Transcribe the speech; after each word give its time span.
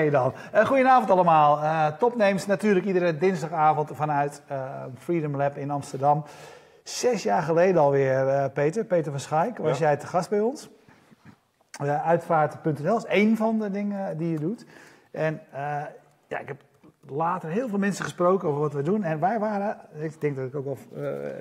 Oké 0.00 0.10
dan. 0.10 0.32
Uh, 0.54 0.66
goedenavond 0.66 1.10
allemaal. 1.10 1.62
Uh, 1.62 1.86
topnames 1.86 2.46
natuurlijk 2.46 2.86
iedere 2.86 3.18
dinsdagavond 3.18 3.90
vanuit 3.92 4.42
uh, 4.50 4.84
Freedom 4.98 5.36
Lab 5.36 5.56
in 5.56 5.70
Amsterdam. 5.70 6.24
Zes 6.82 7.22
jaar 7.22 7.42
geleden 7.42 7.80
alweer, 7.80 8.50
Peter, 8.50 8.84
Peter 8.84 9.10
van 9.10 9.20
Schaik, 9.20 9.58
was 9.58 9.78
jij 9.78 9.96
te 9.96 10.06
gast 10.06 10.30
bij 10.30 10.40
ons. 10.40 10.70
uitvaart.nl 12.04 12.96
is 12.96 13.04
één 13.04 13.36
van 13.36 13.58
de 13.58 13.70
dingen 13.70 14.16
die 14.16 14.30
je 14.30 14.38
doet. 14.38 14.66
En 15.10 15.40
ja, 16.28 16.38
ik 16.38 16.48
heb 16.48 16.60
later 17.08 17.50
heel 17.50 17.68
veel 17.68 17.78
mensen 17.78 18.04
gesproken 18.04 18.48
over 18.48 18.60
wat 18.60 18.72
we 18.72 18.82
doen. 18.82 19.02
En 19.02 19.20
wij 19.20 19.38
waren, 19.38 19.76
ik 19.98 20.20
denk 20.20 20.36
dat 20.36 20.46
ik 20.46 20.54
ook 20.54 20.64
wel 20.64 20.76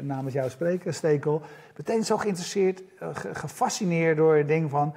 namens 0.02 0.34
jou 0.34 0.50
spreek, 0.50 0.84
Stekel, 0.88 1.42
meteen 1.78 2.06
zo 2.06 2.18
geïnteresseerd, 2.18 2.84
gefascineerd 3.34 4.18
door 4.18 4.36
het 4.36 4.48
ding 4.48 4.70
van 4.70 4.94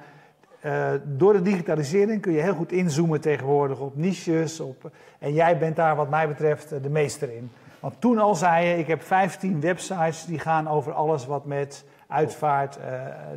uh, 0.65 0.91
door 1.03 1.33
de 1.33 1.41
digitalisering 1.41 2.21
kun 2.21 2.31
je 2.31 2.41
heel 2.41 2.53
goed 2.53 2.71
inzoomen 2.71 3.21
tegenwoordig 3.21 3.79
op 3.79 3.95
niches. 3.95 4.59
Op, 4.59 4.91
en 5.19 5.33
jij 5.33 5.57
bent 5.57 5.75
daar 5.75 5.95
wat 5.95 6.09
mij 6.09 6.27
betreft 6.27 6.69
de 6.83 6.89
meester 6.89 7.31
in. 7.31 7.51
Want 7.79 8.01
toen 8.01 8.17
al 8.17 8.35
zei 8.35 8.67
je, 8.67 8.77
ik 8.77 8.87
heb 8.87 9.01
15 9.01 9.61
websites 9.61 10.25
die 10.25 10.39
gaan 10.39 10.67
over 10.67 10.93
alles 10.93 11.25
wat 11.25 11.45
met 11.45 11.85
uitvaart 12.07 12.77
uh, 12.77 12.83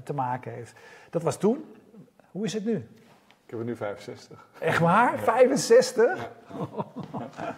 te 0.05 0.15
maken 0.15 0.53
heeft. 0.53 0.75
Dat 1.11 1.23
was 1.23 1.37
toen. 1.37 1.65
Hoe 2.31 2.45
is 2.45 2.53
het 2.53 2.65
nu? 2.65 2.75
Ik 3.45 3.51
heb 3.51 3.59
er 3.59 3.65
nu 3.65 3.77
65. 3.77 4.47
Echt 4.59 4.79
waar? 4.79 5.13
Ja. 5.13 5.23
65? 5.23 6.29
Ja, 6.59 7.55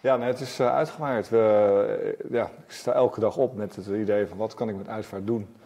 ja 0.00 0.16
nee, 0.16 0.28
het 0.28 0.40
is 0.40 0.60
uitgewaaid. 0.60 1.28
We, 1.28 2.16
ja, 2.30 2.44
ik 2.44 2.72
sta 2.72 2.92
elke 2.92 3.20
dag 3.20 3.36
op 3.36 3.56
met 3.56 3.76
het 3.76 3.86
idee 3.86 4.26
van 4.26 4.36
wat 4.36 4.54
kan 4.54 4.68
ik 4.68 4.76
met 4.76 4.88
uitvaart 4.88 5.26
doen. 5.26 5.56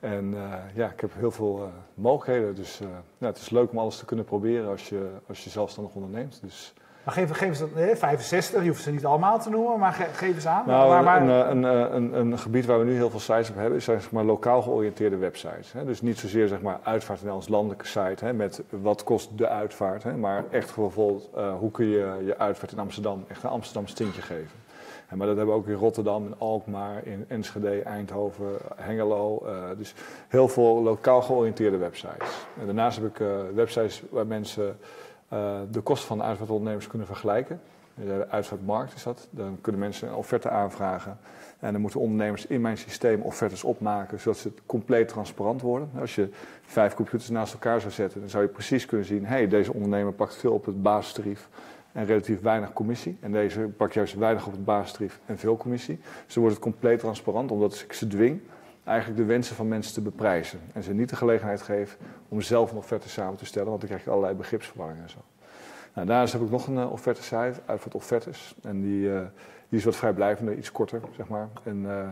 En 0.00 0.32
uh, 0.34 0.52
ja, 0.74 0.90
ik 0.90 1.00
heb 1.00 1.10
heel 1.14 1.30
veel 1.30 1.58
uh, 1.58 1.68
mogelijkheden. 1.94 2.54
Dus 2.54 2.80
uh, 2.80 2.88
ja, 3.18 3.26
het 3.26 3.38
is 3.38 3.50
leuk 3.50 3.70
om 3.70 3.78
alles 3.78 3.96
te 3.96 4.04
kunnen 4.04 4.24
proberen 4.24 4.70
als 4.70 4.88
je, 4.88 5.10
als 5.28 5.44
je 5.44 5.50
zelfstandig 5.50 5.94
onderneemt. 5.94 6.38
Dus, 6.42 6.74
maar 7.04 7.14
geef, 7.14 7.30
geef 7.30 7.58
dat, 7.58 7.74
nee, 7.74 7.96
65, 7.96 8.62
je 8.62 8.68
hoeft 8.68 8.82
ze 8.82 8.90
niet 8.90 9.04
allemaal 9.04 9.38
te 9.38 9.50
noemen, 9.50 9.78
maar 9.78 9.92
ge, 9.92 10.04
geef 10.04 10.34
eens 10.34 10.46
aan. 10.46 10.66
Nou, 10.66 10.88
waar, 10.88 11.04
waar... 11.04 11.22
Een, 11.22 11.62
een, 11.62 11.94
een, 11.94 12.12
een, 12.12 12.38
gebied 12.38 12.66
waar 12.66 12.78
we 12.78 12.84
nu 12.84 12.94
heel 12.94 13.10
veel 13.10 13.20
sites 13.20 13.50
op 13.50 13.56
hebben, 13.56 13.76
is 13.78 13.84
zeg 13.84 14.10
maar, 14.10 14.24
lokaal 14.24 14.62
georiënteerde 14.62 15.16
websites. 15.16 15.72
Hè? 15.72 15.84
Dus 15.84 16.00
niet 16.00 16.18
zozeer 16.18 16.48
zeg 16.48 16.60
maar, 16.60 16.78
uitvaart 16.82 17.28
als 17.28 17.48
landelijke 17.48 17.86
site 17.86 18.24
hè, 18.24 18.32
met 18.32 18.62
wat 18.70 19.04
kost 19.04 19.38
de 19.38 19.48
uitvaart. 19.48 20.02
Hè? 20.02 20.16
Maar 20.16 20.44
echt 20.50 20.74
bijvoorbeeld, 20.74 21.30
hoe 21.58 21.70
kun 21.70 21.86
je 21.86 22.22
je 22.24 22.38
uitvaart 22.38 22.72
in 22.72 22.78
Amsterdam 22.78 23.24
echt 23.28 23.42
een 23.42 23.50
Amsterdam 23.50 23.86
stintje 23.86 24.22
geven 24.22 24.65
maar 25.14 25.26
dat 25.26 25.36
hebben 25.36 25.54
we 25.54 25.60
ook 25.60 25.66
in 25.66 25.74
Rotterdam, 25.74 26.26
in 26.26 26.34
Alkmaar, 26.38 27.06
in 27.06 27.24
Enschede, 27.28 27.82
Eindhoven, 27.82 28.56
Hengelo. 28.76 29.42
Uh, 29.46 29.64
dus 29.78 29.94
heel 30.28 30.48
veel 30.48 30.82
lokaal 30.82 31.22
georiënteerde 31.22 31.76
websites. 31.76 32.46
En 32.60 32.66
daarnaast 32.66 32.98
heb 32.98 33.06
ik 33.06 33.18
uh, 33.18 33.28
websites 33.54 34.02
waar 34.10 34.26
mensen 34.26 34.78
uh, 35.32 35.58
de 35.70 35.80
kosten 35.80 36.08
van 36.08 36.18
de 36.18 36.24
uitvaartondernemers 36.24 36.86
kunnen 36.86 37.06
vergelijken. 37.06 37.60
De 37.94 38.26
uitvaartmarkt 38.28 38.94
is 38.94 39.02
dat. 39.02 39.28
Dan 39.30 39.58
kunnen 39.60 39.80
mensen 39.80 40.08
een 40.08 40.14
offerte 40.14 40.50
aanvragen. 40.50 41.18
En 41.58 41.72
dan 41.72 41.80
moeten 41.80 42.00
ondernemers 42.00 42.46
in 42.46 42.60
mijn 42.60 42.78
systeem 42.78 43.20
offertes 43.20 43.64
opmaken, 43.64 44.20
zodat 44.20 44.38
ze 44.38 44.52
compleet 44.66 45.08
transparant 45.08 45.60
worden. 45.60 45.90
Als 46.00 46.14
je 46.14 46.28
vijf 46.62 46.94
computers 46.94 47.30
naast 47.30 47.52
elkaar 47.52 47.80
zou 47.80 47.92
zetten, 47.92 48.20
dan 48.20 48.28
zou 48.28 48.42
je 48.42 48.48
precies 48.48 48.86
kunnen 48.86 49.06
zien: 49.06 49.24
hé, 49.24 49.34
hey, 49.34 49.48
deze 49.48 49.72
ondernemer 49.72 50.12
pakt 50.12 50.36
veel 50.36 50.52
op 50.52 50.64
het 50.66 50.82
basistarief 50.82 51.48
en 51.96 52.04
relatief 52.04 52.40
weinig 52.40 52.72
commissie. 52.72 53.16
En 53.20 53.32
deze 53.32 53.60
pak 53.60 53.92
juist 53.92 54.14
weinig 54.14 54.46
op 54.46 54.52
het 54.52 54.64
basistarief 54.64 55.20
en 55.26 55.38
veel 55.38 55.56
commissie. 55.56 55.98
Dus 56.24 56.34
dan 56.34 56.42
wordt 56.42 56.56
het 56.56 56.64
compleet 56.64 56.98
transparant, 56.98 57.50
omdat 57.50 57.80
ik 57.80 57.92
ze 57.92 58.06
dwing 58.06 58.40
eigenlijk 58.84 59.18
de 59.18 59.24
wensen 59.24 59.56
van 59.56 59.68
mensen 59.68 59.94
te 59.94 60.00
beprijzen. 60.00 60.60
En 60.72 60.82
ze 60.82 60.94
niet 60.94 61.08
de 61.08 61.16
gelegenheid 61.16 61.62
geef 61.62 61.98
om 62.28 62.40
zelf 62.40 62.70
een 62.70 62.76
offerte 62.76 63.08
samen 63.08 63.36
te 63.36 63.46
stellen, 63.46 63.68
want 63.68 63.80
dan 63.80 63.88
krijg 63.88 64.04
je 64.04 64.10
allerlei 64.10 64.34
begripsverwarring 64.34 65.02
en 65.02 65.10
zo. 65.10 65.18
Nou, 65.94 66.06
daarnaast 66.06 66.32
heb 66.32 66.42
ik 66.42 66.50
nog 66.50 66.66
een 66.66 66.76
uh, 66.76 66.92
offerte 66.92 67.22
site, 67.22 67.54
Uitvaart 67.66 67.94
Offertes. 67.94 68.54
En 68.62 68.80
die, 68.80 69.08
uh, 69.08 69.20
die 69.68 69.78
is 69.78 69.84
wat 69.84 69.96
vrijblijvender, 69.96 70.54
iets 70.56 70.72
korter, 70.72 71.00
zeg 71.16 71.28
maar. 71.28 71.48
En 71.62 71.82
uh, 71.82 72.08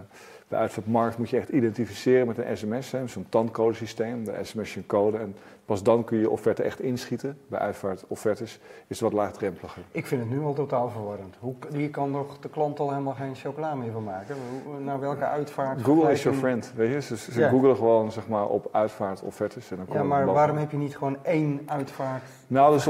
bij 0.49 0.59
Uitvaartmarkt 0.59 1.19
moet 1.19 1.31
je 1.31 1.37
echt 1.37 1.49
identificeren 1.49 2.27
met 2.27 2.39
een 2.39 2.57
sms, 2.57 2.95
zo'n 3.05 3.27
tandcodesysteem. 3.29 4.25
De 4.25 4.39
sms 4.43 4.75
je 4.75 4.81
een 4.81 4.87
code 4.87 5.19
en 5.19 5.35
Pas 5.65 5.83
dan 5.83 6.05
kun 6.05 6.19
je 6.19 6.31
offerte 6.31 6.63
echt 6.63 6.81
inschieten. 6.81 7.39
Bij 7.47 7.59
uitvaartoffertes 7.59 8.61
is 8.87 9.01
het 9.01 9.01
wat 9.01 9.13
laagdrempeliger. 9.13 9.83
Ik 9.91 10.07
vind 10.07 10.21
het 10.21 10.31
nu 10.31 10.41
al 10.41 10.53
totaal 10.53 10.89
verwarrend. 10.89 11.37
Hoe, 11.39 11.55
hier 11.73 11.91
kan 11.91 12.11
nog 12.11 12.39
de 12.39 12.49
klant 12.49 12.81
al 12.81 12.91
helemaal 12.91 13.15
geen 13.15 13.35
chocola 13.35 13.75
meer 13.75 13.93
van 13.93 14.05
maken. 14.05 14.37
Naar 14.85 15.01
welke 15.01 15.25
uitvaart? 15.25 15.83
Google 15.83 16.13
is 16.13 16.23
your 16.23 16.39
friend, 16.39 16.73
weet 16.77 16.93
je. 16.93 17.01
Ze, 17.01 17.17
ze 17.17 17.49
googelen 17.49 17.77
gewoon 17.77 18.13
zeg 18.13 18.29
maar, 18.29 18.47
op 18.47 18.69
uitvaartoffertes. 18.73 19.71
En 19.71 19.77
dan 19.77 19.87
ja, 19.97 20.03
maar 20.03 20.25
waarom 20.25 20.57
heb 20.57 20.71
je 20.71 20.77
niet 20.77 20.97
gewoon 20.97 21.17
één 21.23 21.61
uitvaart 21.67 22.23
nou, 22.47 22.73
dus? 22.73 22.87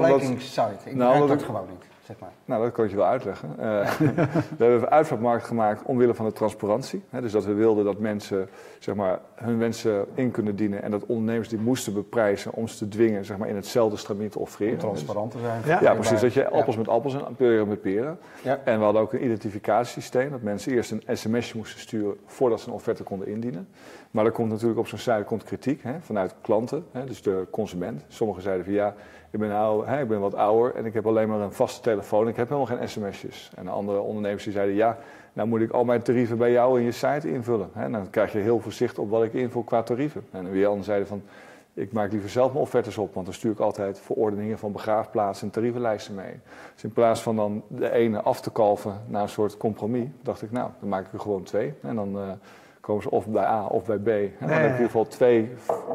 Ik 0.84 0.94
nou, 0.94 1.28
dat 1.28 1.42
gewoon 1.42 1.66
niet. 1.70 1.84
Zeg 2.06 2.18
maar. 2.18 2.32
Nou, 2.44 2.62
dat 2.62 2.72
kan 2.72 2.84
ik 2.84 2.90
je 2.90 2.96
wel 2.96 3.06
uitleggen. 3.06 3.48
Uh, 3.58 3.64
we 3.98 4.64
hebben 4.64 4.82
een 4.82 4.88
uitvaartmarkt 4.88 5.44
gemaakt 5.44 5.82
omwille 5.82 6.14
van 6.14 6.26
de 6.26 6.32
transparantie. 6.32 7.02
Hè, 7.10 7.20
dus 7.20 7.32
dat 7.32 7.44
we 7.44 7.52
wilden 7.52 7.84
dat 7.84 7.98
mensen 7.98 8.48
zeg 8.78 8.94
maar, 8.94 9.20
hun 9.34 9.58
wensen 9.58 10.06
in 10.14 10.30
kunnen 10.30 10.56
dienen 10.56 10.82
en 10.82 10.90
dat 10.90 11.06
ondernemers 11.06 11.48
die 11.48 11.58
moesten 11.58 11.94
beprijzen 11.94 12.52
om 12.52 12.68
ze 12.68 12.76
te 12.76 12.88
dwingen 12.88 13.24
zeg 13.24 13.36
maar, 13.36 13.48
in 13.48 13.56
hetzelfde 13.56 13.96
stramien 13.96 14.28
te 14.28 14.38
offreren. 14.38 14.78
Transparant 14.78 15.30
te 15.30 15.38
zijn. 15.38 15.62
Ja, 15.66 15.80
ja 15.80 15.94
precies. 15.94 16.20
Dat 16.20 16.32
je 16.32 16.50
appels 16.50 16.76
met 16.76 16.88
appels 16.88 17.14
en 17.14 17.36
peren 17.36 17.68
met 17.68 17.80
peren. 17.80 18.18
Ja. 18.42 18.60
En 18.64 18.78
we 18.78 18.84
hadden 18.84 19.02
ook 19.02 19.12
een 19.12 19.24
identificatiesysteem, 19.24 20.30
dat 20.30 20.42
mensen 20.42 20.72
eerst 20.72 20.90
een 20.90 21.02
sms'je 21.16 21.56
moesten 21.56 21.80
sturen 21.80 22.16
voordat 22.26 22.60
ze 22.60 22.68
een 22.68 22.74
offerte 22.74 23.02
konden 23.02 23.28
indienen. 23.28 23.68
Maar 24.10 24.24
er 24.24 24.32
komt 24.32 24.50
natuurlijk 24.50 24.78
op 24.78 24.86
zo'n 24.86 24.98
site 24.98 25.22
komt 25.26 25.42
kritiek 25.42 25.82
hè, 25.82 26.00
vanuit 26.00 26.34
klanten, 26.40 26.84
hè, 26.92 27.04
dus 27.04 27.22
de 27.22 27.46
consument. 27.50 28.04
Sommigen 28.08 28.42
zeiden 28.42 28.64
van 28.64 28.74
ja, 28.74 28.94
ik 29.30 29.40
ben, 29.40 29.52
ouder, 29.52 29.88
hè, 29.88 30.02
ik 30.02 30.08
ben 30.08 30.20
wat 30.20 30.34
ouder 30.34 30.74
en 30.74 30.86
ik 30.86 30.94
heb 30.94 31.06
alleen 31.06 31.28
maar 31.28 31.40
een 31.40 31.52
vaste 31.52 31.80
telefoon. 31.94 32.28
Ik 32.28 32.36
heb 32.36 32.48
helemaal 32.48 32.76
geen 32.76 32.88
sms'jes. 32.88 33.50
En 33.56 33.68
andere 33.68 34.00
ondernemers 34.00 34.44
die 34.44 34.52
zeiden 34.52 34.74
ja, 34.74 34.98
nou 35.32 35.48
moet 35.48 35.60
ik 35.60 35.70
al 35.70 35.84
mijn 35.84 36.02
tarieven 36.02 36.38
bij 36.38 36.52
jou 36.52 36.78
in 36.78 36.84
je 36.84 36.92
site 36.92 37.30
invullen. 37.30 37.70
Hè. 37.72 37.90
Dan 37.90 38.10
krijg 38.10 38.32
je 38.32 38.38
heel 38.38 38.60
veel 38.60 38.72
zicht 38.72 38.98
op 38.98 39.10
wat 39.10 39.22
ik 39.22 39.32
invul 39.32 39.62
qua 39.62 39.82
tarieven. 39.82 40.26
En 40.30 40.50
weer 40.50 40.66
anderen 40.66 40.84
zeiden 40.84 41.08
van 41.08 41.22
ik 41.74 41.92
maak 41.92 42.12
liever 42.12 42.30
zelf 42.30 42.52
mijn 42.52 42.64
offertes 42.64 42.98
op, 42.98 43.14
want 43.14 43.26
dan 43.26 43.34
stuur 43.34 43.52
ik 43.52 43.58
altijd 43.58 44.00
verordeningen 44.00 44.58
van 44.58 44.72
begraafplaatsen 44.72 45.46
en 45.46 45.52
tarievenlijsten 45.52 46.14
mee. 46.14 46.40
Dus 46.72 46.84
in 46.84 46.92
plaats 46.92 47.22
van 47.22 47.36
dan 47.36 47.62
de 47.68 47.90
ene 47.90 48.22
af 48.22 48.40
te 48.40 48.50
kalven 48.50 49.00
naar 49.06 49.22
een 49.22 49.28
soort 49.28 49.56
compromis, 49.56 50.08
dacht 50.22 50.42
ik 50.42 50.50
nou, 50.50 50.70
dan 50.80 50.88
maak 50.88 51.06
ik 51.06 51.12
er 51.12 51.20
gewoon 51.20 51.42
twee. 51.42 51.74
En 51.82 51.96
dan... 51.96 52.16
Uh, 52.16 52.22
komen 52.84 53.02
ze 53.02 53.10
of 53.10 53.26
bij 53.26 53.44
A 53.44 53.66
of 53.66 53.84
bij 53.84 53.98
B. 53.98 54.08
En 54.08 54.32
dan 54.38 54.48
heb 54.48 54.58
je 54.58 54.64
in 54.64 54.72
ieder 54.72 54.86
geval 54.86 55.06
twee 55.06 55.50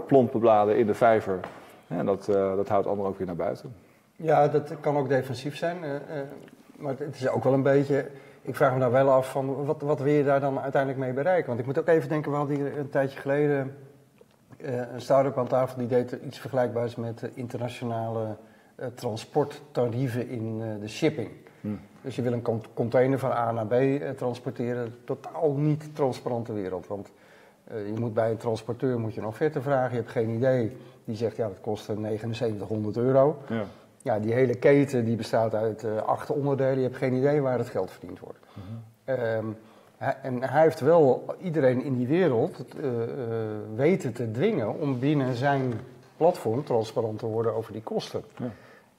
plompe 0.07 0.37
bladen 0.37 0.77
in 0.77 0.85
de 0.85 0.93
vijver. 0.93 1.39
En 1.87 2.05
dat, 2.05 2.27
uh, 2.29 2.55
dat 2.55 2.67
houdt 2.67 2.87
anderen 2.87 3.11
ook 3.11 3.17
weer 3.17 3.27
naar 3.27 3.35
buiten. 3.35 3.73
Ja, 4.21 4.47
dat 4.47 4.79
kan 4.79 4.97
ook 4.97 5.09
defensief 5.09 5.57
zijn. 5.57 5.83
Uh, 5.83 5.89
uh, 5.89 5.99
maar 6.77 6.95
het 6.97 7.15
is 7.15 7.29
ook 7.29 7.43
wel 7.43 7.53
een 7.53 7.63
beetje... 7.63 8.07
Ik 8.41 8.55
vraag 8.55 8.73
me 8.73 8.79
daar 8.79 8.91
wel 8.91 9.11
af 9.11 9.31
van 9.31 9.65
wat, 9.65 9.81
wat 9.81 9.99
wil 9.99 10.13
je 10.13 10.23
daar 10.23 10.39
dan 10.39 10.59
uiteindelijk 10.59 11.01
mee 11.01 11.13
bereiken? 11.13 11.47
Want 11.47 11.59
ik 11.59 11.65
moet 11.65 11.79
ook 11.79 11.87
even 11.87 12.09
denken, 12.09 12.31
we 12.31 12.37
hadden 12.37 12.55
hier 12.55 12.77
een 12.77 12.89
tijdje 12.89 13.19
geleden 13.19 13.75
een 14.57 15.01
start-up 15.01 15.37
aan 15.37 15.47
tafel 15.47 15.77
die 15.77 15.87
deed 15.87 16.17
iets 16.25 16.39
vergelijkbaars 16.39 16.95
met 16.95 17.29
internationale 17.33 18.35
transporttarieven 18.95 20.29
in 20.29 20.59
de 20.79 20.87
shipping. 20.87 21.29
Hmm. 21.61 21.79
Dus 22.01 22.15
je 22.15 22.21
wil 22.21 22.33
een 22.33 22.63
container 22.73 23.19
van 23.19 23.31
A 23.31 23.51
naar 23.51 23.65
B 23.65 23.71
eh, 23.71 24.09
transporteren. 24.09 24.95
Totaal 25.03 25.51
niet 25.51 25.95
transparante 25.95 26.53
wereld. 26.53 26.87
Want 26.87 27.11
je 27.67 27.93
moet 27.99 28.13
bij 28.13 28.31
een 28.31 28.37
transporteur 28.37 28.99
moet 28.99 29.13
je 29.13 29.21
een 29.21 29.27
offerte 29.27 29.61
vragen. 29.61 29.91
Je 29.91 29.97
hebt 29.97 30.11
geen 30.11 30.29
idee. 30.29 30.77
Die 31.05 31.15
zegt 31.15 31.35
ja, 31.35 31.47
dat 31.47 31.61
kost 31.61 31.83
7900 31.83 32.97
euro. 32.97 33.41
Ja. 33.47 33.63
Ja, 34.01 34.19
die 34.19 34.33
hele 34.33 34.55
keten 34.55 35.05
die 35.05 35.15
bestaat 35.15 35.53
uit 35.53 35.83
uh, 35.83 35.97
acht 35.97 36.29
onderdelen. 36.29 36.77
Je 36.77 36.83
hebt 36.83 36.97
geen 36.97 37.13
idee 37.13 37.41
waar 37.41 37.57
het 37.57 37.69
geld 37.69 37.91
verdiend 37.91 38.19
wordt. 38.19 38.39
Mhm. 38.53 39.19
um, 39.19 39.57
hij, 39.97 40.15
en 40.21 40.43
hij 40.43 40.61
heeft 40.61 40.79
wel 40.79 41.35
iedereen 41.41 41.83
in 41.83 41.93
die 41.93 42.07
wereld 42.07 42.65
uh, 42.77 42.89
weten 43.75 44.13
te 44.13 44.31
dwingen 44.31 44.79
om 44.79 44.99
binnen 44.99 45.35
zijn 45.35 45.73
platform 46.17 46.63
transparant 46.63 47.19
te 47.19 47.25
worden 47.25 47.53
over 47.53 47.73
die 47.73 47.83
kosten. 47.83 48.23
Ja. 48.37 48.49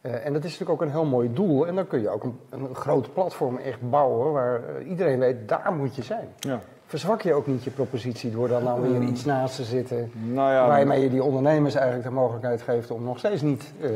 En 0.00 0.32
dat 0.32 0.44
is 0.44 0.50
natuurlijk 0.50 0.70
ook 0.70 0.86
een 0.86 0.94
heel 0.94 1.04
mooi 1.04 1.32
doel. 1.32 1.66
En 1.66 1.74
dan 1.74 1.86
kun 1.86 2.00
je 2.00 2.08
ook 2.08 2.24
een, 2.24 2.38
een 2.50 2.74
groot 2.74 3.12
platform 3.12 3.56
echt 3.56 3.90
bouwen 3.90 4.32
waar 4.32 4.82
iedereen 4.82 5.18
weet, 5.18 5.48
daar 5.48 5.72
moet 5.72 5.96
je 5.96 6.02
zijn. 6.02 6.28
Ja. 6.38 6.60
Verzwak 6.90 7.22
je 7.22 7.34
ook 7.34 7.46
niet 7.46 7.64
je 7.64 7.70
propositie 7.70 8.30
door 8.30 8.48
dan 8.48 8.64
nou 8.64 8.80
weer 8.80 9.02
iets 9.08 9.24
naast 9.24 9.56
te 9.56 9.64
zitten, 9.64 10.10
nou 10.14 10.52
ja, 10.52 10.66
waarmee 10.66 11.02
je 11.02 11.10
die 11.10 11.22
ondernemers 11.22 11.74
eigenlijk 11.74 12.08
de 12.08 12.14
mogelijkheid 12.14 12.62
geeft 12.62 12.90
om 12.90 13.04
nog 13.04 13.18
steeds 13.18 13.42
niet. 13.42 13.72
Uh, 13.80 13.90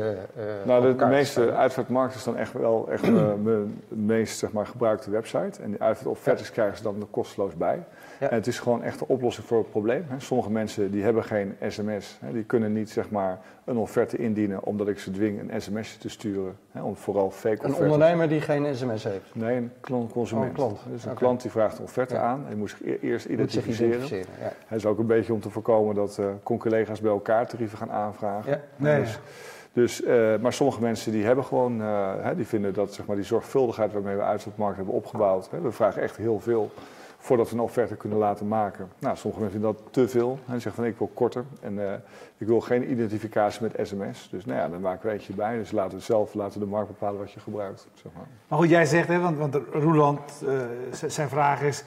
nou, 0.65 0.81
de, 0.81 0.95
de 0.95 1.05
meeste 1.05 1.51
uitvaartmarkt 1.51 2.15
is 2.15 2.23
dan 2.23 2.37
echt 2.37 2.53
wel 2.53 2.91
echt 2.91 3.11
mijn 3.43 3.81
meest 3.87 4.37
zeg 4.37 4.51
maar, 4.51 4.67
gebruikte 4.67 5.09
website. 5.09 5.61
En 5.61 5.69
die 5.69 5.81
uitvaartoffertes 5.81 6.47
ja. 6.47 6.53
krijgen 6.53 6.77
ze 6.77 6.83
dan 6.83 6.95
er 7.01 7.07
kosteloos 7.11 7.55
bij. 7.55 7.83
Ja. 8.19 8.29
En 8.29 8.35
het 8.35 8.47
is 8.47 8.59
gewoon 8.59 8.83
echt 8.83 8.99
de 8.99 9.07
oplossing 9.07 9.47
voor 9.47 9.57
het 9.57 9.69
probleem. 9.69 10.05
Sommige 10.17 10.51
mensen 10.51 10.91
die 10.91 11.03
hebben 11.03 11.23
geen 11.23 11.55
sms, 11.67 12.19
die 12.31 12.43
kunnen 12.43 12.73
niet 12.73 12.89
zeg 12.89 13.09
maar, 13.09 13.39
een 13.65 13.77
offerte 13.77 14.17
indienen 14.17 14.63
omdat 14.63 14.87
ik 14.87 14.99
ze 14.99 15.11
dwing 15.11 15.39
een 15.39 15.61
sms'je 15.61 15.99
te 15.99 16.09
sturen. 16.09 16.57
Om 16.81 16.95
vooral 16.95 17.31
fake 17.31 17.65
Een 17.65 17.75
ondernemer 17.75 18.27
die 18.27 18.41
geen 18.41 18.75
sms 18.75 19.03
heeft? 19.03 19.35
Nee, 19.35 19.55
een 19.55 19.71
klant, 19.81 20.11
consument. 20.11 20.49
Oh, 20.49 20.55
klant. 20.55 20.79
Dus 20.91 21.05
een 21.05 21.13
klant 21.13 21.41
die 21.41 21.51
vraagt 21.51 21.79
offerte 21.79 22.17
aan 22.17 22.41
en 22.43 22.47
die 22.47 22.57
moet 22.57 22.69
zich 22.69 22.81
e-, 22.81 22.97
eerst 23.01 23.25
identificeren. 23.25 23.87
identificeren 23.87 24.33
ja. 24.39 24.51
Het 24.67 24.77
is 24.77 24.85
ook 24.85 24.99
een 24.99 25.07
beetje 25.07 25.33
om 25.33 25.39
te 25.39 25.49
voorkomen 25.49 25.95
dat 25.95 26.17
uh, 26.19 26.25
collega's 26.43 27.01
bij 27.01 27.11
elkaar 27.11 27.47
tarieven 27.47 27.77
gaan 27.77 27.91
aanvragen. 27.91 28.51
Ja. 28.51 28.59
Nee. 28.75 29.01
Dus, 29.01 29.19
Dus, 29.73 30.03
eh, 30.03 30.35
maar 30.41 30.53
sommige 30.53 30.81
mensen 30.81 31.11
die 31.11 31.25
hebben 31.25 31.45
gewoon, 31.45 31.81
eh, 31.81 32.13
hè, 32.21 32.35
die 32.35 32.47
vinden 32.47 32.73
dat 32.73 32.93
zeg 32.93 33.05
maar, 33.05 33.15
die 33.15 33.25
zorgvuldigheid 33.25 33.93
waarmee 33.93 34.15
we 34.15 34.21
uitzendmarkt 34.21 34.75
hebben 34.75 34.93
opgebouwd. 34.93 35.49
Hè, 35.51 35.61
we 35.61 35.71
vragen 35.71 36.01
echt 36.01 36.17
heel 36.17 36.39
veel 36.39 36.71
voordat 37.25 37.49
we 37.49 37.55
een 37.55 37.61
offerte 37.61 37.95
kunnen 37.95 38.17
laten 38.17 38.47
maken. 38.47 38.89
Nou, 38.99 39.17
sommige 39.17 39.41
mensen 39.41 39.61
vinden 39.61 39.81
dat 39.83 39.93
te 39.93 40.07
veel. 40.07 40.39
En 40.45 40.61
zeggen 40.61 40.73
van 40.73 40.85
ik 40.85 40.97
wil 40.97 41.11
korter 41.13 41.45
en 41.61 41.73
uh, 41.73 41.93
ik 42.37 42.47
wil 42.47 42.59
geen 42.59 42.91
identificatie 42.91 43.61
met 43.61 43.87
sms. 43.87 44.27
Dus 44.31 44.45
nou 44.45 44.59
ja, 44.59 44.69
dan 44.69 44.81
maken 44.81 45.07
we 45.07 45.13
eentje 45.13 45.33
bij. 45.33 45.57
Dus 45.57 45.71
laten 45.71 45.97
we 45.97 46.03
zelf, 46.03 46.33
laten 46.33 46.59
de 46.59 46.65
markt 46.65 46.87
bepalen 46.87 47.19
wat 47.19 47.31
je 47.31 47.39
gebruikt. 47.39 47.87
Zeg 47.93 48.11
maar. 48.15 48.27
maar 48.47 48.59
goed, 48.59 48.69
jij 48.69 48.85
zegt, 48.85 49.07
hè, 49.07 49.19
want, 49.19 49.37
want 49.37 49.57
Roeland, 49.71 50.43
zijn 51.07 51.29
vraag 51.29 51.61
is 51.61 51.83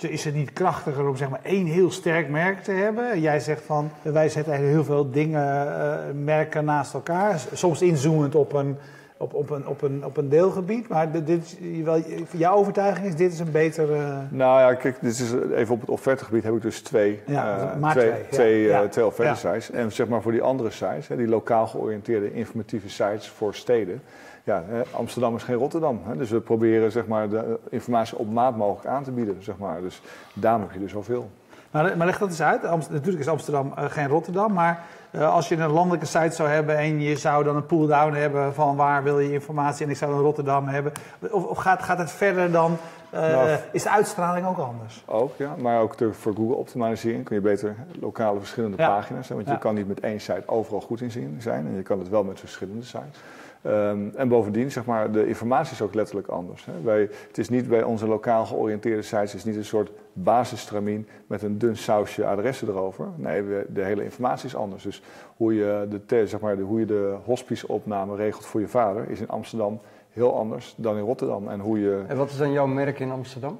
is 0.00 0.24
het 0.24 0.34
niet 0.34 0.52
krachtiger 0.52 1.08
om 1.08 1.16
zeg 1.16 1.28
maar 1.28 1.40
één 1.42 1.66
heel 1.66 1.90
sterk 1.90 2.28
merk 2.28 2.62
te 2.62 2.72
hebben? 2.72 3.20
Jij 3.20 3.40
zegt 3.40 3.62
van 3.62 3.90
wij 4.02 4.28
zetten 4.28 4.54
heel 4.54 4.84
veel 4.84 5.10
dingen, 5.10 5.66
uh, 5.66 5.94
merken 6.14 6.64
naast 6.64 6.94
elkaar. 6.94 7.42
Soms 7.52 7.82
inzoomend 7.82 8.34
op 8.34 8.52
een, 8.52 8.76
op, 9.22 9.34
op, 9.34 9.50
een, 9.50 9.66
op, 9.66 9.82
een, 9.82 10.04
op 10.04 10.16
een 10.16 10.28
deelgebied. 10.28 10.88
Maar 10.88 11.24
dit, 11.24 11.58
wel, 11.84 12.02
jouw 12.30 12.54
overtuiging 12.54 13.06
is 13.06 13.16
dit 13.16 13.32
is 13.32 13.38
een 13.38 13.50
betere. 13.50 13.96
Uh... 13.96 14.18
Nou 14.30 14.60
ja, 14.60 14.74
kijk, 14.74 14.96
dit 15.00 15.18
is 15.18 15.32
even 15.54 15.74
op 15.74 15.80
het 15.80 15.90
offertegebied 15.90 16.42
heb 16.42 16.54
ik 16.54 16.62
dus 16.62 16.80
twee, 16.80 17.20
ja, 17.26 17.74
uh, 17.76 17.90
twee, 17.90 18.10
twee, 18.10 18.28
twee, 18.30 18.62
ja. 18.62 18.88
twee 18.88 19.06
offerte 19.06 19.38
sites. 19.38 19.70
En 19.70 19.92
zeg 19.92 20.08
maar 20.08 20.22
voor 20.22 20.32
die 20.32 20.42
andere 20.42 20.70
sites, 20.70 21.08
hè, 21.08 21.16
die 21.16 21.28
lokaal 21.28 21.66
georiënteerde 21.66 22.32
informatieve 22.32 22.88
sites 22.88 23.28
voor 23.28 23.54
steden 23.54 24.02
ja, 24.44 24.64
Amsterdam 24.90 25.36
is 25.36 25.42
geen 25.42 25.56
Rotterdam. 25.56 26.00
Hè, 26.04 26.16
dus 26.16 26.30
we 26.30 26.40
proberen 26.40 26.92
zeg 26.92 27.06
maar, 27.06 27.28
de 27.28 27.58
informatie 27.70 28.18
op 28.18 28.30
maat 28.30 28.56
mogelijk 28.56 28.86
aan 28.86 29.02
te 29.02 29.10
bieden. 29.10 29.42
Zeg 29.42 29.58
maar. 29.58 29.80
Dus 29.80 30.02
daar 30.34 30.58
nog 30.58 30.72
je 30.72 30.78
dus 30.78 30.90
zoveel. 30.90 31.30
Maar, 31.72 31.96
maar 31.96 32.06
leg 32.06 32.18
dat 32.18 32.28
eens 32.28 32.42
uit. 32.42 32.62
natuurlijk 32.62 33.18
is 33.18 33.28
Amsterdam 33.28 33.72
uh, 33.78 33.84
geen 33.84 34.08
Rotterdam, 34.08 34.52
maar 34.52 34.84
uh, 35.10 35.34
als 35.34 35.48
je 35.48 35.56
een 35.56 35.70
landelijke 35.70 36.06
site 36.06 36.34
zou 36.34 36.48
hebben 36.48 36.78
en 36.78 37.00
je 37.00 37.16
zou 37.16 37.44
dan 37.44 37.56
een 37.56 37.66
pull-down 37.66 38.14
hebben 38.14 38.54
van 38.54 38.76
waar 38.76 39.02
wil 39.02 39.18
je 39.18 39.32
informatie 39.32 39.84
en 39.84 39.90
ik 39.90 39.96
zou 39.96 40.12
een 40.12 40.20
Rotterdam 40.20 40.68
hebben. 40.68 40.92
Of, 41.30 41.44
of 41.44 41.58
gaat, 41.58 41.82
gaat 41.82 41.98
het 41.98 42.10
verder 42.10 42.50
dan, 42.50 42.76
uh, 43.14 43.20
nou, 43.20 43.58
is 43.72 43.82
de 43.82 43.90
uitstraling 43.90 44.46
ook 44.46 44.58
anders? 44.58 45.02
Ook, 45.06 45.36
ja. 45.36 45.54
Maar 45.58 45.80
ook 45.80 45.98
de, 45.98 46.12
voor 46.12 46.34
Google 46.34 46.56
optimalisering 46.56 47.24
kun 47.24 47.36
je 47.36 47.42
beter 47.42 47.76
lokale 48.00 48.38
verschillende 48.38 48.76
ja. 48.76 48.88
pagina's. 48.88 49.28
Want 49.28 49.48
je 49.48 49.58
kan 49.58 49.74
niet 49.74 49.88
met 49.88 50.00
één 50.00 50.20
site 50.20 50.42
overal 50.46 50.80
goed 50.80 51.00
in 51.00 51.40
zijn 51.40 51.66
en 51.66 51.76
je 51.76 51.82
kan 51.82 51.98
het 51.98 52.08
wel 52.08 52.24
met 52.24 52.38
verschillende 52.38 52.84
sites. 52.84 53.18
Um, 53.66 54.12
en 54.16 54.28
bovendien, 54.28 54.70
zeg 54.70 54.84
maar, 54.84 55.12
de 55.12 55.26
informatie 55.26 55.72
is 55.72 55.82
ook 55.82 55.94
letterlijk 55.94 56.28
anders. 56.28 56.64
Hè. 56.64 56.72
Wij, 56.82 57.00
het 57.28 57.38
is 57.38 57.48
niet 57.48 57.68
bij 57.68 57.82
onze 57.82 58.06
lokaal 58.06 58.46
georiënteerde 58.46 59.02
sites, 59.02 59.32
het 59.32 59.40
is 59.40 59.44
niet 59.44 59.56
een 59.56 59.64
soort 59.64 59.90
basisstramien 60.12 61.08
met 61.26 61.42
een 61.42 61.58
dun 61.58 61.76
sausje 61.76 62.26
adressen 62.26 62.68
erover. 62.68 63.08
Nee, 63.16 63.42
we, 63.42 63.66
de 63.68 63.82
hele 63.82 64.04
informatie 64.04 64.46
is 64.46 64.56
anders. 64.56 64.82
Dus 64.82 65.02
hoe 65.36 65.54
je 65.54 65.88
de, 66.06 66.26
zeg 66.26 66.40
maar, 66.40 66.56
de, 66.56 66.62
hoe 66.62 66.80
je 66.80 66.86
de 66.86 67.16
hospiceopname 67.24 68.16
regelt 68.16 68.46
voor 68.46 68.60
je 68.60 68.68
vader 68.68 69.10
is 69.10 69.20
in 69.20 69.28
Amsterdam 69.28 69.80
heel 70.10 70.36
anders 70.36 70.74
dan 70.76 70.96
in 70.96 71.04
Rotterdam. 71.04 71.48
En, 71.48 71.60
hoe 71.60 71.80
je... 71.80 72.04
en 72.06 72.16
wat 72.16 72.30
is 72.30 72.36
dan 72.36 72.52
jouw 72.52 72.66
merk 72.66 72.98
in 72.98 73.10
Amsterdam? 73.10 73.58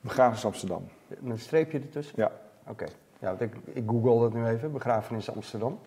Begrafenis 0.00 0.44
Amsterdam. 0.44 0.82
Met 1.06 1.32
een 1.32 1.38
streepje 1.38 1.78
ertussen? 1.78 2.14
Ja. 2.16 2.30
Oké. 2.68 2.84
Ja, 3.18 3.36
ik, 3.38 3.52
ik 3.64 3.82
google 3.86 4.20
dat 4.20 4.32
nu 4.32 4.46
even, 4.46 4.72
Begrafenis 4.72 5.34
Amsterdam. 5.34 5.78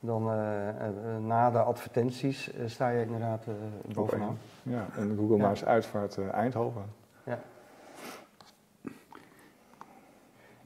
Dan 0.00 0.22
uh, 0.22 1.26
na 1.26 1.50
de 1.50 1.58
advertenties 1.58 2.50
sta 2.66 2.88
je 2.88 3.02
inderdaad 3.02 3.44
bovenaan. 3.92 4.38
Ja, 4.62 4.86
en 4.96 5.16
Google 5.18 5.36
ja. 5.36 5.42
Maps 5.42 5.64
uitvaart 5.64 6.18
Eindhoven. 6.30 6.82
Ja. 7.24 7.38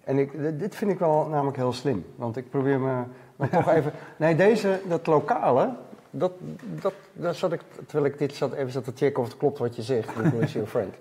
En 0.05 0.19
ik, 0.19 0.58
dit 0.58 0.75
vind 0.75 0.90
ik 0.90 0.99
wel 0.99 1.26
namelijk 1.29 1.56
heel 1.56 1.73
slim. 1.73 2.05
Want 2.17 2.37
ik 2.37 2.50
probeer 2.50 2.81
me 2.81 3.02
nog 3.37 3.49
toch 3.49 3.69
even... 3.69 3.93
Nee, 4.17 4.37
deze, 4.37 4.81
dat 4.88 5.06
lokale, 5.06 5.75
dat, 6.11 6.32
dat, 6.81 6.94
daar 7.12 7.35
zat 7.35 7.52
ik, 7.52 7.61
terwijl 7.87 8.12
ik 8.12 8.19
dit 8.19 8.35
zat, 8.35 8.52
even 8.52 8.73
zat 8.73 8.85
te 8.85 8.93
checken 8.94 9.23
of 9.23 9.28
het 9.28 9.37
klopt 9.37 9.58
wat 9.58 9.76
je 9.76 9.82
zegt. 9.82 10.08
Google 10.08 10.38
is 10.38 10.52
your 10.52 10.69
friend. 10.69 10.94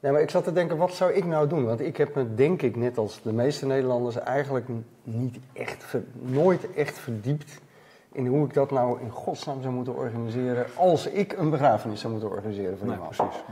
Nee, 0.00 0.12
maar 0.12 0.20
ik 0.20 0.30
zat 0.30 0.44
te 0.44 0.52
denken, 0.52 0.76
wat 0.76 0.92
zou 0.92 1.12
ik 1.12 1.24
nou 1.24 1.48
doen? 1.48 1.64
Want 1.64 1.80
ik 1.80 1.96
heb 1.96 2.14
me, 2.14 2.34
denk 2.34 2.62
ik, 2.62 2.76
net 2.76 2.98
als 2.98 3.22
de 3.22 3.32
meeste 3.32 3.66
Nederlanders, 3.66 4.16
eigenlijk 4.16 4.66
niet 5.02 5.38
echt, 5.52 5.94
nooit 6.12 6.74
echt 6.74 6.98
verdiept 6.98 7.60
in 8.12 8.26
hoe 8.26 8.46
ik 8.46 8.54
dat 8.54 8.70
nou 8.70 9.00
in 9.00 9.10
godsnaam 9.10 9.62
zou 9.62 9.74
moeten 9.74 9.96
organiseren 9.96 10.66
als 10.74 11.06
ik 11.06 11.32
een 11.32 11.50
begrafenis 11.50 12.00
zou 12.00 12.12
moeten 12.12 12.30
organiseren 12.30 12.78
voor 12.78 12.88
iemand. 12.88 13.16
Precies. 13.16 13.42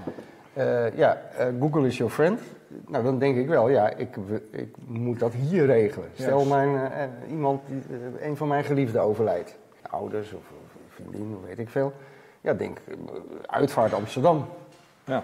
Uh, 0.57 0.97
ja, 0.97 1.23
uh, 1.39 1.47
Google 1.61 1.87
is 1.87 1.97
your 1.97 2.13
friend. 2.13 2.41
Nou, 2.87 3.05
dan 3.05 3.19
denk 3.19 3.37
ik 3.37 3.49
wel, 3.49 3.69
ja, 3.69 3.91
ik, 3.91 4.17
ik 4.51 4.75
moet 4.87 5.19
dat 5.19 5.33
hier 5.33 5.67
regelen. 5.67 6.09
Stel 6.15 6.39
yes. 6.39 6.49
mijn, 6.49 6.69
uh, 6.69 7.31
iemand, 7.31 7.63
een 8.21 8.37
van 8.37 8.49
mijn 8.49 8.65
geliefden 8.65 9.03
overlijdt. 9.03 9.57
Ouders 9.91 10.33
of, 10.33 10.41
of 10.41 10.95
vriendin, 10.95 11.39
weet 11.47 11.59
ik 11.59 11.69
veel. 11.69 11.93
Ja, 12.41 12.55
denk, 12.55 12.79
uitvaart 13.47 13.93
Amsterdam. 13.93 14.47
Ja. 15.05 15.23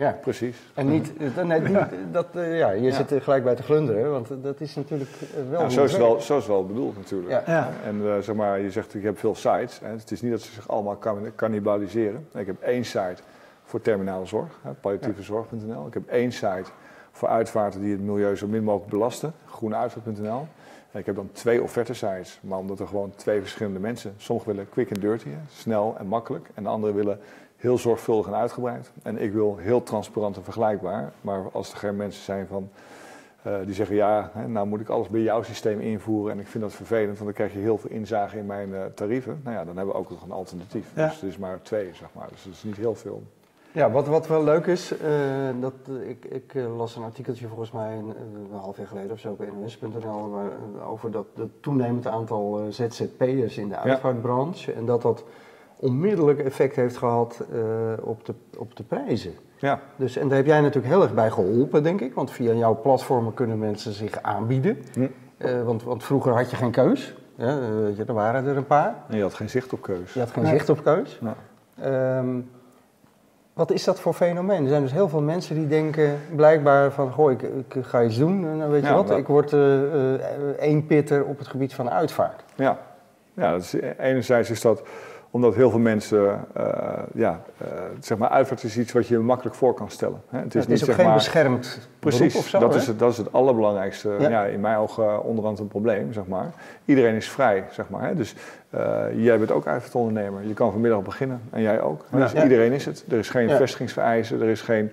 Ja, 0.00 0.18
precies. 0.20 0.56
En 0.74 0.88
niet, 0.88 1.12
nee, 1.44 1.60
niet 1.60 1.78
dat, 2.12 2.26
uh, 2.34 2.58
ja, 2.58 2.70
je 2.70 2.82
ja. 2.82 2.94
zit 2.94 3.10
er 3.10 3.22
gelijk 3.22 3.44
bij 3.44 3.54
te 3.54 3.62
glunderen, 3.62 4.10
want 4.10 4.28
dat 4.42 4.60
is 4.60 4.74
natuurlijk 4.74 5.10
wel. 5.50 5.60
Nou, 5.60 5.70
zo, 5.70 5.84
is 5.84 5.96
wel 5.96 6.20
zo 6.20 6.38
is 6.38 6.46
wel 6.46 6.66
bedoeld 6.66 6.96
natuurlijk. 6.96 7.30
Ja. 7.30 7.42
Ja. 7.46 7.70
En 7.84 7.96
uh, 8.02 8.18
zeg 8.18 8.34
maar, 8.34 8.60
je 8.60 8.70
zegt, 8.70 8.94
ik 8.94 9.02
heb 9.02 9.18
veel 9.18 9.34
sites. 9.34 9.80
Hè. 9.80 9.88
Het 9.88 10.10
is 10.10 10.22
niet 10.22 10.30
dat 10.30 10.40
ze 10.40 10.52
zich 10.52 10.68
allemaal 10.68 10.98
cannibaliseren. 11.36 12.26
Ik 12.34 12.46
heb 12.46 12.60
één 12.60 12.84
site 12.84 13.16
voor 13.64 13.80
terminale 13.80 14.26
zorg, 14.26 14.60
palliatievezorg.nl. 14.80 15.86
Ik 15.86 15.94
heb 15.94 16.08
één 16.08 16.32
site 16.32 16.70
voor 17.10 17.28
uitvaarten 17.28 17.80
die 17.80 17.92
het 17.92 18.00
milieu 18.00 18.36
zo 18.36 18.46
min 18.46 18.64
mogelijk 18.64 18.90
belasten, 18.90 19.32
groeneuitvaart.nl. 19.46 20.46
En 20.92 21.00
ik 21.00 21.06
heb 21.06 21.14
dan 21.14 21.28
twee 21.32 21.62
offerte 21.62 21.94
sites, 21.94 22.40
maar 22.42 22.58
omdat 22.58 22.80
er 22.80 22.86
gewoon 22.86 23.12
twee 23.16 23.40
verschillende 23.40 23.80
mensen, 23.80 24.14
sommigen 24.16 24.50
willen 24.50 24.68
quick 24.68 24.90
and 24.90 25.00
dirty, 25.00 25.28
snel 25.50 25.94
en 25.98 26.06
makkelijk, 26.06 26.48
en 26.54 26.62
de 26.62 26.68
anderen 26.68 26.94
willen 26.94 27.20
heel 27.60 27.78
zorgvuldig 27.78 28.26
en 28.26 28.34
uitgebreid. 28.34 28.90
En 29.02 29.18
ik 29.18 29.32
wil 29.32 29.56
heel 29.56 29.82
transparant 29.82 30.36
en 30.36 30.44
vergelijkbaar. 30.44 31.12
Maar 31.20 31.42
als 31.52 31.72
er 31.72 31.78
geen 31.78 31.96
mensen 31.96 32.22
zijn 32.22 32.46
van, 32.46 32.68
uh, 33.46 33.54
die 33.64 33.74
zeggen: 33.74 33.96
ja, 33.96 34.30
hè, 34.32 34.48
nou 34.48 34.66
moet 34.66 34.80
ik 34.80 34.88
alles 34.88 35.08
bij 35.08 35.20
jouw 35.20 35.42
systeem 35.42 35.80
invoeren. 35.80 36.32
En 36.32 36.40
ik 36.40 36.46
vind 36.46 36.64
dat 36.64 36.72
vervelend, 36.72 37.18
want 37.18 37.24
dan 37.24 37.32
krijg 37.32 37.52
je 37.52 37.58
heel 37.58 37.78
veel 37.78 37.90
inzage 37.90 38.38
in 38.38 38.46
mijn 38.46 38.68
uh, 38.68 38.84
tarieven. 38.94 39.40
Nou 39.44 39.56
ja, 39.56 39.64
dan 39.64 39.76
hebben 39.76 39.94
we 39.94 40.00
ook 40.00 40.10
nog 40.10 40.22
een 40.22 40.32
alternatief. 40.32 40.92
Ja. 40.94 41.06
Dus 41.06 41.20
het 41.20 41.30
is 41.30 41.38
maar 41.38 41.62
twee, 41.62 41.94
zeg 41.94 42.08
maar. 42.12 42.28
Dus 42.30 42.44
het 42.44 42.52
is 42.52 42.62
niet 42.62 42.76
heel 42.76 42.94
veel. 42.94 43.22
Ja, 43.72 43.90
wat, 43.90 44.06
wat 44.06 44.26
wel 44.26 44.44
leuk 44.44 44.66
is, 44.66 44.92
uh, 44.92 44.98
dat, 45.60 45.72
ik, 46.06 46.24
ik 46.24 46.54
las 46.76 46.96
een 46.96 47.02
artikeltje 47.02 47.46
volgens 47.46 47.70
mij 47.70 47.96
een, 47.96 48.08
een 48.08 48.58
half 48.58 48.76
jaar 48.76 48.86
geleden 48.86 49.10
of 49.10 49.18
zo 49.18 49.30
op 49.30 49.44
nws.nl 49.60 50.38
over 50.86 51.10
dat 51.10 51.26
het 51.34 51.62
toenemend 51.62 52.06
aantal 52.06 52.66
ZZP'ers 52.70 53.58
in 53.58 53.68
de 53.68 53.76
uitvaartbranche. 53.76 54.70
Ja. 54.70 54.76
En 54.76 54.86
dat 54.86 55.02
dat 55.02 55.24
onmiddellijk 55.80 56.38
effect 56.38 56.76
heeft 56.76 56.96
gehad 56.96 57.40
uh, 57.52 57.62
op, 58.00 58.24
de, 58.24 58.34
op 58.58 58.76
de 58.76 58.82
prijzen. 58.82 59.32
Ja. 59.56 59.80
Dus, 59.96 60.16
en 60.16 60.28
daar 60.28 60.36
heb 60.36 60.46
jij 60.46 60.60
natuurlijk 60.60 60.92
heel 60.92 61.02
erg 61.02 61.14
bij 61.14 61.30
geholpen, 61.30 61.82
denk 61.82 62.00
ik. 62.00 62.14
Want 62.14 62.30
via 62.30 62.52
jouw 62.52 62.80
platformen 62.80 63.34
kunnen 63.34 63.58
mensen 63.58 63.92
zich 63.92 64.22
aanbieden. 64.22 64.78
Hm. 64.92 65.06
Uh, 65.38 65.62
want, 65.62 65.82
want 65.82 66.04
vroeger 66.04 66.32
had 66.32 66.50
je 66.50 66.56
geen 66.56 66.70
keus. 66.70 67.14
Ja, 67.34 67.58
uh, 67.58 68.08
er 68.08 68.14
waren 68.14 68.46
er 68.46 68.56
een 68.56 68.66
paar. 68.66 68.94
En 69.08 69.16
je 69.16 69.22
had 69.22 69.34
geen 69.34 69.50
zicht 69.50 69.72
op 69.72 69.82
keus. 69.82 70.12
Je 70.12 70.20
had 70.20 70.30
geen 70.30 70.42
nee. 70.42 70.52
zicht 70.52 70.68
op 70.68 70.82
keus. 70.82 71.20
Ja. 71.20 72.18
Um, 72.18 72.50
wat 73.52 73.70
is 73.70 73.84
dat 73.84 74.00
voor 74.00 74.14
fenomeen? 74.14 74.62
Er 74.62 74.68
zijn 74.68 74.82
dus 74.82 74.92
heel 74.92 75.08
veel 75.08 75.20
mensen 75.20 75.54
die 75.54 75.66
denken 75.66 76.18
blijkbaar 76.36 76.92
van... 76.92 77.12
goh, 77.12 77.30
ik, 77.30 77.42
ik 77.42 77.84
ga 77.84 78.02
iets 78.02 78.18
doen, 78.18 78.56
nou 78.56 78.70
weet 78.70 78.82
je 78.82 78.88
ja, 78.88 78.94
wat, 78.94 79.08
dat... 79.08 79.18
ik 79.18 79.26
word 79.26 79.52
één 80.58 80.86
pitter 80.86 81.24
op 81.24 81.38
het 81.38 81.46
gebied 81.46 81.74
van 81.74 81.90
uitvaart. 81.90 82.44
Ja, 82.54 82.78
ja 83.34 83.52
dat 83.52 83.60
is, 83.60 83.74
enerzijds 83.98 84.50
is 84.50 84.60
dat 84.60 84.82
omdat 85.30 85.54
heel 85.54 85.70
veel 85.70 85.78
mensen, 85.78 86.44
uh, 86.56 86.64
ja, 87.14 87.40
uh, 87.62 87.68
zeg 88.00 88.18
maar, 88.18 88.28
uitvaart 88.28 88.62
is 88.62 88.78
iets 88.78 88.92
wat 88.92 89.08
je 89.08 89.18
makkelijk 89.18 89.56
voor 89.56 89.74
kan 89.74 89.90
stellen. 89.90 90.22
Hè? 90.28 90.38
Het 90.38 90.46
is, 90.46 90.52
ja, 90.52 90.58
het 90.58 90.68
niet, 90.68 90.76
is 90.76 90.82
ook 90.82 90.88
zeg 90.88 90.96
geen 90.96 91.06
maar, 91.06 91.14
beschermd 91.14 91.88
Precies, 91.98 92.34
of 92.34 92.46
zo, 92.46 92.58
dat, 92.58 92.74
is 92.74 92.86
het, 92.86 92.98
dat 92.98 93.10
is 93.10 93.16
het 93.16 93.32
allerbelangrijkste, 93.32 94.16
ja. 94.18 94.28
ja 94.28 94.44
in 94.44 94.60
mijn 94.60 94.76
ogen 94.76 95.22
onderhand 95.22 95.58
een 95.58 95.68
probleem, 95.68 96.12
zeg 96.12 96.26
maar. 96.26 96.52
Iedereen 96.84 97.14
is 97.14 97.28
vrij, 97.28 97.64
zeg 97.70 97.88
maar. 97.88 98.02
Hè? 98.02 98.14
Dus 98.14 98.34
jij 99.16 99.38
bent 99.38 99.50
ook 99.50 99.66
uitvaartondernemer. 99.66 100.46
Je 100.46 100.54
kan 100.54 100.72
vanmiddag 100.72 101.02
beginnen 101.02 101.40
en 101.50 101.62
jij 101.62 101.80
ook. 101.80 102.04
Dus 102.10 102.32
iedereen 102.34 102.72
is 102.72 102.84
het. 102.84 103.04
Er 103.08 103.18
is 103.18 103.28
geen 103.28 103.50
vestigingsvereisen, 103.50 104.40
er 104.40 104.48
is 104.48 104.60
geen 104.60 104.90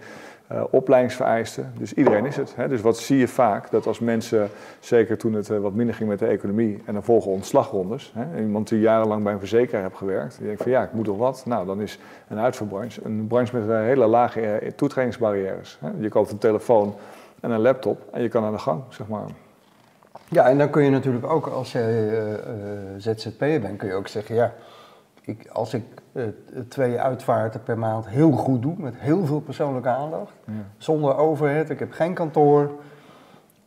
uh, 0.52 0.64
opleidingsvereisten. 0.70 1.72
Dus 1.78 1.94
iedereen 1.94 2.26
is 2.26 2.36
het. 2.36 2.56
Hè? 2.56 2.68
Dus 2.68 2.82
wat 2.82 2.98
zie 2.98 3.18
je 3.18 3.28
vaak? 3.28 3.72
Dat 3.72 3.88
als 3.88 4.00
mensen, 4.00 4.50
zeker 4.80 5.18
toen 5.18 5.34
het 5.34 5.50
uh, 5.50 5.60
wat 5.60 5.74
minder 5.74 5.96
ging 5.96 6.10
met 6.10 6.20
de 6.20 6.26
economie 6.26 6.84
en 6.86 6.94
dan 6.94 7.04
volgen 7.04 7.32
ontslagrondes. 7.32 8.14
Hè? 8.16 8.42
Iemand 8.42 8.68
die 8.70 8.80
jarenlang 8.80 9.24
bij 9.24 9.34
een 9.34 9.40
verzekeraar 9.40 9.84
heeft 9.84 9.96
gewerkt, 9.96 10.38
die 10.38 10.46
denkt 10.46 10.62
van 10.62 10.72
ja, 10.72 10.84
ik 10.84 10.94
moet 10.94 11.06
toch 11.06 11.18
wat? 11.18 11.44
Nou, 11.46 11.66
dan 11.66 11.82
is 11.82 12.00
een 12.28 12.40
uitvaartbranche 12.40 13.02
een 13.04 13.28
branche 13.28 13.58
met 13.58 13.68
hele 13.68 14.06
lage 14.06 14.62
uh, 14.64 14.70
toetredingsbarrières. 14.72 15.78
Hè? 15.82 15.90
Je 16.00 16.10
koopt 16.10 16.32
een 16.32 16.38
telefoon 16.38 16.96
en 17.40 17.52
een 17.52 17.62
laptop 17.62 18.02
en 18.12 18.22
je 18.22 18.30
kan 18.30 18.44
aan 18.44 18.52
de 18.52 18.60
gang, 18.60 18.84
zeg 18.90 19.08
maar. 19.08 19.26
Ja, 20.30 20.50
en 20.50 20.58
dan 20.58 20.70
kun 20.70 20.84
je 20.84 20.90
natuurlijk 20.90 21.26
ook, 21.26 21.48
als 21.48 21.72
je 21.72 22.96
ZZP'er 22.98 23.62
bent, 23.62 23.78
kun 23.78 23.88
je 23.88 23.94
ook 23.94 24.08
zeggen, 24.08 24.36
ja, 24.36 24.54
ik, 25.28 25.48
als 25.52 25.74
ik 25.74 25.84
uh, 26.12 26.24
twee 26.68 27.00
uitvaarten 27.00 27.64
per 27.64 27.78
maand 27.78 28.08
heel 28.08 28.32
goed 28.32 28.62
doe, 28.62 28.74
met 28.78 28.94
heel 28.98 29.26
veel 29.26 29.40
persoonlijke 29.40 29.90
aandacht, 29.90 30.32
ja. 30.46 30.54
zonder 30.78 31.18
overhead, 31.18 31.70
ik 31.70 31.80
heb 31.80 31.92
geen 31.92 32.14
kantoor, 32.14 32.72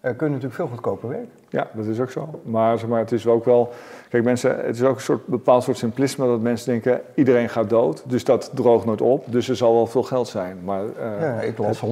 kun 0.00 0.14
je 0.17 0.25
natuurlijk 0.25 0.55
veel 0.55 0.67
goedkoper 0.67 1.09
werken. 1.09 1.38
Ja, 1.49 1.69
dat 1.73 1.87
is 1.87 2.00
ook 2.00 2.11
zo. 2.11 2.40
Maar, 2.43 2.79
zeg 2.79 2.88
maar 2.88 2.99
het 2.99 3.12
is 3.12 3.26
ook 3.26 3.45
wel. 3.45 3.73
Kijk, 4.09 4.25
mensen, 4.25 4.57
het 4.57 4.76
is 4.76 4.83
ook 4.83 4.95
een 4.95 5.00
soort 5.00 5.26
bepaald 5.26 5.62
soort 5.62 5.76
simplisme 5.76 6.26
dat 6.26 6.40
mensen 6.40 6.71
denken: 6.71 7.00
iedereen 7.14 7.49
gaat 7.49 7.71
dood, 7.71 8.05
dus 8.07 8.25
dat 8.25 8.50
droogt 8.55 8.85
nooit 8.85 9.00
op, 9.00 9.25
dus 9.29 9.49
er 9.49 9.57
zal 9.57 9.75
wel 9.75 9.87
veel 9.87 10.02
geld 10.02 10.29
zijn. 10.29 10.64
Maar, 10.64 10.85
uh, 10.85 11.21
ja, 11.21 11.40
ik 11.40 11.59
las 11.59 11.83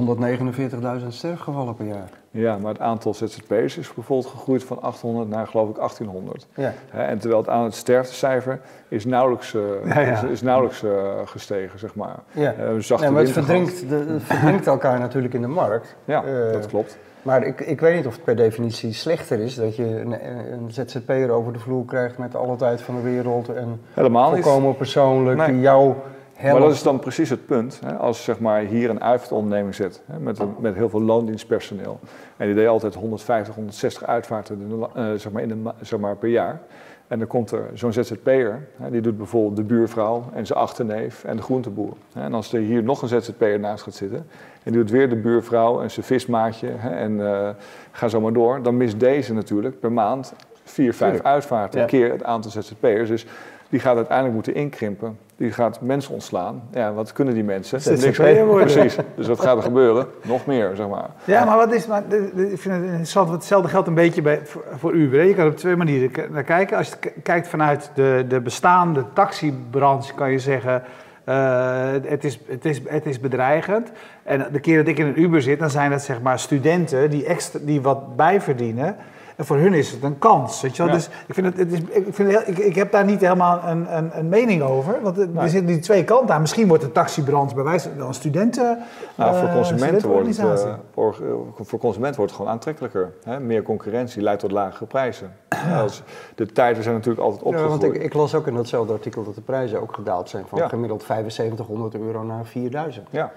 149.000 1.01 1.07
sterfgevallen 1.07 1.75
per 1.75 1.85
jaar. 1.85 2.18
Ja, 2.31 2.57
maar 2.57 2.71
het 2.71 2.81
aantal 2.81 3.13
ZZP'ers 3.13 3.77
is 3.77 3.93
bijvoorbeeld 3.93 4.31
gegroeid 4.31 4.63
van 4.63 4.81
800 4.81 5.29
naar 5.29 5.47
geloof 5.47 5.69
ik 5.69 5.75
1800. 5.75 6.47
Ja. 6.55 6.73
en 6.91 7.19
terwijl 7.19 7.41
het 7.41 7.49
aan 7.49 7.63
het 7.63 7.75
sterftecijfer 7.75 8.59
is 8.87 9.05
nauwelijks, 9.05 9.53
uh, 9.53 9.61
ja, 9.85 9.99
ja. 9.99 10.11
Is, 10.11 10.23
is, 10.23 10.41
nauwelijks 10.41 10.83
uh, 10.83 10.91
gestegen, 11.25 11.79
zeg 11.79 11.95
maar. 11.95 12.19
Ja. 12.31 12.53
ja 12.57 13.11
maar 13.11 13.21
het 13.21 13.31
verdrinkt, 13.31 13.89
de, 13.89 13.95
het 13.95 14.23
verdrinkt 14.23 14.67
elkaar 14.67 14.99
natuurlijk 14.99 15.33
in 15.33 15.41
de 15.41 15.47
markt. 15.47 15.95
Ja, 16.05 16.23
dat 16.51 16.67
klopt. 16.67 16.97
Maar 17.21 17.43
ik, 17.43 17.59
ik 17.59 17.79
weet 17.79 17.95
niet 17.95 18.05
of 18.05 18.13
het 18.13 18.23
per 18.23 18.35
definitie 18.35 18.93
slechter 18.93 19.39
is 19.39 19.55
dat 19.55 19.75
je 19.75 19.83
een, 19.83 20.11
een 20.53 20.71
ZZP'er 20.71 21.29
over 21.29 21.53
de 21.53 21.59
vloer 21.59 21.85
krijgt 21.85 22.17
met 22.17 22.35
alle 22.35 22.55
tijd 22.55 22.81
van 22.81 22.95
de 22.95 23.01
wereld 23.01 23.49
en 23.49 23.81
Helemaal 23.93 24.31
volkomen 24.31 24.75
persoonlijk 24.75 25.45
die 25.45 25.59
jou. 25.59 25.93
Maar 26.41 26.59
dat 26.59 26.71
is 26.71 26.83
dan 26.83 26.99
precies 26.99 27.29
het 27.29 27.45
punt. 27.45 27.79
Hè? 27.85 27.93
Als 27.93 28.23
zeg 28.23 28.39
maar, 28.39 28.61
hier 28.61 28.89
een 28.89 29.01
uitvaartonderneming 29.01 29.75
zit 29.75 30.01
hè? 30.05 30.19
Met, 30.19 30.39
een, 30.39 30.55
met 30.59 30.75
heel 30.75 30.89
veel 30.89 31.01
loondienstpersoneel 31.01 31.99
en 32.37 32.45
die 32.45 32.55
deed 32.55 32.67
altijd 32.67 32.95
150, 32.95 33.55
160 33.55 34.03
uitvaarten 34.03 34.71
uh, 34.71 35.11
zeg 35.15 35.31
maar 35.31 35.41
in 35.41 35.47
de, 35.47 35.71
zeg 35.81 35.99
maar, 35.99 36.15
per 36.15 36.29
jaar. 36.29 36.61
En 37.07 37.19
dan 37.19 37.27
komt 37.27 37.51
er 37.51 37.69
zo'n 37.73 37.93
ZZP'er, 37.93 38.67
die 38.89 39.01
doet 39.01 39.17
bijvoorbeeld 39.17 39.55
de 39.55 39.63
buurvrouw 39.63 40.23
en 40.33 40.45
zijn 40.45 40.59
achterneef 40.59 41.23
en 41.23 41.35
de 41.35 41.41
groenteboer. 41.41 41.93
En 42.13 42.33
als 42.33 42.53
er 42.53 42.59
hier 42.59 42.83
nog 42.83 43.01
een 43.01 43.07
ZZP'er 43.07 43.59
naast 43.59 43.83
gaat 43.83 43.93
zitten 43.93 44.17
en 44.63 44.71
die 44.71 44.81
doet 44.81 44.89
weer 44.89 45.09
de 45.09 45.15
buurvrouw 45.15 45.81
en 45.81 45.91
zijn 45.91 46.05
vismaatje 46.05 46.69
en 46.81 47.11
uh, 47.11 47.49
ga 47.91 48.07
zo 48.07 48.21
maar 48.21 48.33
door, 48.33 48.63
dan 48.63 48.77
mist 48.77 48.99
deze 48.99 49.33
natuurlijk 49.33 49.79
per 49.79 49.91
maand 49.91 50.33
vier, 50.63 50.93
vijf 50.93 51.21
uitvaarten, 51.21 51.79
ja. 51.79 51.85
keer 51.85 52.11
het 52.11 52.23
aantal 52.23 52.51
ZZP'ers. 52.51 53.09
Dus 53.09 53.25
die 53.69 53.79
gaat 53.79 53.95
uiteindelijk 53.95 54.35
moeten 54.35 54.55
inkrimpen. 54.55 55.17
Die 55.35 55.51
gaat 55.51 55.81
mensen 55.81 56.13
ontslaan. 56.13 56.61
Ja, 56.73 56.93
wat 56.93 57.13
kunnen 57.13 57.33
die 57.33 57.43
mensen? 57.43 57.81
ZZP'er 57.81 58.45
worden. 58.45 58.67
Precies. 58.67 58.97
Dus 59.15 59.27
wat 59.27 59.39
gaat 59.39 59.57
er 59.57 59.63
gebeuren? 59.63 60.07
Nog 60.23 60.45
meer, 60.45 60.71
zeg 60.75 60.87
maar. 60.87 61.09
Ja, 61.23 61.45
maar 61.45 61.57
wat 61.57 61.73
is... 61.73 61.87
Maar, 61.87 62.03
ik 62.35 62.59
vind 62.59 62.75
het 62.75 62.83
interessant, 62.83 63.29
hetzelfde 63.29 63.69
geldt 63.69 63.87
een 63.87 63.93
beetje 63.93 64.21
bij, 64.21 64.41
voor, 64.43 64.63
voor 64.77 64.93
Uber. 64.93 65.23
Je 65.23 65.33
kan 65.33 65.47
op 65.47 65.57
twee 65.57 65.75
manieren 65.75 66.31
naar 66.31 66.43
kijken. 66.43 66.77
Als 66.77 66.89
je 66.89 67.11
kijkt 67.23 67.47
vanuit 67.47 67.91
de, 67.93 68.25
de 68.27 68.41
bestaande 68.41 69.05
taxibranche, 69.13 70.13
kan 70.13 70.31
je 70.31 70.39
zeggen... 70.39 70.83
Uh, 71.25 71.91
het, 72.03 72.23
is, 72.23 72.39
het, 72.47 72.65
is, 72.65 72.81
het 72.85 73.05
is 73.05 73.19
bedreigend. 73.19 73.91
En 74.23 74.47
de 74.51 74.59
keer 74.59 74.77
dat 74.77 74.87
ik 74.87 74.97
in 74.97 75.05
een 75.05 75.21
Uber 75.21 75.41
zit, 75.41 75.59
dan 75.59 75.69
zijn 75.69 75.89
dat 75.89 76.01
zeg 76.01 76.21
maar 76.21 76.39
studenten 76.39 77.09
die, 77.09 77.25
extra, 77.25 77.59
die 77.63 77.81
wat 77.81 78.15
bijverdienen. 78.15 78.95
En 79.39 79.45
voor 79.45 79.57
hun 79.57 79.73
is 79.73 79.91
het 79.91 80.03
een 80.03 80.17
kans. 80.17 80.61
Weet 80.61 80.75
je 80.75 80.83
wel? 80.83 80.93
Dus 80.93 81.09
ik, 81.27 81.33
vind 81.33 81.45
het, 81.45 81.57
het 81.57 81.71
is, 81.71 81.79
ik, 81.79 82.15
vind 82.15 82.31
het, 82.31 82.47
ik, 82.47 82.57
ik 82.57 82.75
heb 82.75 82.91
daar 82.91 83.05
niet 83.05 83.21
helemaal 83.21 83.61
een, 83.65 83.97
een, 83.97 84.17
een 84.17 84.29
mening 84.29 84.61
over. 84.61 85.01
Want 85.01 85.17
er 85.17 85.29
zitten 85.49 85.65
die 85.65 85.79
twee 85.79 86.03
kanten 86.03 86.35
aan. 86.35 86.41
Misschien 86.41 86.67
wordt 86.67 86.83
de 86.83 86.91
taxibranche 86.91 87.55
bij 87.55 87.63
wijze 87.63 87.89
van 87.97 88.13
studenten. 88.13 88.77
Nou, 89.15 89.35
voor, 89.35 89.49
consumenten 89.49 90.09
wordt 90.09 90.37
het, 90.37 90.65
uh, 90.65 90.73
voor, 90.93 91.15
voor 91.55 91.79
consumenten 91.79 92.17
wordt 92.17 92.31
het 92.31 92.41
gewoon 92.41 92.51
aantrekkelijker. 92.51 93.13
Hè? 93.23 93.39
Meer 93.39 93.61
concurrentie 93.61 94.21
leidt 94.21 94.39
tot 94.39 94.51
lagere 94.51 94.85
prijzen. 94.85 95.33
Ja. 95.49 95.81
Als 95.81 96.03
de 96.35 96.45
tijden 96.45 96.83
zijn 96.83 96.95
natuurlijk 96.95 97.23
altijd 97.23 97.43
opgegroeid. 97.43 97.81
Ja, 97.81 97.87
want 97.87 97.95
ik, 97.95 98.03
ik, 98.03 98.13
las 98.13 98.35
ook 98.35 98.47
in 98.47 98.55
datzelfde 98.55 98.93
artikel 98.93 99.23
dat 99.23 99.35
de 99.35 99.41
prijzen 99.41 99.81
ook 99.81 99.93
gedaald 99.93 100.29
zijn. 100.29 100.45
Van 100.47 100.69
gemiddeld 100.69 101.03
7500 101.03 101.95
euro 101.95 102.23
naar 102.23 102.45
4000. 102.45 103.07
Ja. 103.09 103.31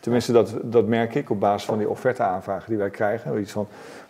Tenminste, 0.00 0.32
dat, 0.32 0.54
dat 0.62 0.86
merk 0.86 1.14
ik 1.14 1.30
op 1.30 1.40
basis 1.40 1.64
van 1.64 1.78
die 1.78 1.88
offerteaanvragen 1.88 2.68
die 2.68 2.78
wij 2.78 2.90
krijgen. 2.90 3.40
Iets 3.40 3.52
van 3.52 3.62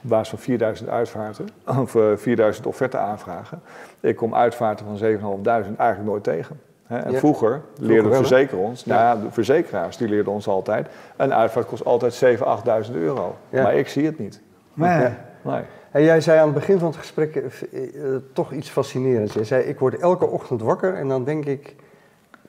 op 0.03 0.09
basis 0.09 0.29
van 0.29 0.39
4000 0.39 0.89
uitvaarten, 0.89 1.49
of 1.83 1.95
uh, 1.95 2.17
4000 2.17 2.67
offerte-aanvragen. 2.67 3.61
Ik 4.01 4.17
kom 4.17 4.35
uitvaarten 4.35 4.87
van 4.87 5.41
7.500 5.41 5.43
eigenlijk 5.45 6.03
nooit 6.03 6.25
tegen. 6.25 6.61
En 6.87 7.13
ja. 7.13 7.19
vroeger 7.19 7.61
leerden 7.79 8.11
de 8.11 8.17
verzekeraars 8.17 8.69
ons, 8.69 8.85
ja. 8.85 8.95
Nou 8.95 9.25
de 9.25 9.31
verzekeraars 9.31 9.97
die 9.97 10.09
leerden 10.09 10.33
ons 10.33 10.49
altijd, 10.49 10.89
een 11.17 11.35
uitvaart 11.35 11.67
kost 11.67 11.85
altijd 11.85 12.25
7.000, 12.25 12.89
8.000 12.89 12.95
euro. 12.95 13.37
Ja. 13.49 13.63
Maar 13.63 13.75
ik 13.75 13.89
zie 13.89 14.07
het 14.07 14.19
niet. 14.19 14.41
Nee. 14.75 15.09
nee. 15.43 15.63
En 15.91 16.03
jij 16.03 16.21
zei 16.21 16.39
aan 16.39 16.45
het 16.45 16.55
begin 16.55 16.79
van 16.79 16.89
het 16.89 16.97
gesprek 16.97 17.35
uh, 17.35 17.45
uh, 17.73 18.17
toch 18.33 18.53
iets 18.53 18.71
fascinerends. 18.71 19.35
Je 19.35 19.45
zei, 19.45 19.63
ik 19.63 19.79
word 19.79 19.99
elke 19.99 20.27
ochtend 20.27 20.63
wakker 20.63 20.95
en 20.95 21.09
dan 21.09 21.25
denk 21.25 21.45
ik, 21.45 21.75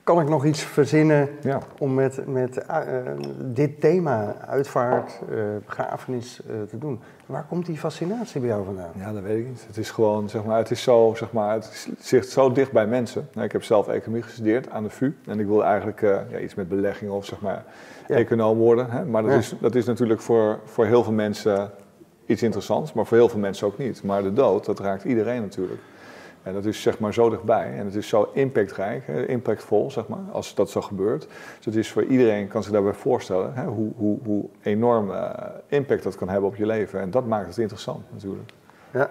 kan 0.02 0.20
ik 0.20 0.28
nog 0.28 0.44
iets 0.44 0.62
verzinnen 0.62 1.28
ja. 1.42 1.60
om 1.78 1.94
met, 1.94 2.26
met 2.26 2.64
uh, 2.70 2.76
dit 3.38 3.80
thema, 3.80 4.34
uitvaart, 4.46 5.20
uh, 5.30 5.42
begrafenis, 5.66 6.40
uh, 6.46 6.62
te 6.62 6.78
doen? 6.78 7.00
Waar 7.26 7.44
komt 7.48 7.66
die 7.66 7.76
fascinatie 7.76 8.40
bij 8.40 8.48
jou 8.48 8.64
vandaan? 8.64 8.90
Ja, 8.96 9.12
dat 9.12 9.22
weet 9.22 9.38
ik 9.38 9.46
niet. 9.46 9.64
Het 9.66 9.76
is 9.76 9.90
gewoon, 9.90 10.28
zeg 10.28 10.44
maar, 10.44 10.58
het 10.58 10.70
is 10.70 10.82
zo, 10.82 11.12
zeg 11.16 11.32
maar, 11.32 11.54
het 11.54 11.88
zit 11.98 12.26
zo 12.26 12.52
dicht 12.52 12.72
bij 12.72 12.86
mensen. 12.86 13.28
Ik 13.40 13.52
heb 13.52 13.62
zelf 13.62 13.88
economie 13.88 14.22
gestudeerd 14.22 14.70
aan 14.70 14.82
de 14.82 14.90
VU 14.90 15.16
en 15.26 15.40
ik 15.40 15.46
wilde 15.46 15.62
eigenlijk 15.62 16.00
ja, 16.00 16.38
iets 16.38 16.54
met 16.54 16.68
beleggingen 16.68 17.14
of 17.14 17.24
zeg 17.24 17.40
maar 17.40 17.64
ja. 18.08 18.14
econoom 18.14 18.58
worden. 18.58 18.90
Hè? 18.90 19.04
Maar 19.04 19.22
dat, 19.22 19.32
is, 19.32 19.54
dat 19.60 19.74
is 19.74 19.84
natuurlijk 19.84 20.20
voor, 20.20 20.58
voor 20.64 20.86
heel 20.86 21.02
veel 21.02 21.12
mensen 21.12 21.70
iets 22.26 22.42
interessants, 22.42 22.92
maar 22.92 23.06
voor 23.06 23.16
heel 23.16 23.28
veel 23.28 23.40
mensen 23.40 23.66
ook 23.66 23.78
niet. 23.78 24.02
Maar 24.02 24.22
de 24.22 24.32
dood, 24.32 24.64
dat 24.64 24.80
raakt 24.80 25.04
iedereen 25.04 25.40
natuurlijk. 25.40 25.80
En 26.42 26.52
dat 26.52 26.64
is 26.64 26.82
zeg 26.82 26.98
maar 26.98 27.14
zo 27.14 27.30
dichtbij 27.30 27.72
en 27.78 27.84
het 27.84 27.94
is 27.94 28.08
zo 28.08 28.30
impactrijk, 28.32 29.06
impactvol 29.06 29.90
zeg 29.90 30.08
maar, 30.08 30.18
als 30.32 30.54
dat 30.54 30.70
zo 30.70 30.80
gebeurt. 30.80 31.28
Dus 31.56 31.64
het 31.64 31.76
is 31.76 31.90
voor 31.90 32.04
iedereen, 32.04 32.48
kan 32.48 32.62
zich 32.62 32.72
daarbij 32.72 32.92
voorstellen, 32.92 33.54
hè, 33.54 33.64
hoe, 33.64 33.92
hoe, 33.96 34.18
hoe 34.24 34.44
enorm 34.62 35.10
uh, 35.10 35.30
impact 35.66 36.02
dat 36.02 36.16
kan 36.16 36.28
hebben 36.28 36.48
op 36.48 36.56
je 36.56 36.66
leven. 36.66 37.00
En 37.00 37.10
dat 37.10 37.26
maakt 37.26 37.46
het 37.46 37.58
interessant 37.58 38.04
natuurlijk. 38.12 38.50
Ja. 38.90 39.10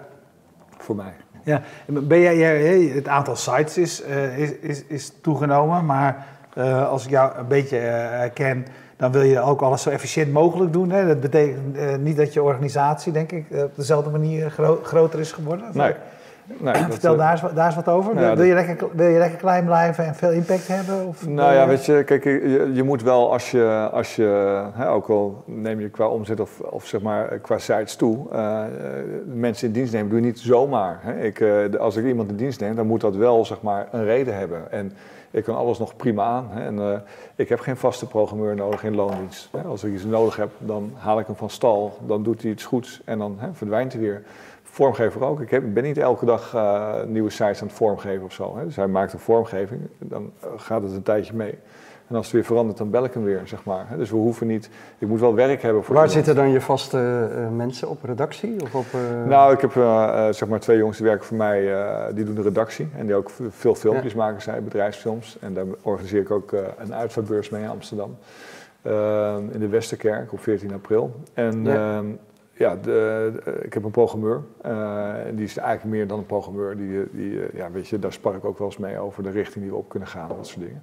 Voor 0.78 0.96
mij. 0.96 1.12
Ja, 1.42 1.62
ben 1.86 2.20
jij, 2.20 2.80
het 2.94 3.08
aantal 3.08 3.36
sites 3.36 3.78
is, 3.78 4.04
uh, 4.06 4.38
is, 4.38 4.52
is, 4.52 4.84
is, 4.84 5.12
toegenomen, 5.20 5.86
maar 5.86 6.26
uh, 6.58 6.88
als 6.88 7.04
ik 7.04 7.10
jou 7.10 7.38
een 7.38 7.46
beetje 7.46 8.30
ken, 8.34 8.66
dan 8.96 9.12
wil 9.12 9.22
je 9.22 9.40
ook 9.40 9.60
alles 9.60 9.82
zo 9.82 9.90
efficiënt 9.90 10.32
mogelijk 10.32 10.72
doen. 10.72 10.90
Hè? 10.90 11.06
Dat 11.06 11.20
betekent 11.20 12.00
niet 12.00 12.16
dat 12.16 12.32
je 12.32 12.42
organisatie, 12.42 13.12
denk 13.12 13.32
ik, 13.32 13.44
op 13.50 13.76
dezelfde 13.76 14.10
manier 14.10 14.50
gro 14.50 14.80
groter 14.82 15.20
is 15.20 15.32
geworden. 15.32 15.66
Nee. 15.72 15.94
Nee, 16.58 16.74
Vertel 16.74 17.16
daar, 17.16 17.32
eens, 17.32 17.54
daar 17.54 17.66
eens 17.66 17.74
wat 17.74 17.88
over. 17.88 18.14
Nou, 18.14 18.36
wil, 18.36 18.44
je 18.44 18.54
lekker, 18.54 18.88
wil 18.92 19.08
je 19.08 19.18
lekker 19.18 19.38
klein 19.38 19.64
blijven 19.64 20.04
en 20.04 20.14
veel 20.14 20.30
impact 20.30 20.68
hebben? 20.68 21.06
Of 21.06 21.28
nou 21.28 21.54
ja, 21.54 21.66
weet 21.66 21.84
je, 21.84 22.04
kijk, 22.04 22.24
je, 22.24 22.70
je 22.72 22.82
moet 22.82 23.02
wel 23.02 23.32
als 23.32 23.50
je, 23.50 23.88
als 23.92 24.16
je 24.16 24.62
hè, 24.72 24.90
ook 24.90 25.08
al 25.08 25.42
neem 25.46 25.80
je 25.80 25.88
qua 25.88 26.06
omzet 26.06 26.40
of, 26.40 26.60
of 26.60 26.86
zeg 26.86 27.00
maar 27.00 27.38
qua 27.38 27.58
sites 27.58 27.96
toe, 27.96 28.26
uh, 28.32 28.62
mensen 29.24 29.66
in 29.66 29.72
dienst 29.72 29.92
nemen, 29.92 30.08
doe 30.08 30.20
je 30.20 30.24
niet 30.24 30.38
zomaar. 30.38 30.98
Hè. 31.02 31.20
Ik, 31.20 31.40
uh, 31.40 31.74
als 31.78 31.96
ik 31.96 32.04
iemand 32.04 32.30
in 32.30 32.36
dienst 32.36 32.60
neem, 32.60 32.74
dan 32.74 32.86
moet 32.86 33.00
dat 33.00 33.16
wel 33.16 33.44
zeg 33.44 33.62
maar 33.62 33.88
een 33.90 34.04
reden 34.04 34.36
hebben. 34.36 34.72
En 34.72 34.92
ik 35.30 35.44
kan 35.44 35.56
alles 35.56 35.78
nog 35.78 35.96
prima 35.96 36.24
aan. 36.24 36.48
Hè. 36.50 36.64
En 36.66 36.74
uh, 36.74 36.92
ik 37.34 37.48
heb 37.48 37.60
geen 37.60 37.76
vaste 37.76 38.06
programmeur 38.06 38.54
nodig 38.54 38.84
in 38.84 38.94
loondienst. 38.94 39.48
Hè. 39.52 39.62
Als 39.62 39.84
ik 39.84 39.92
iets 39.92 40.04
nodig 40.04 40.36
heb, 40.36 40.50
dan 40.58 40.92
haal 40.96 41.18
ik 41.18 41.26
hem 41.26 41.36
van 41.36 41.50
stal, 41.50 41.96
dan 42.06 42.22
doet 42.22 42.42
hij 42.42 42.50
iets 42.50 42.64
goeds 42.64 43.00
en 43.04 43.18
dan 43.18 43.36
hè, 43.38 43.48
verdwijnt 43.52 43.92
hij 43.92 44.02
weer 44.02 44.22
vormgever 44.70 45.24
ook. 45.24 45.40
Ik 45.40 45.50
heb, 45.50 45.74
ben 45.74 45.82
niet 45.82 45.98
elke 45.98 46.24
dag 46.24 46.54
uh, 46.54 47.02
nieuwe 47.06 47.30
sites 47.30 47.60
aan 47.60 47.66
het 47.66 47.76
vormgeven 47.76 48.24
of 48.24 48.32
zo. 48.32 48.56
Hè. 48.56 48.64
Dus 48.64 48.76
hij 48.76 48.86
maakt 48.86 49.12
een 49.12 49.18
vormgeving, 49.18 49.80
dan 49.98 50.32
gaat 50.56 50.82
het 50.82 50.92
een 50.92 51.02
tijdje 51.02 51.34
mee. 51.34 51.58
En 52.08 52.16
als 52.16 52.24
het 52.24 52.34
weer 52.34 52.44
verandert, 52.44 52.78
dan 52.78 52.90
bel 52.90 53.04
ik 53.04 53.14
hem 53.14 53.24
weer, 53.24 53.40
zeg 53.44 53.64
maar. 53.64 53.86
Dus 53.96 54.10
we 54.10 54.16
hoeven 54.16 54.46
niet... 54.46 54.70
Ik 54.98 55.08
moet 55.08 55.20
wel 55.20 55.34
werk 55.34 55.62
hebben 55.62 55.84
voor 55.84 55.94
Waar 55.94 56.06
iemand. 56.06 56.26
zitten 56.26 56.44
dan 56.44 56.52
je 56.52 56.60
vaste 56.60 57.30
uh, 57.32 57.48
mensen 57.56 57.88
op 57.88 58.04
redactie? 58.04 58.62
Of 58.62 58.74
op, 58.74 58.84
uh... 58.94 59.26
Nou, 59.26 59.52
ik 59.52 59.60
heb 59.60 59.72
zeg 60.34 60.48
maar 60.48 60.60
twee 60.60 60.78
jongens 60.78 60.96
die 60.96 61.06
werken 61.06 61.26
voor 61.26 61.36
mij, 61.36 61.62
die 62.14 62.24
doen 62.24 62.34
de 62.34 62.42
redactie. 62.42 62.88
En 62.96 63.06
die 63.06 63.14
ook 63.14 63.30
veel 63.50 63.74
filmpjes 63.74 64.12
ja. 64.12 64.18
maken, 64.18 64.42
zijn 64.42 64.64
bedrijfsfilms. 64.64 65.36
En 65.40 65.54
daar 65.54 65.64
organiseer 65.82 66.20
ik 66.20 66.30
ook 66.30 66.52
een 66.78 66.94
uitvaartbeurs 66.94 67.48
mee 67.48 67.62
in 67.62 67.68
Amsterdam. 67.68 68.16
in 69.52 69.60
de 69.60 69.68
Westerkerk 69.68 70.32
op 70.32 70.40
14 70.40 70.72
april. 70.72 71.14
En... 71.34 71.64
Ja 71.64 71.96
ehm, 71.96 72.06
ja, 72.60 72.76
de, 72.82 73.32
ik 73.62 73.74
heb 73.74 73.84
een 73.84 73.90
programmeur. 73.90 74.40
Uh, 74.66 75.26
en 75.26 75.34
die 75.34 75.44
is 75.44 75.56
eigenlijk 75.56 75.96
meer 75.96 76.06
dan 76.06 76.18
een 76.18 76.26
programmeur. 76.26 76.76
Die, 76.76 77.08
die, 77.12 77.30
uh, 77.30 77.44
ja, 77.54 77.70
weet 77.70 77.88
je, 77.88 77.98
daar 77.98 78.12
spar 78.12 78.34
ik 78.34 78.44
ook 78.44 78.58
wel 78.58 78.66
eens 78.66 78.76
mee 78.76 78.98
over 78.98 79.22
de 79.22 79.30
richting 79.30 79.64
die 79.64 79.72
we 79.72 79.78
op 79.78 79.88
kunnen 79.88 80.08
gaan. 80.08 80.28
Dat 80.28 80.46
soort 80.46 80.64
dingen. 80.64 80.82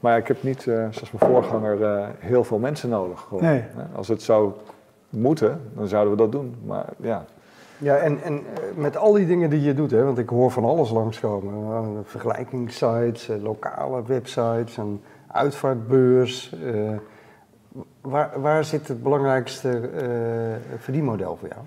Maar 0.00 0.18
ik 0.18 0.28
heb 0.28 0.42
niet, 0.42 0.66
uh, 0.66 0.74
zoals 0.90 1.12
mijn 1.12 1.32
voorganger, 1.32 2.08
heel 2.18 2.44
veel 2.44 2.58
mensen 2.58 2.88
nodig. 2.88 3.30
Nee. 3.40 3.64
Als 3.94 4.08
het 4.08 4.22
zou 4.22 4.52
moeten, 5.08 5.60
dan 5.74 5.86
zouden 5.86 6.12
we 6.12 6.18
dat 6.18 6.32
doen. 6.32 6.54
Maar 6.64 6.86
ja. 6.96 7.24
Ja, 7.78 7.96
en, 7.96 8.22
en 8.22 8.42
met 8.76 8.96
al 8.96 9.12
die 9.12 9.26
dingen 9.26 9.50
die 9.50 9.62
je 9.62 9.74
doet, 9.74 9.90
hè, 9.90 10.04
want 10.04 10.18
ik 10.18 10.28
hoor 10.28 10.50
van 10.50 10.64
alles 10.64 10.90
langskomen. 10.90 12.04
vergelijkingssites, 12.04 13.30
lokale 13.42 14.02
websites, 14.06 14.76
een 14.76 15.00
uitvaartbeurs... 15.26 16.56
Waar, 18.00 18.40
waar 18.40 18.64
zit 18.64 18.88
het 18.88 19.02
belangrijkste 19.02 19.80
uh, 19.94 20.78
verdienmodel 20.78 21.36
voor 21.36 21.48
jou? 21.48 21.60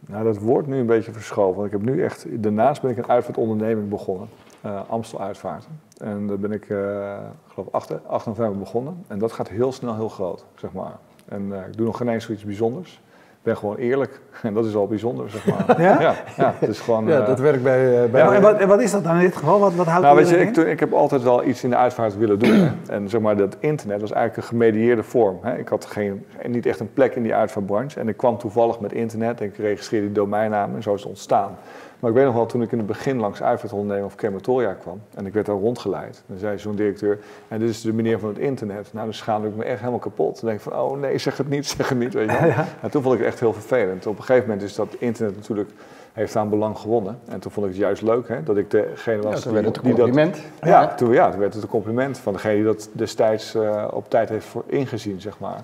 Nou, 0.00 0.24
dat 0.24 0.38
wordt 0.38 0.68
nu 0.68 0.78
een 0.78 0.86
beetje 0.86 1.12
verschoven. 1.12 1.54
Want 1.54 1.66
ik 1.66 1.72
heb 1.72 1.82
nu 1.82 2.02
echt, 2.02 2.42
daarnaast 2.42 2.82
ben 2.82 2.90
ik 2.90 2.96
een 2.96 3.08
uitvaartonderneming 3.08 3.88
begonnen. 3.88 4.28
Uh, 4.66 4.80
Amstel 4.88 5.20
Uitvaarten. 5.20 5.80
En 5.98 6.26
daar 6.26 6.38
ben 6.38 6.52
ik, 6.52 6.68
uh, 6.68 7.18
geloof 7.46 7.68
8, 7.70 8.06
8 8.06 8.26
november 8.26 8.58
begonnen. 8.58 9.04
En 9.06 9.18
dat 9.18 9.32
gaat 9.32 9.48
heel 9.48 9.72
snel 9.72 9.94
heel 9.94 10.08
groot, 10.08 10.44
zeg 10.54 10.72
maar. 10.72 10.98
En 11.28 11.52
ik 11.52 11.76
doe 11.76 11.86
nog 11.86 11.96
geen 11.96 12.08
eens 12.08 12.24
zoiets 12.24 12.44
bijzonders. 12.44 13.00
Ben 13.42 13.56
gewoon 13.56 13.76
eerlijk. 13.76 14.20
En 14.42 14.54
dat 14.54 14.66
is 14.66 14.74
al 14.74 14.86
bijzonder, 14.86 15.30
zeg 15.30 15.46
maar. 15.46 15.80
Ja? 15.82 16.00
Ja, 16.00 16.14
ja, 16.36 16.54
het 16.58 16.68
is 16.68 16.80
gewoon... 16.80 17.06
Ja, 17.06 17.20
eh, 17.20 17.26
dat 17.26 17.38
werkt 17.38 17.62
bij, 17.62 18.02
eh, 18.02 18.10
bij 18.10 18.20
Ja, 18.20 18.32
en, 18.32 18.42
wat, 18.42 18.58
en 18.58 18.68
wat 18.68 18.80
is 18.80 18.90
dat 18.90 19.04
dan 19.04 19.14
in 19.14 19.20
dit 19.20 19.36
geval? 19.36 19.58
Wat, 19.58 19.74
wat 19.74 19.86
houdt 19.86 20.02
nou, 20.02 20.16
weet 20.16 20.28
je, 20.28 20.38
ik, 20.38 20.56
ik 20.56 20.80
heb 20.80 20.92
altijd 20.92 21.22
wel 21.22 21.44
iets 21.44 21.64
in 21.64 21.70
de 21.70 21.76
uitvaart 21.76 22.16
willen 22.16 22.38
doen. 22.38 22.50
Hè. 22.50 22.70
En 22.96 23.08
zeg 23.08 23.20
maar, 23.20 23.36
dat 23.36 23.56
internet 23.58 24.00
was 24.00 24.12
eigenlijk 24.12 24.42
een 24.42 24.58
gemedieerde 24.58 25.02
vorm. 25.02 25.38
Hè. 25.42 25.58
Ik 25.58 25.68
had 25.68 25.84
geen, 25.84 26.26
niet 26.46 26.66
echt 26.66 26.80
een 26.80 26.92
plek 26.92 27.14
in 27.14 27.22
die 27.22 27.34
uitvaartbranche. 27.34 28.00
En 28.00 28.08
ik 28.08 28.16
kwam 28.16 28.38
toevallig 28.38 28.80
met 28.80 28.92
internet 28.92 29.40
en 29.40 29.46
ik 29.46 29.56
registreerde 29.56 30.06
die 30.06 30.14
domeinnaam 30.14 30.74
en 30.74 30.82
zo 30.82 30.94
is 30.94 31.00
het 31.00 31.08
ontstaan. 31.08 31.56
Maar 32.00 32.10
ik 32.10 32.16
weet 32.16 32.24
nog 32.24 32.34
wel, 32.34 32.46
toen 32.46 32.62
ik 32.62 32.72
in 32.72 32.78
het 32.78 32.86
begin 32.86 33.18
langs 33.18 33.42
uitvaartondernemer 33.42 34.04
of 34.04 34.14
crematoria 34.14 34.72
kwam 34.72 35.00
en 35.14 35.26
ik 35.26 35.32
werd 35.32 35.46
daar 35.46 35.56
rondgeleid, 35.56 36.22
dan 36.26 36.38
zei 36.38 36.58
zo'n 36.58 36.74
directeur, 36.74 37.18
en 37.48 37.58
dit 37.58 37.68
is 37.68 37.80
de 37.80 37.92
meneer 37.92 38.18
van 38.18 38.28
het 38.28 38.38
internet. 38.38 38.88
Nou, 38.92 39.04
dan 39.04 39.14
schaamde 39.14 39.48
ik 39.48 39.56
me 39.56 39.64
echt 39.64 39.78
helemaal 39.78 39.98
kapot. 39.98 40.40
Dan 40.40 40.48
denk 40.48 40.62
ik 40.62 40.70
van, 40.70 40.80
oh 40.80 40.98
nee, 40.98 41.18
zeg 41.18 41.36
het 41.36 41.48
niet, 41.48 41.66
zeg 41.76 41.88
het 41.88 41.98
niet. 41.98 42.14
Weet 42.14 42.30
je 42.30 42.36
wel. 42.36 42.48
En 42.82 42.90
toen 42.90 43.02
vond 43.02 43.14
ik 43.14 43.20
het 43.20 43.28
echt 43.28 43.40
heel 43.40 43.52
vervelend. 43.52 44.06
Op 44.06 44.16
een 44.16 44.24
gegeven 44.24 44.48
moment 44.48 44.68
is 44.68 44.74
dat 44.74 44.94
internet 44.98 45.36
natuurlijk, 45.36 45.70
heeft 46.12 46.36
aan 46.36 46.48
belang 46.48 46.78
gewonnen. 46.78 47.18
En 47.28 47.40
toen 47.40 47.52
vond 47.52 47.66
ik 47.66 47.72
het 47.72 47.80
juist 47.80 48.02
leuk, 48.02 48.28
hè, 48.28 48.42
dat 48.42 48.56
ik 48.56 48.70
degene 48.70 49.22
Ja, 49.22 49.28
was 49.28 49.40
toen 49.40 49.52
werd 49.52 49.66
het 49.66 49.76
een 49.76 49.82
die 49.82 49.94
dat... 49.94 50.04
compliment. 50.04 50.40
Ja, 50.62 50.94
toen, 50.94 51.12
ja, 51.12 51.30
toen 51.30 51.40
werd 51.40 51.54
het 51.54 51.62
een 51.62 51.68
compliment 51.68 52.18
van 52.18 52.32
degene 52.32 52.54
die 52.54 52.64
dat 52.64 52.88
destijds 52.92 53.54
eh, 53.54 53.88
op 53.90 54.10
tijd 54.10 54.28
heeft 54.28 54.46
voor 54.46 54.64
ingezien, 54.66 55.20
zeg 55.20 55.38
maar. 55.38 55.62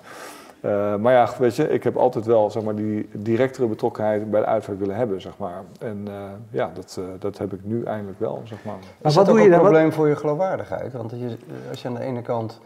Eh, 0.66 0.96
maar 0.96 1.12
ja, 1.12 1.28
weet 1.38 1.56
je, 1.56 1.68
ik 1.68 1.84
heb 1.84 1.96
altijd 1.96 2.24
wel 2.26 2.50
zeg 2.50 2.62
maar, 2.62 2.74
die 2.74 3.08
directere 3.12 3.66
betrokkenheid 3.66 4.30
bij 4.30 4.40
de 4.40 4.46
uitvaart 4.46 4.78
willen 4.78 4.96
hebben, 4.96 5.20
zeg 5.20 5.38
maar. 5.38 5.62
En 5.80 6.02
eh, 6.06 6.12
ja, 6.50 6.70
dat, 6.74 6.96
eh, 6.98 7.04
dat 7.18 7.38
heb 7.38 7.52
ik 7.52 7.60
nu 7.62 7.82
eindelijk 7.84 8.18
wel, 8.20 8.40
zeg 8.44 8.58
maar. 8.64 8.74
Maar 8.74 8.82
Is 9.10 9.14
wat 9.14 9.14
dat 9.14 9.24
doe 9.26 9.34
ook 9.34 9.38
je 9.40 9.44
een 9.44 9.50
dan? 9.50 9.60
Wat- 9.60 9.70
probleem 9.70 9.92
voor 9.92 10.08
je 10.08 10.16
geloofwaardigheid? 10.16 10.92
Want 10.92 11.10
je, 11.10 11.26
eh, 11.26 11.70
als 11.70 11.82
je 11.82 11.88
aan 11.88 11.94
de 11.94 12.00
ene 12.00 12.22
kant 12.22 12.60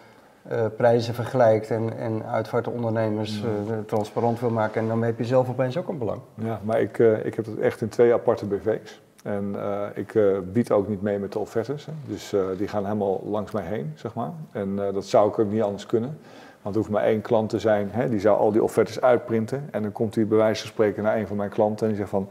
eh, 0.49 0.65
prijzen 0.77 1.15
vergelijkt 1.15 1.71
en, 1.71 1.97
en 1.99 2.25
uitvaartondernemers 2.27 3.43
transparant 3.87 4.41
wil 4.41 4.51
maken, 4.51 4.81
en 4.83 4.89
dan 4.89 5.03
heb 5.03 5.19
je 5.19 5.25
zelf 5.25 5.49
opeens 5.49 5.77
ook 5.79 5.89
een 5.89 5.99
belang. 5.99 6.21
Ja, 6.35 6.61
maar 6.63 6.81
ik, 6.81 6.99
eh, 6.99 7.25
ik 7.25 7.35
heb 7.35 7.45
het 7.47 7.59
echt 7.59 7.81
in 7.81 7.89
twee 7.89 8.13
aparte 8.13 8.47
BV's. 8.47 9.01
En 9.25 9.55
eh, 9.57 9.83
ik 9.95 10.15
eh, 10.15 10.23
bied 10.53 10.71
ook 10.71 10.89
niet 10.89 11.03
mee 11.03 11.19
met 11.19 11.33
de 11.33 11.39
offertes. 11.39 11.87
Hè. 11.87 11.93
Dus 12.07 12.33
eh, 12.33 12.41
die 12.59 12.69
gaan 12.69 12.85
helemaal 12.85 13.23
langs 13.27 13.53
mij 13.53 13.63
heen, 13.65 13.93
zeg 13.95 14.15
maar. 14.15 14.31
En 14.53 14.87
eh, 14.87 14.95
dat 14.95 15.05
zou 15.05 15.29
ik 15.29 15.39
ook 15.39 15.51
niet 15.51 15.63
anders 15.63 15.87
kunnen. 15.87 16.19
Want 16.63 16.75
er 16.75 16.81
hoeft 16.81 16.93
maar 16.93 17.05
één 17.05 17.21
klant 17.21 17.49
te 17.49 17.59
zijn, 17.59 17.89
hè, 17.93 18.09
die 18.09 18.21
zou 18.21 18.39
al 18.39 18.53
die 18.53 18.63
offertes 18.63 19.01
uitprinten. 19.01 19.69
En 19.71 19.83
dan 19.83 19.93
komt 19.93 20.15
hij 20.15 20.27
bij 20.27 20.39
wijze 20.39 20.61
van 20.61 20.71
spreken 20.71 21.03
naar 21.03 21.17
een 21.17 21.27
van 21.27 21.37
mijn 21.37 21.51
klanten 21.51 21.87
en 21.87 21.89
die 21.89 21.97
zegt 21.99 22.11
van... 22.11 22.29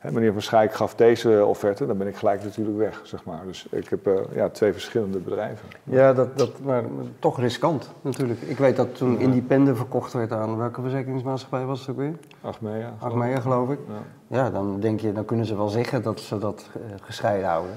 Hè, 0.00 0.12
meneer 0.12 0.32
Van 0.32 0.42
Schaik 0.42 0.72
gaf 0.72 0.94
deze 0.94 1.44
offerte, 1.44 1.86
dan 1.86 1.98
ben 1.98 2.06
ik 2.06 2.16
gelijk 2.16 2.42
natuurlijk 2.44 2.78
weg, 2.78 3.00
zeg 3.02 3.24
maar. 3.24 3.40
Dus 3.46 3.66
ik 3.70 3.88
heb 3.88 4.06
eh, 4.06 4.14
ja, 4.34 4.48
twee 4.48 4.72
verschillende 4.72 5.18
bedrijven. 5.18 5.68
Ja, 5.84 6.12
dat, 6.12 6.38
dat, 6.38 6.60
maar 6.64 6.84
toch 7.18 7.40
riskant 7.40 7.90
natuurlijk. 8.00 8.40
Ik 8.40 8.58
weet 8.58 8.76
dat 8.76 8.96
toen 8.96 9.18
Independent 9.18 9.76
verkocht 9.76 10.12
werd 10.12 10.32
aan, 10.32 10.56
welke 10.56 10.80
verzekeringsmaatschappij 10.80 11.64
was 11.64 11.80
het 11.80 11.90
ook 11.90 11.96
weer? 11.96 12.14
Achmea. 12.40 12.94
Achmea 12.98 13.40
geloof 13.40 13.70
ik. 13.70 13.78
Ja. 13.88 14.36
Ja, 14.36 14.50
dan 14.50 14.80
denk 14.80 15.00
je, 15.00 15.12
dan 15.12 15.24
kunnen 15.24 15.46
ze 15.46 15.56
wel 15.56 15.68
zeggen 15.68 16.02
dat 16.02 16.20
ze 16.20 16.38
dat 16.38 16.70
eh, 16.74 16.80
gescheiden 17.00 17.48
houden. 17.48 17.74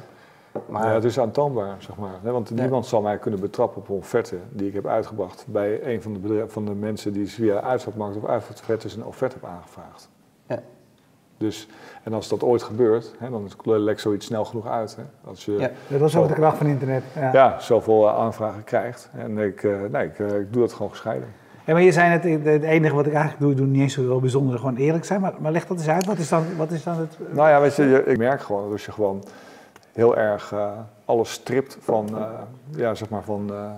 Maar 0.67 0.85
Ja, 0.87 0.93
het 0.93 1.03
is 1.03 1.19
aantoonbaar, 1.19 1.75
zeg 1.79 1.95
maar. 1.97 2.13
hè, 2.21 2.31
Want 2.31 2.49
Ja. 2.49 2.55
niemand 2.55 2.85
zal 2.85 3.01
mij 3.01 3.17
kunnen 3.17 3.39
betrappen 3.39 3.81
op 3.81 3.89
een 3.89 3.95
offerte 3.95 4.35
die 4.49 4.67
ik 4.67 4.73
heb 4.73 4.87
uitgebracht 4.87 5.45
bij 5.47 5.93
een 5.93 6.01
van 6.01 6.13
de, 6.13 6.19
bedrijven, 6.19 6.49
van 6.51 6.65
de 6.65 6.73
mensen 6.73 7.13
die 7.13 7.29
via 7.29 7.61
uitvaartmarkt 7.61 8.15
of 8.17 8.25
uitvaartoffertes 8.25 8.95
een 8.95 9.05
offerte 9.05 9.35
hebben 9.39 9.57
aangevraagd. 9.57 10.09
Ja. 10.47 10.59
Dus, 11.37 11.67
en 12.03 12.13
als 12.13 12.27
dat 12.29 12.43
ooit 12.43 12.63
gebeurt, 12.63 13.13
hè, 13.17 13.29
dan 13.29 13.49
lekt 13.63 14.01
zoiets 14.01 14.25
snel 14.25 14.45
genoeg 14.45 14.67
uit. 14.67 14.95
Hè? 14.95 15.03
Als 15.29 15.45
je 15.45 15.51
Ja. 15.51 15.69
Dat 15.87 16.01
is 16.09 16.15
ook 16.15 16.27
de 16.27 16.33
kracht 16.33 16.57
van 16.57 16.67
internet. 16.67 17.03
Ja. 17.15 17.29
ja, 17.33 17.59
zoveel 17.59 18.07
eh, 18.07 18.15
aanvragen 18.17 18.63
krijgt. 18.63 19.09
En 19.17 19.37
ik, 19.37 19.63
eh, 19.63 19.71
nee, 19.91 20.05
ik, 20.05 20.19
eh, 20.19 20.39
ik 20.39 20.53
doe 20.53 20.61
dat 20.61 20.73
gewoon 20.73 20.91
gescheiden. 20.91 21.27
Ja, 21.65 21.73
maar 21.73 21.81
je 21.81 21.91
zei 21.91 22.09
net, 22.09 22.25
eh, 22.25 22.51
het 22.53 22.63
enige 22.63 22.95
wat 22.95 23.05
ik 23.05 23.13
eigenlijk 23.13 23.41
doe, 23.41 23.51
ik 23.51 23.57
doe 23.57 23.65
niet 23.65 23.81
eens 23.81 23.93
zo 23.93 24.01
heel 24.01 24.19
bijzonder, 24.19 24.57
gewoon 24.59 24.75
eerlijk 24.75 25.05
zijn. 25.05 25.21
Maar, 25.21 25.33
maar 25.39 25.51
leg 25.51 25.65
dat 25.67 25.77
eens 25.77 25.87
uit, 25.87 26.05
wat 26.05 26.17
is 26.17 26.29
dan, 26.29 26.43
wat 26.57 26.71
is 26.71 26.83
dan 26.83 26.97
het... 26.97 27.17
Nou 27.31 27.49
ja, 27.49 27.61
weet 27.61 27.75
je, 27.75 27.83
je- 27.83 28.03
ik 28.05 28.17
merk 28.17 28.41
gewoon 28.41 28.61
dat 28.63 28.71
als 28.71 28.85
je 28.85 28.91
gewoon 28.91 29.23
heel 29.93 30.17
erg 30.17 30.51
eh, 30.51 30.71
alles 31.05 31.31
stript 31.31 31.77
van, 31.81 32.17
eh, 32.17 32.29
ja, 32.75 32.95
zeg 32.95 33.09
maar 33.09 33.23
van, 33.23 33.49
eh, 33.53 33.71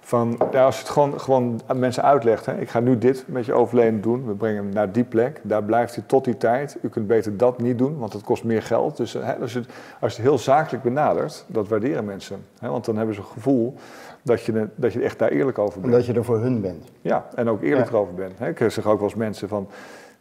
van 0.00 0.38
ja, 0.52 0.64
als 0.64 0.76
je 0.76 0.82
het 0.82 0.90
gewoon, 0.90 1.20
gewoon 1.20 1.60
aan 1.66 1.78
mensen 1.78 2.02
uitlegt, 2.02 2.46
hè, 2.46 2.60
ik 2.60 2.68
ga 2.68 2.80
nu 2.80 2.98
dit 2.98 3.24
met 3.26 3.44
je 3.44 3.52
overleden 3.52 4.00
doen, 4.00 4.26
we 4.26 4.32
brengen 4.32 4.64
hem 4.64 4.72
naar 4.72 4.92
die 4.92 5.04
plek, 5.04 5.40
daar 5.42 5.62
blijft 5.62 5.94
hij 5.94 6.04
tot 6.06 6.24
die 6.24 6.36
tijd, 6.36 6.78
u 6.82 6.88
kunt 6.88 7.06
beter 7.06 7.36
dat 7.36 7.58
niet 7.58 7.78
doen, 7.78 7.98
want 7.98 8.12
het 8.12 8.22
kost 8.22 8.44
meer 8.44 8.62
geld. 8.62 8.96
Dus 8.96 9.12
hè, 9.12 9.36
als, 9.36 9.52
je 9.52 9.58
het, 9.58 9.68
als 10.00 10.12
je 10.16 10.22
het 10.22 10.30
heel 10.30 10.38
zakelijk 10.38 10.82
benadert, 10.84 11.44
dat 11.46 11.68
waarderen 11.68 12.04
mensen, 12.04 12.44
hè, 12.58 12.68
want 12.68 12.84
dan 12.84 12.96
hebben 12.96 13.14
ze 13.14 13.20
het 13.20 13.30
gevoel 13.30 13.74
dat 14.22 14.42
je, 14.42 14.68
dat 14.74 14.92
je 14.92 15.02
echt 15.02 15.18
daar 15.18 15.30
eerlijk 15.30 15.58
over 15.58 15.74
en 15.74 15.80
bent. 15.80 15.92
dat 15.92 16.06
je 16.06 16.12
er 16.12 16.24
voor 16.24 16.38
hun 16.38 16.60
bent. 16.60 16.84
Ja, 17.00 17.26
en 17.34 17.48
ook 17.48 17.62
eerlijk 17.62 17.90
Ja. 17.90 17.92
erover 17.92 18.14
ben. 18.14 18.32
Hè. 18.36 18.48
Ik 18.48 18.58
zeg 18.58 18.86
ook 18.86 18.98
wel 18.98 19.08
eens 19.08 19.14
mensen 19.14 19.48
van, 19.48 19.68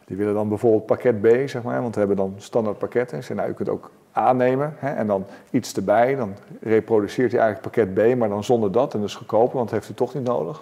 die 0.06 0.17
willen 0.17 0.34
dan 0.34 0.49
bijvoorbeeld 0.49 0.86
pakket 0.86 1.21
B, 1.21 1.27
zeg 1.45 1.63
maar, 1.63 1.82
want 1.82 1.93
we 1.93 1.99
hebben 1.99 2.17
dan 2.17 2.34
standaard 2.38 2.77
pakketten. 2.77 3.23
Zeg, 3.23 3.38
nou, 3.38 3.49
u 3.49 3.53
kunt 3.53 3.69
ook 3.69 3.91
A 4.17 4.34
nemen 4.34 4.73
hè, 4.77 4.93
en 4.93 5.08
dan 5.08 5.25
iets 5.51 5.73
erbij. 5.73 6.15
Dan 6.15 6.34
reproduceert 6.62 7.32
hij 7.32 7.41
eigenlijk 7.41 7.73
pakket 7.73 7.93
B, 7.93 8.17
maar 8.17 8.30
dan 8.30 8.43
zonder 8.43 8.71
dat 8.71 8.93
en 8.93 9.01
dus 9.01 9.15
goedkoper, 9.15 9.56
want 9.56 9.69
dat 9.69 9.80
heeft 9.80 9.91
u 9.91 9.93
toch 9.93 10.13
niet 10.13 10.23
nodig. 10.23 10.62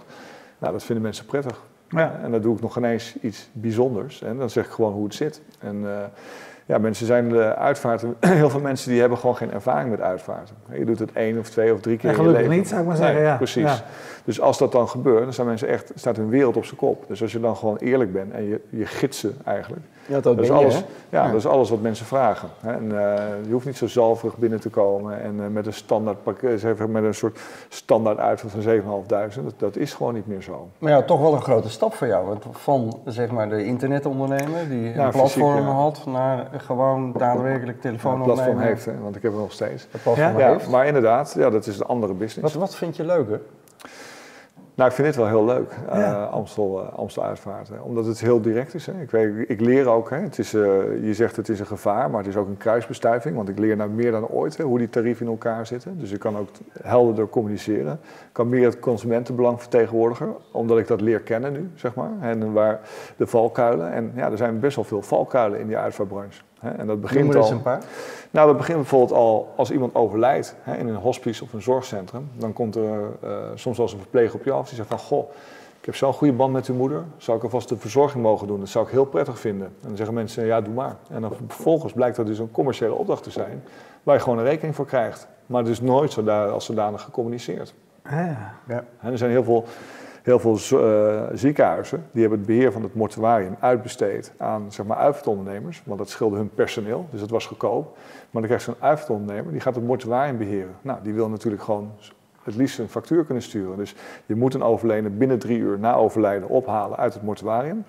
Nou, 0.58 0.74
dat 0.74 0.84
vinden 0.84 1.04
mensen 1.04 1.26
prettig. 1.26 1.62
Ja. 1.90 2.20
En 2.24 2.32
dan 2.32 2.42
doe 2.42 2.56
ik 2.56 2.62
nog 2.62 2.78
ineens 2.78 3.16
iets 3.22 3.50
bijzonders. 3.52 4.22
En 4.22 4.38
dan 4.38 4.50
zeg 4.50 4.66
ik 4.66 4.72
gewoon 4.72 4.94
hoe 4.94 5.04
het 5.04 5.14
zit. 5.14 5.42
En 5.60 5.82
eh, 5.86 6.04
ja, 6.66 6.78
mensen 6.78 7.06
zijn 7.06 7.30
de 7.30 7.56
uitvaarten. 7.56 8.16
Heel 8.20 8.50
veel 8.50 8.60
mensen 8.60 8.90
die 8.92 9.00
hebben 9.00 9.18
gewoon 9.18 9.36
geen 9.36 9.52
ervaring 9.52 9.90
met 9.90 10.02
uitvaarten. 10.02 10.56
Je 10.74 10.86
doet 10.86 11.00
het 11.00 11.12
één 11.14 11.40
of 11.40 11.50
twee 11.50 11.74
of 11.74 11.82
drie 11.82 11.98
keer 11.98 12.10
Ja, 12.10 12.16
in 12.16 12.22
je 12.22 12.28
gelukkig 12.28 12.48
leven. 12.48 12.58
niet, 12.58 12.68
zou 12.70 12.82
ik 12.82 12.88
maar 12.88 12.98
zeggen, 12.98 13.16
Nee, 13.16 13.24
ja. 13.24 13.36
Precies. 13.36 13.64
Ja. 13.64 13.82
Dus 14.24 14.42
als 14.42 14.58
dat 14.58 14.72
dan 14.72 14.90
gebeurt, 14.90 15.24
dan 15.24 15.34
staan 15.34 15.46
mensen 15.46 15.68
echt, 15.68 15.92
staat 15.96 16.16
hun 16.18 16.30
wereld 16.30 16.58
op 16.58 16.66
zijn 16.66 16.78
kop. 16.78 17.04
Dus 17.08 17.22
als 17.22 17.32
je 17.32 17.40
dan 17.40 17.56
gewoon 17.56 17.78
eerlijk 17.78 18.14
bent 18.14 18.34
en 18.34 18.44
je, 18.44 18.62
je 18.70 18.86
gidsen 18.86 19.38
eigenlijk. 19.44 19.84
Ja, 20.08 20.20
dat 20.20 20.40
is, 20.40 20.48
je, 20.48 20.54
alles, 20.54 20.76
ja, 20.76 20.84
Ja. 21.10 21.28
dat 21.28 21.36
is 21.36 21.46
alles 21.46 21.70
wat 21.70 21.82
mensen 21.82 22.06
vragen. 22.06 22.50
En, 22.62 23.00
eh, 23.00 23.24
je 23.46 23.52
hoeft 23.52 23.66
niet 23.66 23.78
zo 23.78 23.88
zalverig 23.88 24.38
binnen 24.38 24.60
te 24.60 24.70
komen 24.70 25.22
en 25.22 25.40
eh, 25.40 25.48
met 25.48 25.66
een 25.66 25.74
standaard 25.74 26.24
pakket, 26.24 26.60
zeg 26.60 26.78
maar, 26.78 26.90
met 26.90 27.04
een 27.04 27.14
soort 27.14 27.40
standaard 27.70 28.18
uitval 28.18 28.50
van 28.50 28.62
7.500. 28.62 29.44
Dat, 29.44 29.54
dat 29.58 29.76
is 29.76 29.94
gewoon 29.94 30.14
niet 30.14 30.28
meer 30.28 30.42
zo. 30.42 30.68
Maar 30.78 30.92
ja, 30.92 31.02
toch 31.02 31.20
wel 31.20 31.34
een 31.34 31.42
grote 31.42 31.70
stap 31.70 31.94
voor 31.94 32.08
jou. 32.08 32.28
Want 32.28 32.46
van 32.52 33.00
zeg 33.06 33.32
maar, 33.32 33.50
de 33.50 33.66
internetondernemer 33.66 34.70
die 34.70 34.88
een 34.88 34.94
platform 34.94 35.28
fysiek, 35.28 35.44
ja. 35.44 35.72
had, 35.72 36.06
naar 36.06 36.48
gewoon 36.58 37.14
daadwerkelijk 37.18 37.82
telefoon 37.82 38.16
het 38.16 38.24
platform 38.24 38.60
heeft, 38.60 38.86
hè, 38.86 39.00
want 39.00 39.16
ik 39.16 39.22
heb 39.22 39.32
het 39.32 39.42
nog 39.42 39.52
steeds. 39.52 39.88
Het 39.92 40.04
platform 40.04 40.36
heeft. 40.36 40.70
Maar 40.70 40.86
inderdaad, 40.86 41.34
ja, 41.38 41.50
dat 41.50 41.68
is 41.68 41.80
een 41.80 41.86
andere 41.86 42.14
business. 42.14 42.54
Wat, 42.54 42.62
wat 42.62 42.76
vind 42.76 42.96
je 42.96 43.06
leuker? 43.06 43.42
Nou, 44.76 44.90
ik 44.90 44.96
vind 44.96 45.08
dit 45.08 45.16
wel 45.16 45.28
heel 45.28 45.46
leuk, 45.46 45.72
eh, 45.90 46.00
Ja. 46.00 46.24
Amstel, 46.24 46.82
eh, 46.82 46.94
Amstel 46.94 47.24
uitvaart. 47.24 47.68
Hè. 47.68 47.80
Omdat 47.80 48.06
het 48.06 48.20
heel 48.20 48.42
direct 48.42 48.74
is. 48.74 48.86
Hè. 48.86 49.02
Ik, 49.02 49.12
weet, 49.12 49.50
ik 49.50 49.60
leer 49.60 49.88
ook, 49.88 50.10
hè. 50.10 50.18
Het 50.18 50.40
is, 50.40 50.54
eh, 50.54 50.62
je 51.04 51.14
zegt 51.14 51.36
het 51.36 51.50
is 51.50 51.60
een 51.60 51.66
gevaar, 51.66 52.10
maar 52.10 52.20
het 52.20 52.30
is 52.30 52.36
ook 52.36 52.48
een 52.48 52.58
kruisbestuiving. 52.58 53.36
Want 53.36 53.50
ik 53.50 53.60
leer 53.60 53.76
nou 53.76 53.90
meer 53.90 54.12
dan 54.12 54.28
ooit 54.28 54.58
hè, 54.58 54.64
hoe 54.64 54.78
die 54.78 54.90
tarieven 54.90 55.26
in 55.26 55.32
elkaar 55.32 55.66
zitten. 55.66 56.00
Dus 56.00 56.12
ik 56.12 56.20
kan 56.20 56.38
ook 56.38 56.50
helderder 56.82 57.30
communiceren. 57.30 57.94
Ik 58.02 58.30
kan 58.32 58.50
meer 58.50 58.66
het 58.66 58.80
consumentenbelang 58.80 59.60
vertegenwoordigen, 59.60 60.36
omdat 60.52 60.78
ik 60.78 60.88
dat 60.88 61.02
leer 61.02 61.20
kennen 61.20 61.52
nu, 61.52 61.70
zeg 61.76 61.96
maar. 61.96 62.12
En 62.22 62.54
waar 62.54 62.80
de 63.18 63.28
valkuilen. 63.28 63.92
En 63.92 64.12
ja, 64.16 64.32
er 64.32 64.38
zijn 64.38 64.60
best 64.60 64.76
wel 64.76 64.86
veel 64.86 65.02
valkuilen 65.02 65.60
in 65.60 65.68
die 65.68 65.78
uitvaartbranche. 65.78 66.42
Hè. 66.60 66.70
En 66.70 66.88
dat 66.88 67.02
begint 67.02 67.36
al... 67.36 67.52
een 67.52 67.62
paar. 67.62 67.84
Nou, 68.32 68.48
dat 68.48 68.58
begint 68.58 68.78
bijvoorbeeld 68.78 69.12
al 69.12 69.54
als 69.56 69.72
iemand 69.72 69.96
overlijdt 69.96 70.56
hè, 70.62 70.78
in 70.78 70.88
een 70.88 70.96
hospice 70.96 71.44
of 71.44 71.54
een 71.54 71.62
zorgcentrum. 71.62 72.30
Dan 72.38 72.54
komt 72.54 72.76
er 72.76 73.10
eh, 73.22 73.30
soms 73.56 73.78
wel 73.78 73.86
eens 73.86 73.96
een 73.96 74.02
verpleger 74.02 74.36
op 74.40 74.46
je 74.46 74.52
af 74.52 74.68
die 74.68 74.76
zegt 74.76 74.90
van... 74.90 75.00
Goh, 75.00 75.30
ik 75.80 75.92
heb 75.92 76.00
zo'n 76.00 76.14
goede 76.14 76.34
band 76.34 76.54
met 76.54 76.68
uw 76.68 76.76
moeder. 76.76 77.04
Zou 77.18 77.38
ik 77.38 77.44
alvast 77.44 77.70
de 77.70 77.78
verzorging 77.78 78.24
mogen 78.24 78.48
doen? 78.48 78.60
Dat 78.60 78.70
zou 78.70 78.86
ik 78.86 78.92
heel 78.92 79.06
prettig 79.06 79.40
vinden. 79.40 79.68
En 79.68 79.88
dan 79.88 79.96
zeggen 79.96 80.16
mensen, 80.16 80.46
ja, 80.46 80.62
doe 80.62 80.74
maar. 80.74 80.96
En 81.10 81.22
dan 81.22 81.32
vervolgens 81.48 81.94
blijkt 81.94 82.16
dat 82.16 82.26
dus 82.26 82.40
een 82.40 82.52
commerciële 82.52 82.94
opdracht 82.94 83.24
te 83.24 83.32
zijn... 83.32 83.64
waar 84.04 84.16
je 84.16 84.22
gewoon 84.22 84.38
een 84.38 84.44
rekening 84.44 84.76
voor 84.76 84.86
krijgt. 84.86 85.28
Maar 85.46 85.64
dus 85.64 85.82
nooit 85.82 86.12
zodanig, 86.12 86.54
als 86.54 86.66
zodanig 86.66 87.02
gecommuniceerd. 87.02 87.74
Ja. 88.10 88.54
Ja. 88.68 88.84
En 89.02 89.12
er 89.12 89.18
zijn 89.18 89.32
heel 89.32 89.44
veel, 89.44 89.66
heel 90.26 90.40
veel 90.40 90.80
eh, 90.80 91.24
ziekenhuizen 91.34 92.06
die 92.12 92.22
hebben 92.22 92.40
het 92.40 92.48
beheer 92.48 92.72
van 92.72 92.84
het 92.84 92.96
mortuarium 92.96 93.56
uitbesteed 93.60 94.34
aan 94.38 94.72
zeg 94.72 94.86
maar, 94.86 94.98
uitvaartondernemers. 94.98 95.82
Want 95.86 96.00
dat 96.00 96.10
scheelde 96.10 96.38
hun 96.38 96.50
personeel, 96.50 97.08
dus 97.12 97.20
dat 97.20 97.30
was 97.30 97.46
goedkoop. 97.46 97.98
Maar 98.30 98.42
dan 98.42 98.44
krijg 98.44 98.66
je 98.66 98.72
zo'n 98.72 98.82
uitvaartondernemer, 98.84 99.52
die 99.52 99.62
gaat 99.62 99.76
het 99.76 99.84
mortuarium 99.84 100.38
beheren. 100.38 100.76
Nou, 100.82 101.00
die 101.04 101.14
wil 101.14 101.30
natuurlijk 101.30 101.64
gewoon 101.64 101.92
het 102.44 102.56
liefst 102.56 102.80
een 102.80 102.90
factuur 102.90 103.26
kunnen 103.26 103.44
sturen. 103.44 103.78
Dus 103.78 103.96
je 104.26 104.36
moet 104.36 104.54
een 104.54 104.64
overledene 104.64 105.10
binnen 105.10 105.40
drie 105.40 105.58
uur 105.58 105.80
na 105.80 105.94
overlijden 105.94 106.50
ophalen 106.50 106.98
uit 106.98 107.14
het 107.14 107.24
mortuarium. 107.24 107.84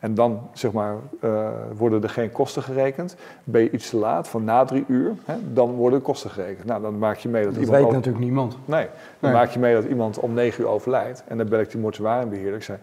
En 0.00 0.14
dan 0.14 0.40
zeg 0.52 0.72
maar, 0.72 0.94
eh, 1.20 1.48
worden 1.76 2.02
er 2.02 2.08
geen 2.08 2.32
kosten 2.32 2.62
gerekend. 2.62 3.16
Ben 3.44 3.62
je 3.62 3.70
iets 3.70 3.90
te 3.90 3.96
laat, 3.96 4.28
van 4.28 4.44
na 4.44 4.64
drie 4.64 4.84
uur, 4.86 5.12
hè, 5.24 5.34
dan 5.52 5.70
worden 5.74 5.98
de 5.98 6.04
kosten 6.04 6.30
gerekend. 6.30 6.66
Nou, 6.66 6.82
dan 6.82 6.98
maak 6.98 7.16
je 7.16 7.28
mee 7.28 7.44
dat, 7.44 7.52
Dat 7.54 7.62
iemand... 7.62 7.78
weet 7.78 7.88
ook- 7.88 7.94
natuurlijk 7.94 8.24
niemand. 8.24 8.56
Nee, 8.64 8.86
dan 9.20 9.30
Nee. 9.30 9.40
maak 9.40 9.50
je 9.50 9.58
mee 9.58 9.74
dat 9.74 9.84
iemand 9.84 10.18
om 10.18 10.34
negen 10.34 10.62
uur 10.64 10.68
overlijdt. 10.70 11.22
En 11.26 11.38
dan 11.38 11.48
bel 11.48 11.60
ik 11.60 11.70
die 11.70 11.80
mortuariumbeheerder. 11.80 12.54
Ik 12.54 12.62
zei, 12.62 12.78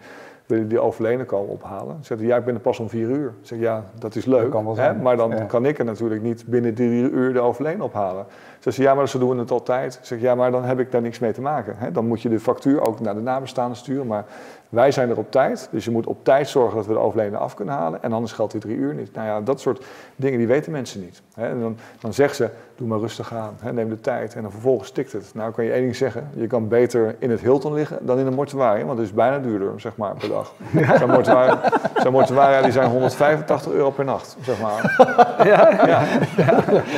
wil 0.46 0.58
je 0.58 0.66
die 0.66 0.80
overleden 0.80 1.26
komen 1.26 1.48
ophalen? 1.50 1.96
Zegt 2.00 2.20
hij, 2.20 2.28
ja, 2.28 2.36
ik 2.36 2.44
ben 2.44 2.54
er 2.54 2.60
pas 2.60 2.78
om 2.78 2.88
vier 2.88 3.08
uur. 3.08 3.32
Zeg, 3.42 3.58
ja, 3.58 3.84
dat 3.98 4.14
is 4.14 4.24
leuk. 4.24 4.52
Dat 4.52 4.76
hè, 4.76 4.94
maar 4.94 5.16
dan 5.16 5.30
Ja. 5.30 5.44
kan 5.44 5.64
ik 5.66 5.78
er 5.78 5.84
natuurlijk 5.84 6.22
niet 6.22 6.44
binnen 6.46 6.74
drie 6.74 7.10
uur 7.10 7.32
de 7.32 7.40
overleden 7.40 7.80
ophalen. 7.82 8.26
Ze 8.58 8.70
zei, 8.70 8.86
ja, 8.86 8.94
maar 8.94 9.08
zo 9.08 9.18
doen 9.18 9.30
we 9.30 9.36
het 9.38 9.50
altijd. 9.50 9.98
Zeg, 10.02 10.20
ja, 10.20 10.34
maar 10.34 10.50
dan 10.50 10.64
heb 10.64 10.78
ik 10.78 10.90
daar 10.92 11.02
niks 11.02 11.18
mee 11.18 11.32
te 11.32 11.40
maken. 11.40 11.74
Hè? 11.76 11.92
Dan 11.92 12.06
moet 12.06 12.22
je 12.22 12.28
de 12.28 12.40
factuur 12.40 12.86
ook 12.86 13.00
naar 13.00 13.14
de 13.14 13.20
nabestaanden 13.20 13.76
sturen. 13.76 14.06
Maar 14.06 14.24
Wij 14.68 14.90
zijn 14.90 15.10
er 15.10 15.16
op 15.18 15.30
tijd, 15.30 15.68
dus 15.70 15.84
je 15.84 15.90
moet 15.90 16.06
op 16.06 16.24
tijd 16.24 16.48
zorgen 16.48 16.76
dat 16.76 16.86
we 16.86 16.92
de 16.92 16.98
overledene 16.98 17.36
af 17.38 17.54
kunnen 17.54 17.74
halen. 17.74 18.02
En 18.02 18.12
anders 18.12 18.32
geldt 18.32 18.52
die 18.52 18.60
drie 18.60 18.76
uur 18.76 18.94
niet. 18.94 19.14
Nou 19.14 19.26
ja, 19.26 19.40
dat 19.40 19.60
soort 19.60 19.84
dingen 20.16 20.38
die 20.38 20.46
weten 20.46 20.72
mensen 20.72 21.00
niet. 21.00 21.22
Hè. 21.34 21.48
En 21.48 21.60
dan, 21.60 21.76
dan 22.00 22.12
zegt 22.12 22.36
ze, 22.36 22.48
doe 22.76 22.88
maar 22.88 22.98
rustig 22.98 23.34
aan, 23.34 23.56
hè, 23.60 23.72
neem 23.72 23.88
de 23.88 24.00
tijd. 24.00 24.34
En 24.34 24.42
dan 24.42 24.50
vervolgens 24.50 24.88
stikt 24.88 25.12
het. 25.12 25.30
Nou 25.34 25.52
kan 25.52 25.64
je 25.64 25.72
één 25.72 25.82
ding 25.82 25.96
zeggen, 25.96 26.28
je 26.34 26.46
kan 26.46 26.68
beter 26.68 27.14
in 27.18 27.30
het 27.30 27.40
Hilton 27.40 27.72
liggen 27.72 27.98
dan 28.06 28.18
in 28.18 28.26
een 28.26 28.34
mortuarium. 28.34 28.86
Want 28.86 28.98
het 28.98 29.08
is 29.08 29.14
bijna 29.14 29.38
duurder, 29.38 29.80
zeg 29.80 29.96
maar, 29.96 30.14
per 30.18 30.28
dag. 30.28 30.52
Zo'n 31.00 31.10
mortuarium, 31.10 31.58
zo'n 32.02 32.12
mortuarium 32.12 32.62
die 32.62 32.72
zijn 32.72 32.90
185 32.90 33.72
euro 33.72 33.90
per 33.90 34.04
nacht, 34.04 34.36
zeg 34.40 34.60
maar. 34.60 34.94
Ja, 35.46 35.68
Ja, 35.86 36.02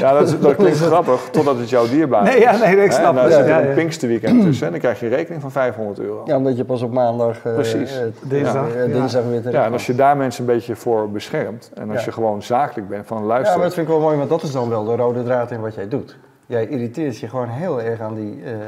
ja 0.01 0.13
dat, 0.13 0.29
is- 0.29 0.41
dat 0.41 0.57
klinkt 0.57 0.79
grappig, 0.79 1.29
totdat 1.31 1.59
het 1.59 1.69
jouw 1.71 1.89
dierbaar 1.89 2.23
is. 2.27 2.29
Nee, 2.33 2.41
ja, 2.41 2.57
nee, 2.57 2.77
ik 2.85 2.93
snap 2.93 3.15
dan 3.15 3.25
het. 3.25 3.33
zit 3.33 3.43
er 3.43 3.49
Ja, 3.49 3.63
een. 3.63 3.75
Pinksterweekend 3.75 4.43
tussen 4.43 4.67
en 4.67 4.73
dan 4.73 4.81
krijg 4.81 5.01
je 5.01 5.07
een 5.07 5.13
rekening 5.13 5.43
van 5.43 5.51
500 5.51 5.99
euro. 6.01 6.23
Ja, 6.27 6.37
omdat 6.37 6.57
je 6.57 6.65
pas 6.65 6.83
op 6.83 6.93
maandag, 6.93 7.45
eh, 7.45 7.57
Precies. 7.61 7.99
Dinsdag, 8.23 8.69
eh, 8.75 8.87
ja. 8.87 8.93
dinsdag 8.93 9.25
weer 9.25 9.39
terug 9.41 9.55
Ja, 9.55 9.65
en 9.65 9.73
als 9.73 9.87
je 9.87 9.95
daar 9.95 10.17
mensen 10.17 10.41
een 10.49 10.55
beetje 10.55 10.77
voor 10.77 11.11
beschermt 11.11 11.71
en 11.75 11.91
als 11.91 11.99
Ja. 11.99 12.05
je 12.05 12.13
gewoon 12.13 12.43
zakelijk 12.43 12.89
bent 12.89 13.07
van 13.07 13.19
Ja, 13.21 13.25
luister. 13.25 13.55
maar 13.57 13.65
dat 13.65 13.75
vind 13.75 13.87
ik 13.87 13.93
wel 13.93 14.03
mooi, 14.03 14.17
want 14.17 14.29
dat 14.29 14.43
is 14.43 14.53
dan 14.53 14.69
wel 14.69 14.85
de 14.85 14.97
rode 14.97 15.23
draad 15.23 15.51
in 15.51 15.61
wat 15.61 15.75
jij 15.75 15.89
doet. 15.89 16.17
Jij 16.47 16.67
irriteert 16.67 17.19
je 17.19 17.29
gewoon 17.29 17.49
heel 17.49 17.83
erg 17.83 18.01
aan 18.01 18.15
die, 18.15 18.41
eh, 18.45 18.53
eh, 18.53 18.61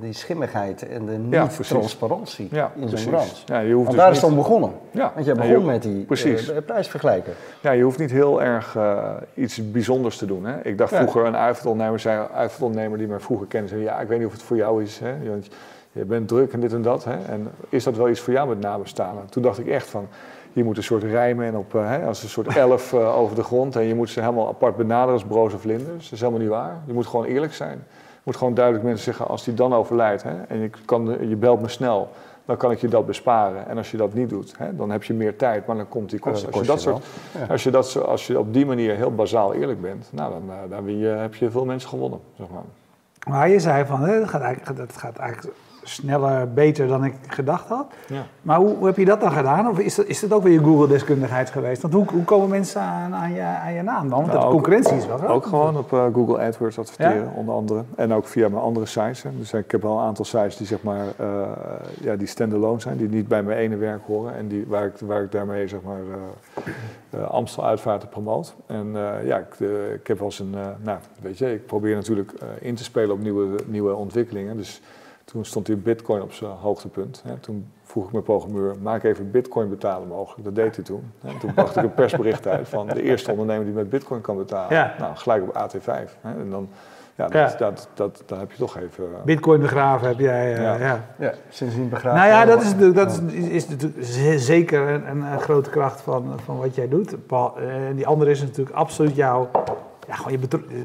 die 0.00 0.12
schimmigheid 0.12 0.88
en 0.88 1.06
de 1.06 1.12
Ja, 1.30 1.44
precies. 1.44 1.58
niet-transparantie 1.58 2.48
ja, 2.50 2.64
in 2.74 2.80
zo'n 2.80 2.88
precies. 2.88 3.06
branche. 3.08 3.34
Ja, 3.46 3.58
je 3.58 3.72
hoeft 3.72 3.84
Want 3.86 3.96
dus 3.96 4.04
daar 4.04 4.10
is 4.14 4.20
dan 4.20 4.34
begonnen. 4.34 4.70
Ja, 4.90 5.12
Want 5.14 5.26
jij 5.26 5.34
begon 5.34 5.50
je- 5.50 5.58
met 5.58 5.82
die 5.82 6.04
precies. 6.04 6.50
eh, 6.50 6.56
prijsvergelijken. 6.66 7.32
Ja, 7.60 7.70
je 7.70 7.82
hoeft 7.82 7.98
niet 7.98 8.10
heel 8.10 8.42
erg 8.42 8.76
iets 9.34 9.70
bijzonders 9.70 10.16
te 10.16 10.26
doen. 10.26 10.44
Hè? 10.44 10.54
Ik 10.62 10.78
dacht 10.78 10.90
Ja. 10.90 10.96
vroeger, 10.96 11.24
een 11.24 11.36
uitvaartondernemer, 11.36 12.00
zei, 12.00 12.26
uitvaartondernemer 12.34 12.98
die 12.98 13.06
mij 13.06 13.20
vroeger 13.20 13.46
kende, 13.46 13.68
zei 13.68 13.82
ja, 13.82 14.00
ik 14.00 14.08
weet 14.08 14.18
niet 14.18 14.26
of 14.26 14.32
het 14.32 14.42
voor 14.42 14.56
jou 14.56 14.82
is. 14.82 14.98
Hè? 14.98 15.28
Want 15.30 15.48
je 15.92 16.04
bent 16.04 16.28
druk 16.28 16.52
en 16.52 16.60
dit 16.60 16.72
en 16.72 16.82
dat. 16.82 17.04
Hè? 17.04 17.24
En 17.24 17.50
is 17.68 17.84
dat 17.84 17.96
wel 17.96 18.08
iets 18.08 18.20
voor 18.20 18.32
jou 18.32 18.48
met 18.48 18.60
nabestaanden? 18.60 19.26
Toen 19.30 19.42
dacht 19.42 19.58
ik 19.58 19.66
echt 19.66 19.86
van, 19.86 20.08
je 20.52 20.64
moet 20.64 20.76
een 20.76 20.82
soort 20.82 21.02
rijmen 21.02 21.46
en 21.46 21.56
op, 21.56 21.74
eh, 21.74 21.88
hè, 21.88 22.06
als 22.06 22.22
een 22.22 22.28
soort 22.28 22.56
elf 22.66 22.92
eh, 22.92 23.18
over 23.18 23.36
de 23.36 23.42
grond. 23.42 23.76
En 23.76 23.82
je 23.82 23.94
moet 23.94 24.10
ze 24.10 24.20
helemaal 24.20 24.48
apart 24.48 24.76
benaderen 24.76 25.12
als 25.12 25.24
broos 25.24 25.54
of 25.54 25.60
vlinders. 25.60 26.04
Dat 26.04 26.12
is 26.12 26.20
helemaal 26.20 26.40
niet 26.40 26.50
waar. 26.50 26.80
Je 26.86 26.92
moet 26.92 27.06
gewoon 27.06 27.26
eerlijk 27.26 27.54
zijn. 27.54 27.84
Je 27.90 28.26
moet 28.26 28.36
gewoon 28.36 28.54
duidelijk 28.54 28.84
mensen 28.84 29.04
zeggen, 29.04 29.28
als 29.28 29.44
die 29.44 29.54
dan 29.54 29.74
overlijdt 29.74 30.22
hè, 30.22 30.42
en 30.48 30.58
je, 30.58 30.70
kan, 30.84 31.28
je 31.28 31.36
belt 31.36 31.60
me 31.60 31.68
snel, 31.68 32.08
dan 32.44 32.56
kan 32.56 32.70
ik 32.70 32.80
je 32.80 32.88
dat 32.88 33.06
besparen. 33.06 33.68
En 33.68 33.76
als 33.76 33.90
je 33.90 33.96
dat 33.96 34.14
niet 34.14 34.28
doet, 34.28 34.54
hè, 34.58 34.76
dan 34.76 34.90
heb 34.90 35.02
je 35.02 35.14
meer 35.14 35.36
tijd, 35.36 35.66
maar 35.66 35.76
dan 35.76 35.88
komt 35.88 36.10
die 36.10 36.18
kosten. 36.18 36.50
dat 36.50 36.58
als, 36.58 36.66
je 36.66 36.72
kost 36.72 36.84
dat 36.84 36.94
soort, 36.94 37.50
als, 37.50 37.62
je 37.62 37.70
dat, 37.70 38.06
als 38.06 38.26
je 38.26 38.38
op 38.38 38.52
die 38.52 38.66
manier 38.66 38.96
heel 38.96 39.14
bazaal 39.14 39.54
eerlijk 39.54 39.80
bent, 39.80 40.08
nou, 40.12 40.32
dan, 40.32 40.42
eh, 40.50 40.70
dan 40.70 41.18
heb 41.18 41.34
je 41.34 41.50
veel 41.50 41.64
mensen 41.64 41.88
gewonnen. 41.88 42.20
Zeg 42.36 42.46
maar. 42.48 42.62
Maar 43.28 43.48
je 43.48 43.60
zei 43.60 43.84
van, 43.84 44.00
hè, 44.00 44.18
dat 44.18 44.28
gaat 44.28 44.42
eigenlijk, 44.42 44.78
dat 44.78 44.96
gaat 44.96 45.16
eigenlijk 45.16 45.54
sneller, 45.90 46.52
beter 46.52 46.86
dan 46.88 47.04
ik 47.04 47.14
gedacht 47.26 47.68
had. 47.68 47.86
Ja. 48.06 48.22
Maar 48.42 48.56
hoe, 48.58 48.76
hoe 48.76 48.86
heb 48.86 48.96
je 48.96 49.04
dat 49.04 49.20
dan 49.20 49.32
gedaan? 49.32 49.68
Of 49.68 49.78
is 49.78 49.94
dat, 49.94 50.06
is 50.06 50.20
dat 50.20 50.32
ook 50.32 50.42
weer 50.42 50.52
je 50.52 50.58
Google-deskundigheid 50.58 51.50
geweest? 51.50 51.82
Want 51.82 51.94
hoe, 51.94 52.04
hoe 52.12 52.24
komen 52.24 52.48
mensen 52.48 52.80
aan, 52.80 53.14
aan, 53.14 53.32
je, 53.32 53.42
aan 53.42 53.72
je 53.74 53.82
naam 53.82 54.08
dan? 54.08 54.18
Want 54.18 54.26
Nou, 54.26 54.38
de 54.38 54.44
ook- 54.46 54.52
concurrentie 54.52 54.96
is 54.96 55.06
wel 55.06 55.16
groot. 55.18 55.30
Ook 55.30 55.46
gewoon 55.46 55.76
op 55.78 55.92
eh, 55.92 56.04
Google 56.12 56.38
AdWords 56.38 56.78
adverteren, 56.78 57.14
Ja? 57.16 57.32
onder 57.36 57.54
andere. 57.54 57.82
En 57.96 58.12
ook 58.12 58.26
via 58.26 58.48
mijn 58.48 58.62
andere 58.62 58.86
sites. 58.86 59.22
Hè. 59.22 59.30
Dus 59.38 59.52
ik 59.52 59.70
heb 59.70 59.82
wel 59.82 59.98
een 59.98 60.04
aantal 60.04 60.24
sites 60.24 60.56
die 60.56 60.66
zeg 60.66 60.82
maar, 60.82 61.04
eh, 61.16 61.26
ja, 62.00 62.16
die 62.16 62.26
standalone 62.26 62.80
zijn, 62.80 62.96
die 62.96 63.08
niet 63.08 63.28
bij 63.28 63.42
mijn 63.42 63.58
ene 63.58 63.76
werk 63.76 64.02
horen. 64.06 64.34
En 64.34 64.48
die, 64.48 64.64
waar, 64.68 64.86
ik, 64.86 64.92
waar 65.04 65.22
ik 65.22 65.32
daarmee 65.32 65.68
zeg 65.68 65.80
maar, 65.82 66.00
eh, 67.10 67.30
Amstel 67.30 67.64
uitvaarten 67.66 68.08
promoot. 68.08 68.54
En 68.66 68.92
ja, 69.24 69.36
ik, 69.38 69.54
ik 69.94 70.06
heb 70.06 70.18
wel 70.18 70.26
eens 70.28 70.38
een, 70.38 70.54
nou 70.82 70.98
weet 71.22 71.38
je, 71.38 71.52
ik 71.52 71.66
probeer 71.66 71.94
natuurlijk 71.94 72.32
in 72.60 72.74
te 72.74 72.84
spelen 72.84 73.10
op 73.14 73.20
nieuwe, 73.22 73.48
nieuwe 73.66 73.94
ontwikkelingen. 73.94 74.56
Dus 74.56 74.80
toen 75.32 75.44
stond 75.44 75.66
die 75.66 75.76
bitcoin 75.76 76.22
op 76.22 76.32
zijn 76.32 76.50
hoogtepunt. 76.50 77.22
Hè. 77.26 77.36
Toen 77.36 77.66
vroeg 77.84 78.06
ik 78.06 78.12
mijn 78.12 78.24
programmeur, 78.24 78.74
maak 78.82 79.02
even 79.02 79.30
bitcoin 79.30 79.68
betalen 79.68 80.08
mogelijk. 80.08 80.44
Dat 80.44 80.54
deed 80.54 80.76
hij 80.76 80.84
toen. 80.84 81.12
Hè. 81.20 81.38
Toen 81.40 81.54
bracht 81.54 81.76
ik 81.76 81.82
een 81.82 81.94
persbericht 81.94 82.46
uit 82.46 82.68
van 82.68 82.86
de 82.86 83.02
eerste 83.02 83.30
ondernemer 83.30 83.64
die 83.64 83.74
met 83.74 83.90
bitcoin 83.90 84.20
kan 84.20 84.36
betalen. 84.36 84.76
Ja. 84.76 84.94
Nou, 84.98 85.16
gelijk 85.16 85.42
op 85.42 85.54
AT5. 85.54 86.20
Hè. 86.20 86.30
En 86.40 86.50
dan, 86.50 86.68
ja, 87.14 87.28
dat, 87.28 87.52
Ja. 87.52 87.56
Dat, 87.58 87.88
dat, 87.94 88.22
dan 88.26 88.38
heb 88.38 88.50
je 88.50 88.56
toch 88.58 88.76
even... 88.78 89.04
eh, 89.04 89.22
Bitcoin 89.24 89.60
begraven 89.60 90.08
heb 90.08 90.18
jij, 90.18 90.54
eh, 90.54 90.62
Ja. 90.62 90.74
ja. 90.74 91.04
Ja, 91.18 91.32
sindsdien 91.48 91.88
begrijp 91.88 92.16
Nou 92.16 92.28
ja, 92.28 92.44
dat 92.44 92.62
is, 92.62 92.68
natuurlijk- 92.68 92.94
dat 92.96 93.22
is, 93.32 93.34
is 93.48 93.68
natuurlijk 93.68 94.04
ze- 94.04 94.38
zeker 94.38 94.88
een, 94.88 95.06
een, 95.06 95.40
grote 95.40 95.70
kracht 95.70 96.00
van, 96.00 96.32
van 96.44 96.58
wat 96.58 96.74
jij 96.74 96.88
doet. 96.88 97.26
Paul. 97.26 97.58
Eh, 97.58 97.86
En 97.88 97.96
die 97.96 98.06
andere 98.06 98.30
is 98.30 98.40
natuurlijk 98.40 98.76
absoluut 98.76 99.14
jouw... 99.16 99.50
Ja, 100.10 100.16
gewoon 100.16 100.32
je 100.32 100.38
betro- 100.38 100.62
eh, 100.70 100.76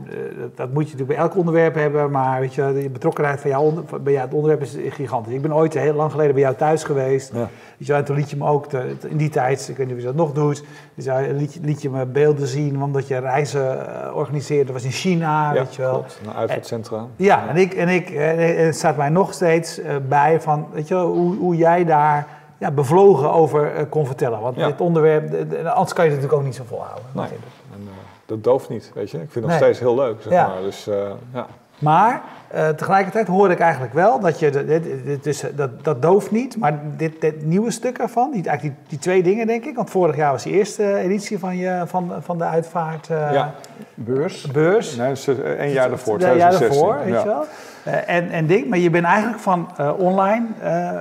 dat- 0.55 0.67
moet 0.73 0.89
je 0.89 0.91
natuurlijk 0.91 1.07
bij 1.07 1.17
elk 1.17 1.35
onderwerp 1.35 1.75
hebben, 1.75 2.11
maar 2.11 2.39
weet 2.39 2.53
je, 2.53 2.73
de 2.81 2.89
betrokkenheid 2.89 3.39
van 3.41 3.49
jou 3.49 3.63
onder, 3.65 3.83
bij 4.01 4.13
jou, 4.13 4.25
het 4.25 4.33
onderwerp 4.35 4.61
is 4.61 4.77
gigantisch. 4.89 5.33
Ik 5.33 5.41
ben 5.41 5.53
ooit 5.55 5.73
heel 5.73 5.93
lang 5.93 6.11
geleden 6.11 6.33
bij 6.33 6.41
jou 6.41 6.55
thuis 6.55 6.83
geweest. 6.83 7.31
Ja. 7.33 7.49
Weet 7.77 7.87
je, 7.87 7.93
en 7.93 8.05
toen 8.05 8.15
liet 8.15 8.29
je 8.29 8.37
me 8.37 8.45
ook, 8.47 8.65
in 9.07 9.17
die 9.17 9.29
tijd, 9.29 9.67
ik 9.69 9.77
weet 9.77 9.85
niet 9.85 9.95
of 9.95 10.01
je 10.01 10.07
dat 10.07 10.15
nog 10.15 10.31
doet, 10.31 10.63
dus, 10.95 11.05
ja, 11.05 11.19
liet, 11.31 11.53
je- 11.53 11.59
liet 11.63 11.81
je 11.81 11.89
me 11.89 12.05
beelden 12.05 12.47
zien, 12.47 12.83
omdat 12.83 13.07
je 13.07 13.17
reizen 13.17 13.87
eh, 14.03 14.15
organiseerde. 14.15 14.63
Dat 14.65 14.73
was 14.73 14.83
in 14.83 14.91
China, 14.91 15.53
ja, 15.53 15.59
weet 15.59 15.75
je 15.75 15.81
wel. 15.81 15.91
klopt. 15.93 16.19
Een 16.25 16.33
uitvaartcentra. 16.33 17.05
Ja, 17.15 17.47
en, 17.49 17.55
ik, 17.57 17.73
en, 17.73 17.87
ik, 17.89 18.09
en 18.09 18.65
het 18.65 18.75
staat 18.75 18.97
mij 18.97 19.09
nog 19.09 19.33
steeds 19.33 19.79
eh, 19.79 19.95
bij 20.07 20.41
van, 20.41 20.67
weet 20.73 20.87
je, 20.87 20.95
hoe, 20.95 21.35
hoe 21.35 21.55
jij 21.55 21.85
daar 21.85 22.27
ja, 22.57 22.71
bevlogen 22.71 23.31
over 23.31 23.73
eh, 23.75 23.83
kon 23.89 24.05
vertellen. 24.05 24.39
Want 24.39 24.55
dit 24.55 24.81
onderwerp, 24.81 25.31
de- 25.31 25.47
de- 25.47 25.69
anders 25.71 25.93
kan 25.93 26.05
je 26.05 26.11
het 26.11 26.19
natuurlijk 26.19 26.33
ook 26.33 26.43
niet 26.43 26.55
zo 26.55 26.63
volhouden. 26.67 27.03
Nee. 27.11 27.25
En, 27.25 27.31
eh, 27.73 28.04
dat 28.25 28.43
dooft 28.43 28.69
niet, 28.69 28.91
weet 28.93 29.11
je. 29.11 29.17
Ik 29.17 29.31
vind 29.31 29.33
het 29.33 29.43
nog 29.43 29.49
Nee. 29.51 29.59
steeds 29.61 29.79
heel 29.79 29.95
leuk, 29.95 30.21
zeg 30.21 30.31
Ja. 30.33 30.47
maar. 30.47 30.61
Dus 30.61 30.87
eh, 30.87 30.95
ja. 31.33 31.45
Maar 31.79 32.21
eh, 32.47 32.69
tegelijkertijd 32.69 33.27
hoor 33.27 33.51
ik 33.51 33.59
eigenlijk 33.59 33.93
wel 33.93 34.19
dat 34.19 34.39
je, 34.39 34.49
dit, 34.49 34.83
dit 35.05 35.25
is, 35.25 35.43
dat, 35.55 35.83
dat 35.83 36.01
dooft 36.01 36.31
niet, 36.31 36.57
maar 36.57 36.79
dit, 36.97 37.21
dit 37.21 37.45
nieuwe 37.45 37.71
stuk 37.71 37.97
ervan, 37.97 38.31
die, 38.31 38.43
eigenlijk 38.47 38.77
die, 38.79 38.89
die 38.89 38.99
twee 38.99 39.23
dingen 39.23 39.47
denk 39.47 39.65
ik, 39.65 39.75
want 39.75 39.89
vorig 39.89 40.15
jaar 40.15 40.31
was 40.31 40.43
die 40.43 40.53
eerste 40.53 40.95
editie 40.95 41.39
van, 41.39 41.57
je, 41.57 41.83
van, 41.85 42.11
van 42.19 42.37
de 42.37 42.43
uitvaart 42.43 43.09
eh, 43.09 43.33
Ja. 43.33 43.53
Beurs. 43.93 44.51
beurs. 44.51 44.95
Nee, 44.95 45.13
één 45.57 45.71
jaar 45.71 45.89
daarvoor, 45.89 46.19
Ja, 46.19 46.33
jaar 46.33 46.49
2016. 46.51 46.59
daarvoor, 46.59 47.03
weet 47.05 47.13
ja. 47.13 47.19
je 47.19 47.25
wel. 47.25 47.45
Eh, 47.85 48.15
en, 48.15 48.29
en 48.29 48.45
ding, 48.45 48.67
maar 48.69 48.77
je 48.77 48.89
bent 48.89 49.05
eigenlijk 49.05 49.39
van 49.39 49.69
eh, 49.77 49.91
online, 49.97 50.45
eh, 50.61 50.91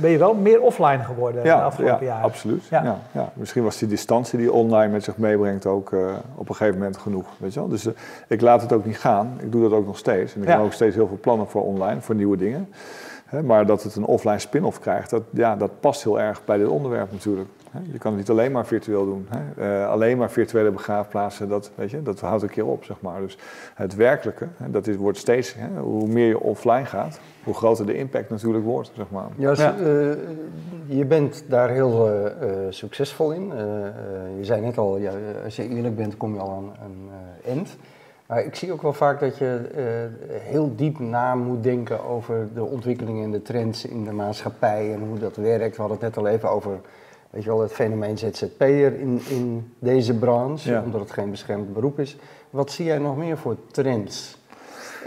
ben 0.00 0.10
je 0.10 0.18
wel 0.18 0.34
meer 0.34 0.60
offline 0.60 1.04
geworden 1.04 1.42
de 1.42 1.52
afgelopen 1.52 2.06
ja 2.06 2.12
jaren. 2.12 2.24
absoluut. 2.24 2.64
Ja. 2.64 2.82
Ja. 2.82 2.98
Ja, 3.12 3.32
Misschien 3.34 3.62
was 3.62 3.78
die 3.78 3.88
distantie 3.88 4.38
die 4.38 4.52
online 4.52 4.92
met 4.92 5.04
zich 5.04 5.16
meebrengt 5.16 5.66
ook 5.66 5.92
op 6.34 6.48
een 6.48 6.54
gegeven 6.54 6.78
moment 6.78 6.96
genoeg. 6.96 7.26
Weet 7.38 7.54
je 7.54 7.60
wel? 7.60 7.68
Dus 7.68 7.88
ik 8.28 8.40
laat 8.40 8.62
het 8.62 8.72
ook 8.72 8.84
niet 8.84 8.98
gaan. 8.98 9.38
Ik 9.40 9.52
doe 9.52 9.62
dat 9.62 9.72
ook 9.72 9.86
nog 9.86 9.98
steeds. 9.98 10.34
En 10.34 10.42
ik 10.42 10.48
heb 10.48 10.60
ook 10.60 10.72
steeds 10.72 10.94
heel 10.94 11.06
veel 11.06 11.18
plannen 11.20 11.46
voor 11.46 11.62
online, 11.64 12.00
voor 12.00 12.14
nieuwe 12.14 12.36
dingen. 12.36 12.68
Hè, 13.26 13.42
maar 13.42 13.66
dat 13.66 13.82
het 13.82 13.96
een 13.96 14.04
offline 14.04 14.38
spin-off 14.38 14.80
krijgt, 14.80 15.10
dat, 15.10 15.22
ja, 15.30 15.56
dat 15.56 15.80
past 15.80 16.02
heel 16.04 16.20
erg 16.20 16.44
bij 16.44 16.56
dit 16.56 16.68
onderwerp 16.68 17.12
natuurlijk. 17.12 17.48
Hè. 17.72 17.78
Je 17.92 17.98
kan 17.98 18.10
het 18.10 18.20
niet 18.20 18.30
alleen 18.30 18.52
maar 18.52 18.66
virtueel 18.66 19.04
doen. 19.04 19.28
Hè. 19.30 19.62
Eh, 19.82 19.88
alleen 19.90 20.18
maar 20.18 20.30
virtuele 20.30 20.70
begraafplaatsen, 20.70 21.48
dat, 21.48 21.70
weet 21.74 21.90
je, 21.90 22.02
dat 22.02 22.20
houdt 22.20 22.42
een 22.42 22.48
keer 22.50 22.66
op, 22.66 22.84
zeg 22.84 23.00
maar. 23.00 23.20
Dus 23.20 23.38
het 23.74 23.94
werkelijke, 23.94 24.46
hè, 24.56 24.70
dat 24.70 24.86
is, 24.86 24.96
wordt 24.96 25.18
steeds, 25.18 25.54
hè, 25.58 25.80
hoe 25.80 26.08
meer 26.08 26.26
je 26.26 26.40
offline 26.40 26.84
gaat, 26.84 27.20
hoe 27.44 27.54
groter 27.54 27.86
de 27.86 27.96
impact 27.96 28.30
natuurlijk 28.30 28.64
wordt, 28.64 28.90
zeg 28.96 29.10
maar. 29.10 29.28
Ja, 29.36 29.52
Ja. 29.56 29.74
eh, 29.78 29.84
je 30.86 31.04
bent 31.04 31.44
daar 31.48 31.68
heel 31.70 32.08
eh, 32.10 32.30
succesvol 32.70 33.30
in. 33.32 33.46
Je 34.38 34.44
zei 34.44 34.60
net 34.60 34.78
al, 34.78 34.98
ja, 34.98 35.12
als 35.44 35.56
je 35.56 35.68
eerlijk 35.68 35.96
bent, 35.96 36.16
kom 36.16 36.34
je 36.34 36.40
al 36.40 36.50
aan 36.50 36.72
een 36.84 37.08
eh, 37.44 37.52
end. 37.52 37.76
Maar 38.26 38.44
ik 38.44 38.54
zie 38.54 38.72
ook 38.72 38.82
wel 38.82 38.92
vaak 38.92 39.20
dat 39.20 39.38
je 39.38 39.60
eh, 39.74 39.82
heel 40.40 40.72
diep 40.76 40.98
na 40.98 41.34
moet 41.34 41.62
denken 41.62 42.04
over 42.04 42.48
de 42.54 42.64
ontwikkelingen 42.64 43.24
en 43.24 43.30
de 43.30 43.42
trends 43.42 43.84
in 43.86 44.04
de 44.04 44.12
maatschappij 44.12 44.92
en 44.92 45.00
hoe 45.08 45.18
dat 45.18 45.36
werkt. 45.36 45.76
We 45.76 45.82
hadden 45.82 45.98
het 46.00 46.14
net 46.14 46.24
al 46.24 46.30
even 46.30 46.50
over 46.50 46.80
weet 47.32 47.42
je 47.42 47.48
wel, 47.48 47.60
het 47.60 47.72
fenomeen 47.72 48.18
ZZP'er 48.18 48.98
in, 49.00 49.20
in 49.28 49.72
deze 49.78 50.14
branche, 50.14 50.70
Ja. 50.70 50.82
omdat 50.82 51.00
het 51.00 51.10
geen 51.10 51.30
beschermd 51.30 51.72
beroep 51.72 51.98
is. 51.98 52.16
Wat 52.50 52.70
zie 52.70 52.84
jij 52.84 52.98
nog 52.98 53.16
meer 53.16 53.38
voor 53.38 53.56
trends 53.70 54.38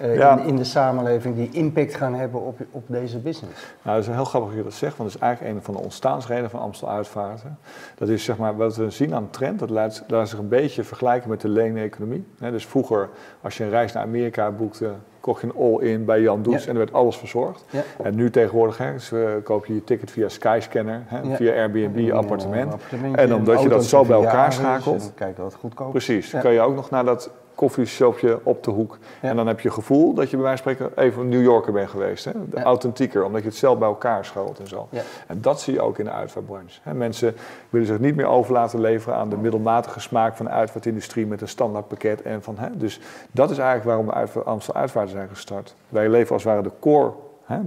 eh, 0.02 0.16
Ja. 0.16 0.38
in, 0.40 0.46
in 0.46 0.56
de 0.56 0.64
samenleving 0.64 1.36
die 1.36 1.50
impact 1.52 1.96
gaan 1.96 2.14
hebben 2.16 2.42
op, 2.42 2.60
op 2.72 2.84
deze 2.88 3.18
business? 3.20 3.62
Nou, 3.82 3.98
dat 3.98 4.08
is 4.08 4.14
heel 4.16 4.26
grappig 4.26 4.50
dat 4.50 4.58
je 4.58 4.64
dat 4.64 4.74
zegt, 4.74 4.98
want 4.98 5.10
dat 5.12 5.22
is 5.22 5.26
eigenlijk 5.28 5.56
een 5.56 5.64
van 5.64 5.74
de 5.74 5.80
ontstaansredenen 5.80 6.50
van 6.50 6.60
Amstel 6.60 6.90
Uitvaarten. 6.90 7.58
Dat 7.96 8.10
is 8.10 8.24
zeg 8.24 8.38
maar, 8.38 8.56
wat 8.58 8.76
we 8.76 8.90
zien 8.90 9.14
aan 9.16 9.30
trend, 9.30 9.60
dat 9.60 9.70
laat, 9.70 10.04
laat 10.08 10.30
zich 10.30 10.40
een 10.40 10.48
beetje 10.48 10.84
vergelijken 10.84 11.30
met 11.30 11.42
de 11.42 11.50
leeneconomie. 11.50 12.26
Hè, 12.40 12.52
dus 12.52 12.66
vroeger, 12.66 13.10
als 13.42 13.58
je 13.58 13.64
een 13.64 13.70
reis 13.70 13.92
naar 13.94 14.04
Amerika 14.04 14.52
boekte, 14.52 14.90
kocht 15.20 15.42
je 15.42 15.48
een 15.48 15.56
all-in 15.56 16.06
bij 16.06 16.22
Jan 16.22 16.42
Does 16.42 16.62
Ja. 16.64 16.68
en 16.70 16.72
er 16.72 16.78
werd 16.78 16.94
alles 16.94 17.18
verzorgd. 17.18 17.66
Ja. 17.70 17.82
En 18.04 18.16
nu 18.16 18.30
tegenwoordig 18.30 18.78
hè, 18.78 18.92
dus, 18.94 19.12
koop 19.44 19.66
je 19.66 19.74
je 19.74 19.84
ticket 19.84 20.12
via 20.12 20.30
Skyscanner, 20.30 21.02
hè, 21.06 21.20
Ja. 21.22 21.36
via 21.36 21.54
Airbnb, 21.54 21.98
Een 21.98 22.12
appartement. 22.14 22.76
En 23.16 23.34
omdat 23.34 23.62
je 23.62 23.70
dat 23.70 23.86
zo 23.86 24.06
bij 24.06 24.16
elkaar 24.16 24.54
schakelt. 24.54 25.12
Kijk 25.16 25.38
wat 25.38 25.56
goedkoop. 25.56 25.90
Precies, 25.92 26.30
kan 26.42 26.54
je 26.54 26.60
ook 26.62 26.76
nog 26.76 26.90
naar 26.90 27.06
dat 27.06 27.30
koffieshopje 27.56 28.40
op 28.44 28.64
de 28.64 28.72
hoek. 28.72 28.98
Ja. 29.22 29.30
En 29.30 29.36
dan 29.36 29.48
heb 29.48 29.60
je 29.60 29.68
het 29.68 29.78
gevoel 29.78 30.14
dat 30.14 30.30
je 30.30 30.36
bij 30.38 30.46
wijze 30.46 30.64
van 30.64 30.72
spreken 30.74 31.04
even 31.04 31.22
een 31.22 31.30
New 31.30 31.44
Yorker 31.44 31.74
bent 31.74 31.90
geweest. 31.90 32.26
Hè? 32.26 32.32
De 32.50 32.58
Ja. 32.58 32.64
Authentieker, 32.64 33.24
omdat 33.24 33.42
je 33.42 33.48
het 33.48 33.58
zelf 33.58 33.78
bij 33.78 33.88
elkaar 33.88 34.26
schoot 34.26 34.60
en 34.60 34.68
zo. 34.68 34.88
Ja. 34.90 35.02
En 35.28 35.42
dat 35.42 35.62
zie 35.62 35.74
je 35.74 35.82
ook 35.82 36.00
in 36.00 36.06
de 36.06 36.12
uitvaartbranche. 36.12 36.80
Hè? 36.84 36.94
Mensen 36.94 37.36
willen 37.70 37.88
zich 37.88 38.00
niet 38.00 38.16
meer 38.16 38.28
over 38.28 38.54
laten 38.54 38.80
leveren 38.82 39.18
aan 39.18 39.30
de 39.30 39.38
middelmatige 39.38 40.00
smaak 40.00 40.36
van 40.36 40.46
de 40.46 40.52
uitvaartindustrie 40.52 41.26
met 41.28 41.42
een 41.42 41.48
standaardpakket. 41.48 42.22
En 42.22 42.44
van, 42.44 42.58
hè? 42.58 42.68
Dus 42.78 43.00
dat 43.32 43.50
is 43.52 43.58
eigenlijk 43.58 43.88
waarom 43.88 44.06
we 44.06 44.14
uitva- 44.14 44.40
Amstel 44.40 44.74
Uitvaart 44.76 45.10
zijn 45.10 45.28
gestart. 45.30 45.76
Wij 45.90 46.10
leveren 46.10 46.34
als 46.34 46.44
het 46.44 46.52
ware 46.54 46.64
de 46.64 46.72
core 46.80 47.12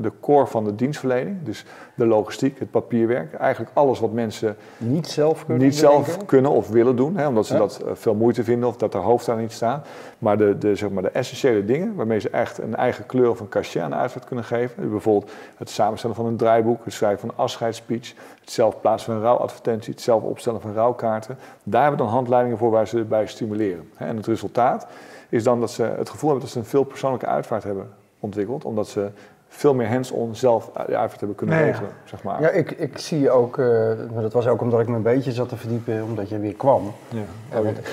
de 0.00 0.12
core 0.20 0.46
van 0.46 0.64
de 0.64 0.74
dienstverlening. 0.74 1.36
Dus 1.42 1.64
de 1.94 2.06
logistiek, 2.06 2.58
het 2.58 2.70
papierwerk, 2.70 3.34
eigenlijk 3.34 3.70
alles 3.74 4.00
wat 4.00 4.12
mensen 4.12 4.56
Niet 4.76 5.06
zelf 5.08 5.44
kunnen 5.46 5.66
niet 5.66 5.76
zelf 5.76 6.24
kunnen 6.26 6.50
of 6.50 6.68
willen 6.68 6.96
doen, 6.96 7.16
hè, 7.16 7.26
omdat 7.26 7.46
ze 7.46 7.52
Ja. 7.52 7.58
dat 7.58 7.80
eh, 7.86 7.90
veel 7.94 8.14
moeite 8.14 8.44
vinden 8.44 8.68
of 8.68 8.76
dat 8.76 8.94
er 8.94 9.00
hoofd 9.00 9.28
aan 9.28 9.38
niet 9.38 9.52
staan. 9.52 9.82
Maar 10.18 10.36
de, 10.38 10.58
de, 10.58 10.74
zeg 10.74 10.90
maar 10.90 11.02
de 11.02 11.10
essentiële 11.10 11.64
dingen 11.64 11.94
waarmee 11.94 12.20
ze 12.20 12.30
echt 12.30 12.58
een 12.58 12.76
eigen 12.76 13.06
kleur 13.06 13.30
of 13.30 13.40
een 13.40 13.48
cachet 13.48 13.82
aan 13.82 13.90
de 13.90 13.96
uitvaart 13.96 14.24
kunnen 14.24 14.44
geven. 14.44 14.82
Dus 14.82 14.90
bijvoorbeeld 14.90 15.30
het 15.56 15.70
samenstellen 15.70 16.16
van 16.16 16.26
een 16.26 16.36
draaiboek, 16.36 16.84
het 16.84 16.92
schrijven 16.92 17.20
van 17.20 17.28
een 17.28 17.36
afscheidsspeech, 17.36 18.14
het 18.40 18.50
zelf 18.50 18.80
plaatsen 18.80 19.06
van 19.12 19.16
een 19.16 19.26
rouwadvertentie, 19.28 19.92
het 19.92 20.02
zelf 20.02 20.22
opstellen 20.22 20.60
van 20.60 20.72
rouwkaarten. 20.72 21.38
Daar 21.62 21.82
hebben 21.82 21.98
we 21.98 22.04
dan 22.06 22.14
handleidingen 22.14 22.58
voor 22.58 22.70
waar 22.70 22.88
ze 22.88 23.04
bij 23.04 23.26
stimuleren. 23.26 23.88
hè. 23.96 24.06
En 24.06 24.16
het 24.16 24.26
resultaat 24.26 24.86
is 25.28 25.42
dan 25.42 25.60
dat 25.60 25.70
ze 25.70 25.82
het 25.82 26.10
gevoel 26.10 26.30
hebben 26.30 26.46
dat 26.46 26.54
ze 26.54 26.58
een 26.58 26.64
veel 26.70 26.84
persoonlijke 26.84 27.26
uitvaart 27.26 27.64
hebben 27.64 27.90
ontwikkeld, 28.20 28.64
omdat 28.64 28.88
ze 28.88 29.08
veel 29.48 29.74
meer 29.74 29.88
hands-on 29.88 30.34
zelf 30.34 30.70
de 30.72 30.80
uitvaart 30.80 31.18
hebben 31.18 31.36
kunnen 31.36 31.56
ja. 31.58 31.64
regelen. 31.64 31.90
Zeg 32.04 32.22
maar. 32.22 32.40
Ja, 32.40 32.48
ik, 32.48 32.70
ik 32.70 32.98
zie 32.98 33.30
ook, 33.30 33.58
eh, 33.58 33.66
maar 34.14 34.22
dat 34.22 34.32
was 34.32 34.46
ook 34.46 34.60
omdat 34.60 34.80
ik 34.80 34.88
me 34.88 34.96
een 34.96 35.02
beetje 35.02 35.32
zat 35.32 35.48
te 35.48 35.56
verdiepen, 35.56 36.02
omdat 36.04 36.28
je 36.28 36.38
weer 36.38 36.54
kwam. 36.54 36.92
Ja. 37.08 37.20
Ja, 37.50 37.62
want, 37.62 37.78
eh, 37.78 37.92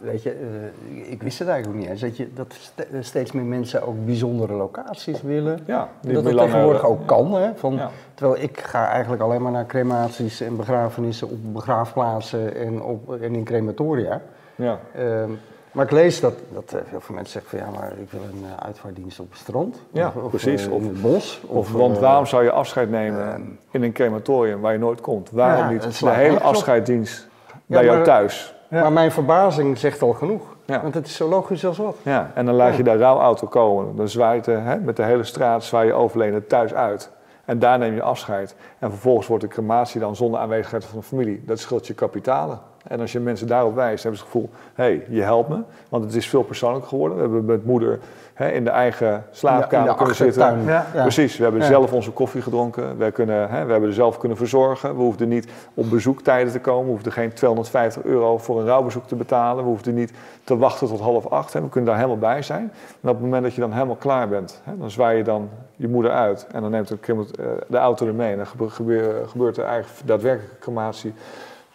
weet 0.00 0.22
je, 0.22 0.30
eh, 0.30 1.10
ik 1.12 1.22
wist 1.22 1.38
het 1.38 1.48
eigenlijk 1.48 1.78
ook 1.78 1.82
niet 1.84 1.92
eens, 1.92 2.00
dat, 2.00 2.16
je, 2.16 2.32
dat 2.34 2.54
ste- 2.60 2.86
steeds 3.00 3.32
meer 3.32 3.44
mensen 3.44 3.86
ook 3.86 4.04
bijzondere 4.06 4.52
locaties 4.52 5.22
willen. 5.22 5.58
Ja, 5.66 5.88
die 6.00 6.12
dat 6.14 6.24
het 6.24 6.36
tegenwoordig 6.36 6.82
eh, 6.82 6.88
ook 6.90 7.06
kan. 7.06 7.34
Hè? 7.34 7.50
Van, 7.54 7.74
Ja. 7.74 7.90
Terwijl 8.14 8.42
ik 8.42 8.60
ga 8.60 8.88
eigenlijk 8.88 9.22
alleen 9.22 9.42
maar 9.42 9.52
naar 9.52 9.66
crematies 9.66 10.40
en 10.40 10.56
begrafenissen 10.56 11.28
op 11.30 11.52
begraafplaatsen 11.52 12.56
en, 12.56 12.82
op, 12.82 13.20
en 13.22 13.34
in 13.34 13.44
crematoria. 13.44 14.20
Ja. 14.54 14.78
Ehm, 14.94 15.30
maar 15.72 15.84
ik 15.84 15.90
lees 15.90 16.20
dat, 16.20 16.34
dat 16.52 16.72
eh, 16.72 16.80
heel 16.88 17.00
veel 17.00 17.14
mensen 17.14 17.32
zeggen 17.32 17.58
van 17.58 17.68
ja, 17.72 17.78
maar 17.78 17.92
ik 17.98 18.10
wil 18.10 18.20
een 18.20 18.44
eh, 18.58 18.64
uitvaartdienst 18.66 19.20
op 19.20 19.30
het 19.30 19.38
strand. 19.38 19.76
Ja, 19.92 20.12
of, 20.22 20.28
precies. 20.30 20.66
eh, 20.66 20.72
Of- 20.72 20.80
in 20.80 20.88
het 20.88 21.02
bos. 21.02 21.40
Of, 21.46 21.72
want 21.72 21.94
eh, 21.96 22.02
waarom 22.02 22.26
zou 22.26 22.44
je 22.44 22.50
afscheid 22.50 22.90
nemen 22.90 23.58
in 23.70 23.82
een 23.82 23.92
crematorium 23.92 24.60
waar 24.60 24.72
je 24.72 24.78
nooit 24.78 25.00
komt? 25.00 25.30
Waarom 25.30 25.64
Ja, 25.64 25.70
niet 25.70 25.98
de 26.00 26.10
hele 26.10 26.40
afscheiddienst 26.40 27.28
bij 27.66 27.84
jou 27.84 27.96
maar- 27.96 28.04
thuis? 28.06 28.54
Maar 28.68 28.92
mijn 28.92 29.12
verbazing 29.12 29.78
zegt 29.78 30.02
al 30.02 30.12
genoeg. 30.12 30.42
Ja. 30.64 30.82
Want 30.82 30.94
het 30.94 31.06
is 31.06 31.16
zo 31.16 31.28
logisch 31.28 31.66
als 31.66 31.78
wat. 31.78 31.96
Ja, 32.02 32.30
en 32.34 32.46
dan 32.46 32.54
laat 32.54 32.76
je 32.76 32.82
de 32.82 32.96
rouwauto 32.96 33.46
komen. 33.46 33.96
Dan 33.96 34.08
zwaait 34.08 34.46
hè, 34.46 34.76
met 34.76 34.96
de 34.96 35.02
hele 35.02 35.24
straat 35.24 35.64
zwaai 35.64 35.86
je 35.86 35.92
overleden 35.92 36.46
thuis 36.46 36.74
uit. 36.74 37.10
En 37.44 37.58
daar 37.58 37.78
neem 37.78 37.94
je 37.94 38.02
afscheid. 38.02 38.54
En 38.78 38.90
vervolgens 38.90 39.26
wordt 39.26 39.42
de 39.42 39.48
crematie 39.48 40.00
dan 40.00 40.16
zonder 40.16 40.40
aanwezigheid 40.40 40.84
van 40.84 40.98
de 40.98 41.04
familie. 41.04 41.42
Dat 41.46 41.58
scheelt 41.58 41.86
je 41.86 41.94
kapitalen. 41.94 42.60
En 42.88 43.00
als 43.00 43.12
je 43.12 43.20
mensen 43.20 43.46
daarop 43.46 43.74
wijst, 43.74 44.02
hebben 44.02 44.20
ze 44.20 44.26
het 44.26 44.34
gevoel... 44.34 44.50
hé, 44.74 44.84
hey, 44.84 45.04
je 45.08 45.22
helpt 45.22 45.48
me. 45.48 45.58
Want 45.88 46.04
het 46.04 46.14
is 46.14 46.28
veel 46.28 46.42
persoonlijker 46.42 46.88
geworden. 46.88 47.16
We 47.16 47.22
hebben 47.22 47.44
met 47.44 47.64
moeder 47.64 47.98
hè, 48.34 48.50
in 48.50 48.64
de 48.64 48.70
eigen 48.70 49.24
slaapkamer 49.30 49.88
de 49.88 49.96
kunnen 49.96 50.14
zitten. 50.14 50.64
Ja. 50.64 50.86
Ja. 50.94 51.02
Precies, 51.02 51.36
we 51.36 51.42
hebben 51.42 51.62
zelf 51.62 51.92
onze 51.92 52.10
koffie 52.10 52.42
gedronken. 52.42 52.98
We, 52.98 53.10
kunnen, 53.10 53.48
hè, 53.50 53.64
we 53.64 53.70
hebben 53.72 53.88
er 53.88 53.94
zelf 53.94 54.18
kunnen 54.18 54.38
verzorgen. 54.38 54.96
We 54.96 55.02
hoefden 55.02 55.28
niet 55.28 55.48
op 55.74 55.90
bezoektijden 55.90 56.52
te 56.52 56.60
komen. 56.60 56.84
We 56.84 56.90
hoefden 56.90 57.12
geen 57.12 57.32
250 57.32 58.02
euro 58.02 58.38
voor 58.38 58.60
een 58.60 58.66
rouwbezoek 58.66 59.06
te 59.06 59.14
betalen. 59.14 59.64
We 59.64 59.70
hoefden 59.70 59.94
niet 59.94 60.12
te 60.44 60.56
wachten 60.56 60.88
tot 60.88 61.00
half 61.00 61.26
acht. 61.26 61.52
Hè. 61.52 61.60
We 61.62 61.68
kunnen 61.68 61.90
daar 61.90 61.98
helemaal 61.98 62.18
bij 62.32 62.42
zijn. 62.42 62.72
En 63.02 63.08
op 63.08 63.14
het 63.14 63.20
moment 63.20 63.42
dat 63.42 63.54
je 63.54 63.60
dan 63.60 63.72
helemaal 63.72 63.96
klaar 63.96 64.28
bent, 64.28 64.60
hè, 64.64 64.72
dan 64.78 64.90
zwaai 64.90 65.16
je 65.16 65.24
dan 65.24 65.48
je 65.76 65.88
moeder 65.88 66.12
uit. 66.12 66.46
En 66.52 66.60
dan 66.62 66.70
neemt 66.70 66.88
de, 66.88 66.96
eh, 67.06 67.46
de 67.66 67.76
auto 67.78 68.06
ermee. 68.06 68.30
En 68.30 68.36
dan 68.36 68.46
gebe- 68.46 68.70
gebe- 68.70 69.22
gebeurt 69.26 69.56
er 69.56 69.64
eigenlijk 69.64 70.06
daadwerkelijke 70.06 70.58
crematie 70.58 71.14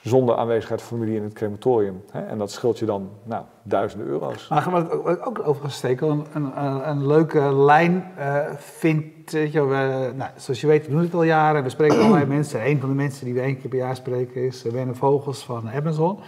zonder 0.07 0.35
aanwezigheid 0.35 0.81
van 0.81 0.97
familie 0.97 1.17
in 1.17 1.23
het 1.23 1.33
crematorium. 1.33 2.03
Hè. 2.11 2.21
En 2.21 2.37
dat 2.37 2.51
scheelt 2.51 2.79
je 2.79 2.85
dan 2.85 3.09
nou, 3.23 3.43
duizenden 3.63 4.07
euro's. 4.07 4.47
Maar 4.47 4.69
wat 4.69 4.85
ik 4.85 4.93
ook, 4.93 5.27
ook 5.27 5.39
overigens 5.39 5.75
stekel, 5.75 6.09
een, 6.09 6.25
een, 6.33 6.89
een, 6.89 7.07
leuke 7.07 7.55
lijn 7.55 8.11
eh 8.17 8.45
vindt, 8.57 9.31
weet 9.31 9.51
je, 9.51 9.65
we, 9.65 10.11
nou, 10.15 10.31
zoals 10.35 10.61
je 10.61 10.67
weet, 10.67 10.85
we 10.85 10.91
doen 10.91 11.01
het 11.01 11.13
al 11.13 11.23
jaren, 11.23 11.63
we 11.63 11.69
spreken 11.69 11.97
allerlei 11.97 12.25
mensen. 12.35 12.67
Een 12.67 12.79
van 12.79 12.89
de 12.89 12.95
mensen 12.95 13.25
die 13.25 13.33
we 13.33 13.41
één 13.41 13.59
keer 13.59 13.69
per 13.69 13.79
jaar 13.79 13.95
spreken 13.95 14.45
is 14.45 14.65
eh, 14.65 14.71
Werner 14.71 14.95
Vogels 14.95 15.45
van 15.45 15.69
Amazon. 15.69 16.19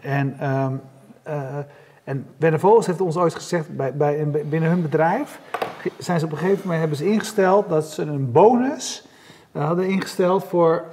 En, 0.00 0.36
eh, 0.38 1.56
en 2.04 2.26
Werner 2.36 2.60
Vogels 2.60 2.86
heeft 2.86 3.00
ons 3.00 3.16
ooit 3.16 3.34
gezegd, 3.34 3.76
bij, 3.76 3.94
bij, 3.94 4.30
binnen 4.48 4.68
hun 4.68 4.82
bedrijf 4.82 5.40
zijn 5.98 6.18
ze 6.18 6.24
op 6.24 6.32
een 6.32 6.38
gegeven 6.38 6.60
moment 6.62 6.80
hebben 6.80 6.98
ze 6.98 7.10
ingesteld 7.10 7.68
dat 7.68 7.86
ze 7.86 8.02
een 8.02 8.32
bonus 8.32 9.06
hadden 9.52 9.88
ingesteld 9.88 10.44
voor 10.44 10.84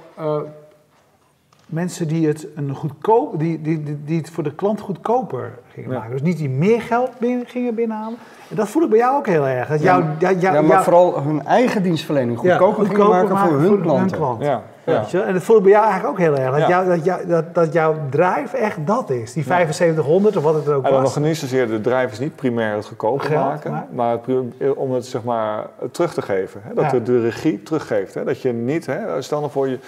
mensen 1.68 2.08
die 2.08 2.26
het, 2.26 2.46
een 2.54 2.74
goedkoop, 2.74 3.38
die, 3.38 3.62
die, 3.62 3.82
die, 3.82 3.98
die 4.04 4.18
het 4.18 4.30
voor 4.30 4.42
de 4.44 4.54
klant 4.54 4.80
goedkoper 4.80 5.58
gingen 5.72 5.90
Ja. 5.90 5.96
maken. 5.98 6.12
Dus 6.12 6.22
niet 6.22 6.38
die 6.38 6.48
meer 6.48 6.80
geld 6.82 7.10
binnen, 7.18 7.46
gingen 7.46 7.74
binnenhalen. 7.74 8.18
En 8.50 8.56
dat 8.56 8.68
voel 8.68 8.82
ik 8.82 8.88
bij 8.90 8.98
jou 8.98 9.16
ook 9.16 9.26
heel 9.26 9.46
erg. 9.46 9.68
Dat 9.68 9.82
jou, 9.82 10.04
jou, 10.18 10.38
jou, 10.38 10.54
ja, 10.54 10.62
maar 10.62 10.82
vooral 10.84 11.22
hun 11.22 11.44
eigen 11.46 11.82
dienstverlening 11.82 12.42
ja, 12.42 12.56
goedkoper, 12.56 12.86
gingen 12.86 13.08
maken, 13.08 13.38
voor 13.38 13.58
hun 13.58 13.80
klanten. 13.82 14.16
klant. 14.16 14.42
Ja, 14.42 14.62
ja. 14.84 15.22
En 15.24 15.32
dat 15.32 15.42
voel 15.42 15.56
ik 15.56 15.62
bij 15.62 15.72
jou 15.72 15.84
eigenlijk 15.84 16.12
ook 16.14 16.26
heel 16.26 16.36
erg. 16.38 16.50
Dat, 16.50 16.60
Ja. 16.60 16.68
jou, 16.68 16.86
dat, 16.88 17.04
jou, 17.04 17.26
dat, 17.26 17.54
dat 17.54 17.72
jouw 17.72 17.94
drive 18.10 18.56
echt 18.56 18.86
dat 18.86 19.10
is. 19.10 19.32
Die 19.32 19.42
7500 19.42 20.36
of 20.36 20.42
wat 20.42 20.54
het 20.54 20.66
er 20.66 20.74
ook 20.74 20.84
En 20.84 20.92
dan 20.92 21.02
was. 21.02 21.14
nog 21.14 21.24
niet 21.24 21.36
zozeer 21.36 21.66
de 21.68 21.80
drijvers 21.80 22.18
niet 22.18 22.36
primair 22.36 22.74
het 22.74 22.86
goedkoper 22.86 23.26
Geld, 23.26 23.44
maken, 23.44 23.70
maar- 23.70 23.86
maar, 23.92 24.10
het 24.10 24.22
pri- 24.22 24.68
om 24.76 24.92
het 24.92 25.06
zeg 25.06 25.24
maar 25.24 25.66
terug 25.90 26.14
te 26.14 26.22
geven. 26.22 26.60
Hè? 26.64 26.74
Dat 26.74 26.84
Ja. 26.84 26.90
de, 26.90 27.02
de 27.02 27.20
regie 27.20 27.62
teruggeeft. 27.62 28.14
Hè? 28.14 28.24
Dat 28.24 28.42
je 28.42 28.52
niet, 28.52 28.86
hè? 28.86 29.22
stel 29.22 29.38
nou 29.40 29.52
voor 29.52 29.68
je, 29.68 29.78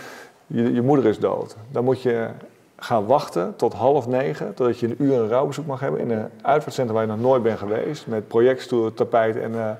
je, 0.52 0.72
je 0.72 0.82
moeder 0.82 1.06
is 1.06 1.18
dood. 1.18 1.56
Dan 1.70 1.84
moet 1.84 2.02
je 2.02 2.28
gaan 2.76 3.06
wachten 3.06 3.56
tot 3.56 3.72
half 3.72 4.06
negen, 4.06 4.54
totdat 4.54 4.78
je 4.78 4.86
een 4.86 4.96
uur 4.98 5.14
een 5.14 5.28
rouwbezoek 5.28 5.66
mag 5.66 5.80
hebben 5.80 6.00
in 6.00 6.10
een 6.10 6.28
uitvaartcentrum 6.42 6.96
waar 6.96 7.06
je 7.06 7.12
nog 7.12 7.20
nooit 7.20 7.42
bent 7.42 7.58
geweest. 7.58 8.06
Met 8.06 8.28
projectstoelen, 8.28 8.94
tapijt 8.94 9.36
en 9.36 9.54
eh 9.54 9.70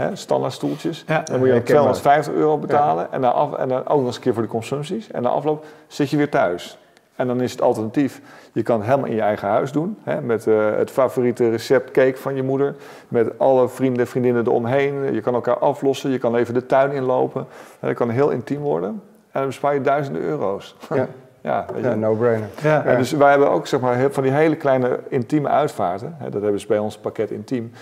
hè, 0.00 0.16
standaardstoeltjes. 0.16 1.04
Ja. 1.06 1.22
Dan 1.24 1.38
moet 1.38 1.48
je 1.48 1.54
Ja, 1.54 1.60
dan 1.60 1.66
herkenbaar. 1.66 1.92
250 1.92 2.32
euro 2.32 2.58
betalen 2.58 3.12
en, 3.12 3.20
dan 3.20 3.32
af, 3.32 3.54
en 3.54 3.68
dan 3.68 3.78
ook 3.78 3.96
nog 3.96 4.06
eens 4.06 4.16
een 4.16 4.22
keer 4.22 4.34
voor 4.34 4.42
de 4.42 4.48
consumpties. 4.48 5.10
En 5.10 5.22
na 5.22 5.28
afloop 5.28 5.64
zit 5.86 6.10
je 6.10 6.16
weer 6.16 6.30
thuis. 6.30 6.78
En 7.16 7.26
dan 7.26 7.40
is 7.40 7.52
het 7.52 7.62
alternatief, 7.62 8.20
je 8.52 8.62
kan 8.62 8.76
het 8.76 8.86
helemaal 8.86 9.08
in 9.08 9.14
je 9.14 9.20
eigen 9.20 9.48
huis 9.48 9.72
doen. 9.72 9.98
Hè, 10.02 10.20
met 10.20 10.46
eh, 10.46 10.76
het 10.76 10.90
favoriete 10.90 11.50
recept 11.50 11.90
cake 11.90 12.16
van 12.16 12.34
je 12.34 12.42
moeder. 12.42 12.74
Met 13.08 13.38
alle 13.38 13.68
vrienden, 13.68 14.06
vriendinnen 14.06 14.46
eromheen. 14.46 15.14
Je 15.14 15.20
kan 15.20 15.34
elkaar 15.34 15.58
aflossen, 15.58 16.10
je 16.10 16.18
kan 16.18 16.36
even 16.36 16.54
de 16.54 16.66
tuin 16.66 16.92
inlopen. 16.92 17.46
En 17.80 17.88
dat 17.88 17.96
kan 17.96 18.10
heel 18.10 18.30
intiem 18.30 18.60
worden. 18.60 19.02
En 19.40 19.46
dan 19.46 19.46
bespaar 19.46 19.74
je 19.74 19.80
duizenden 19.80 20.22
euro's. 20.22 20.76
Ja, 20.94 21.06
Ja, 21.42 21.66
weet 21.72 21.82
je. 21.82 21.88
ja 21.88 21.94
no-brainer. 21.94 22.48
Ja. 22.62 22.96
Dus 22.96 23.12
wij 23.12 23.30
hebben 23.30 23.50
ook 23.50 23.66
zeg 23.66 23.80
maar, 23.80 24.10
van 24.10 24.22
die 24.22 24.32
hele 24.32 24.56
kleine 24.56 24.98
intieme 25.08 25.48
uitvaarten. 25.48 26.14
Hè, 26.18 26.30
dat 26.30 26.42
hebben 26.42 26.60
ze 26.60 26.66
bij 26.66 26.78
ons 26.78 26.98
pakket 26.98 27.30
intiem. 27.30 27.72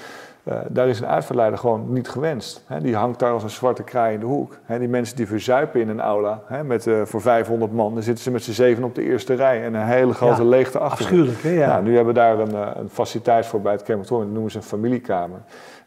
Eh, 0.48 0.58
daar 0.68 0.88
is 0.88 1.00
een 1.00 1.06
uitvaartleider 1.06 1.58
gewoon 1.58 1.92
niet 1.92 2.08
gewenst. 2.08 2.62
Hè, 2.66 2.80
die 2.80 2.96
hangt 2.96 3.18
daar 3.18 3.32
als 3.32 3.42
een 3.42 3.50
zwarte 3.50 3.82
kraai 3.82 4.14
in 4.14 4.20
de 4.20 4.26
hoek. 4.26 4.58
Hè, 4.62 4.78
die 4.78 4.88
mensen 4.88 5.16
die 5.16 5.26
verzuipen 5.26 5.80
in 5.80 5.88
een 5.88 6.00
aula 6.00 6.42
hè, 6.46 6.64
met, 6.64 6.87
eh, 6.87 7.02
voor 7.04 7.20
500 7.20 7.72
man, 7.72 7.94
dan 7.94 8.02
zitten 8.02 8.24
ze 8.24 8.30
met 8.30 8.42
z'n 8.42 8.52
zeven 8.52 8.84
op 8.84 8.94
de 8.94 9.02
eerste 9.02 9.34
rij 9.34 9.64
en 9.64 9.74
een 9.74 9.87
hele 9.87 10.12
grote 10.12 10.42
Ja, 10.42 10.48
leegte 10.48 10.78
achter. 10.78 11.04
Afschuwelijk, 11.04 11.42
hè? 11.42 11.50
Ja. 11.50 11.66
Nou, 11.66 11.82
nu 11.82 11.94
hebben 11.94 12.14
we 12.14 12.20
daar 12.20 12.38
een, 12.38 12.54
eh, 12.54 12.70
een 12.74 12.88
faciliteit 12.88 13.46
voor 13.46 13.61
bij 13.61 13.72
het 13.72 13.82
crematorium, 13.82 14.24
dat 14.24 14.32
noemen 14.32 14.50
ze 14.50 14.56
een 14.56 14.62
familiekamer. 14.62 15.38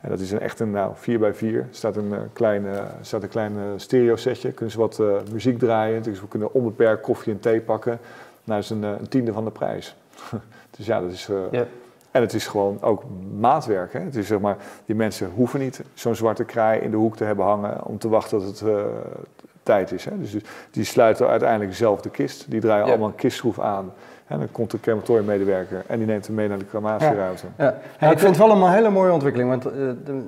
En 0.02 0.10
dat 0.10 0.20
is 0.20 0.32
een, 0.32 0.40
echt 0.40 0.60
een 0.60 0.72
nou, 0.72 0.92
4 0.96 1.20
bij 1.20 1.34
4 1.34 1.68
staat 1.72 1.96
een, 1.96 2.14
klein, 2.34 2.68
eh, 2.68 2.84
staat 3.02 3.24
een 3.24 3.30
klein 3.30 3.54
stereo 3.76 4.16
setje, 4.16 4.52
kunnen 4.52 4.74
ze 4.74 4.80
wat 4.80 5.02
muziek 5.32 5.60
draaien, 5.60 6.04
dus 6.04 6.22
we 6.22 6.28
kunnen 6.28 6.54
onbeperkt 6.54 7.02
koffie 7.02 7.34
en 7.34 7.40
thee 7.40 7.62
pakken. 7.62 8.00
Nou, 8.44 8.62
dat 8.62 8.64
is 8.64 8.70
een, 8.70 8.84
een 8.84 9.08
tiende 9.10 9.34
van 9.34 9.46
de 9.46 9.52
prijs. 9.52 9.96
dus 10.78 10.86
ja, 10.86 11.02
dat 11.02 11.12
is... 11.12 11.30
Ja. 11.52 11.66
En 12.12 12.22
het 12.22 12.34
is 12.34 12.48
gewoon 12.48 12.78
ook 12.82 13.04
maatwerk. 13.40 13.94
Hè? 13.94 14.00
Het 14.00 14.16
is 14.16 14.28
zeg 14.28 14.40
maar, 14.40 14.58
die 14.86 14.96
mensen 14.96 15.32
hoeven 15.36 15.60
niet 15.60 15.82
zo'n 15.94 16.16
zwarte 16.16 16.44
kraai 16.44 16.80
in 16.80 16.92
de 16.92 16.98
hoek 16.98 17.16
te 17.18 17.24
hebben 17.24 17.46
hangen 17.46 17.86
om 17.86 17.98
te 17.98 18.10
wachten 18.10 18.40
tot 18.40 18.60
het 18.60 18.70
eh, 18.70 18.76
tijd 19.64 19.92
is. 19.92 20.06
Hè? 20.06 20.20
Dus 20.20 20.36
die 20.72 20.84
sluiten 20.84 21.28
uiteindelijk 21.28 21.74
zelf 21.76 22.02
de 22.02 22.10
kist. 22.10 22.46
Die 22.52 22.60
draaien 22.62 22.84
Ja. 22.86 22.90
allemaal 22.92 23.08
een 23.08 23.16
kistschroef 23.16 23.60
aan. 23.60 23.94
En 24.28 24.38
dan 24.40 24.48
komt 24.52 24.72
de 24.72 24.80
crematoriummedewerker 24.80 25.84
en 25.88 25.98
die 25.98 26.08
neemt 26.08 26.26
hem 26.28 26.36
mee 26.36 26.48
naar 26.48 26.58
de 26.60 26.66
crematieruimte. 26.66 27.46
Ja. 27.58 27.78
Ja, 28.00 28.12
ik 28.12 28.20
vind 28.20 28.38
het 28.38 28.48
wel 28.48 28.52
een 28.64 28.72
hele 28.72 28.90
mooie 28.90 29.12
ontwikkeling. 29.12 29.50
Want 29.50 29.66
eh, 29.66 29.72
de- 29.72 29.96
de- 30.04 30.24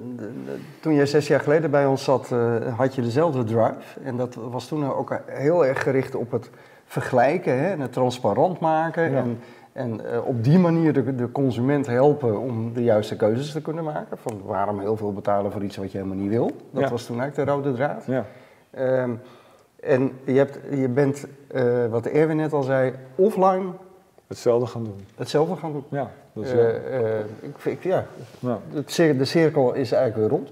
de- 0.45 0.59
toen 0.79 0.93
jij 0.93 1.05
zes 1.05 1.27
jaar 1.27 1.39
geleden 1.39 1.71
bij 1.71 1.85
ons 1.85 2.03
zat, 2.03 2.31
eh, 2.31 2.55
had 2.77 2.95
je 2.95 3.01
dezelfde 3.01 3.43
drive. 3.43 3.99
En 4.03 4.17
dat 4.17 4.35
was 4.51 4.67
toen 4.67 4.93
ook 4.93 5.19
heel 5.25 5.65
erg 5.65 5.83
gericht 5.83 6.15
op 6.15 6.31
het 6.31 6.49
vergelijken 6.85 7.59
hè, 7.59 7.71
en 7.71 7.79
het 7.79 7.93
transparant 7.93 8.59
maken. 8.59 9.11
Ja. 9.11 9.17
En, 9.17 9.39
en 9.73 10.12
eh, 10.12 10.25
op 10.27 10.43
die 10.43 10.59
manier 10.59 10.93
de, 10.93 11.15
de 11.15 11.31
consument 11.31 11.88
helpen 11.88 12.39
om 12.39 12.73
de 12.73 12.83
juiste 12.83 13.15
keuzes 13.15 13.51
te 13.51 13.62
kunnen 13.62 13.83
maken. 13.83 14.17
Van 14.17 14.41
waarom 14.45 14.79
heel 14.79 14.97
veel 14.97 15.13
betalen 15.13 15.51
voor 15.51 15.63
iets 15.63 15.77
wat 15.77 15.91
je 15.91 15.97
helemaal 15.97 16.17
niet 16.19 16.29
wil. 16.29 16.51
Dat 16.71 16.83
Ja. 16.83 16.89
was 16.89 17.05
toen 17.05 17.19
eigenlijk 17.21 17.49
de 17.49 17.55
rode 17.55 17.73
draad. 17.75 18.03
Ja. 18.07 18.25
Ehm, 18.71 19.12
en 19.79 20.12
je, 20.25 20.33
hebt, 20.38 20.59
je 20.71 20.88
bent, 20.89 21.25
eh, 21.47 21.86
wat 21.89 22.05
Erwin 22.05 22.38
net 22.38 22.53
al 22.53 22.63
zei, 22.63 22.93
offline 23.15 23.63
Hetzelfde 24.27 24.67
gaan 24.67 24.83
doen. 24.83 25.05
hetzelfde 25.15 25.55
gaan 25.55 25.71
doen. 25.71 25.83
Ja, 25.89 26.09
dat 26.33 26.43
is, 26.43 26.51
eh, 26.51 27.19
ik, 27.71 27.83
ja, 27.83 28.05
ja. 28.39 28.59
cir- 28.86 29.17
de 29.17 29.25
cirkel 29.25 29.73
is 29.73 29.91
eigenlijk 29.91 30.15
weer 30.29 30.39
rond. 30.39 30.51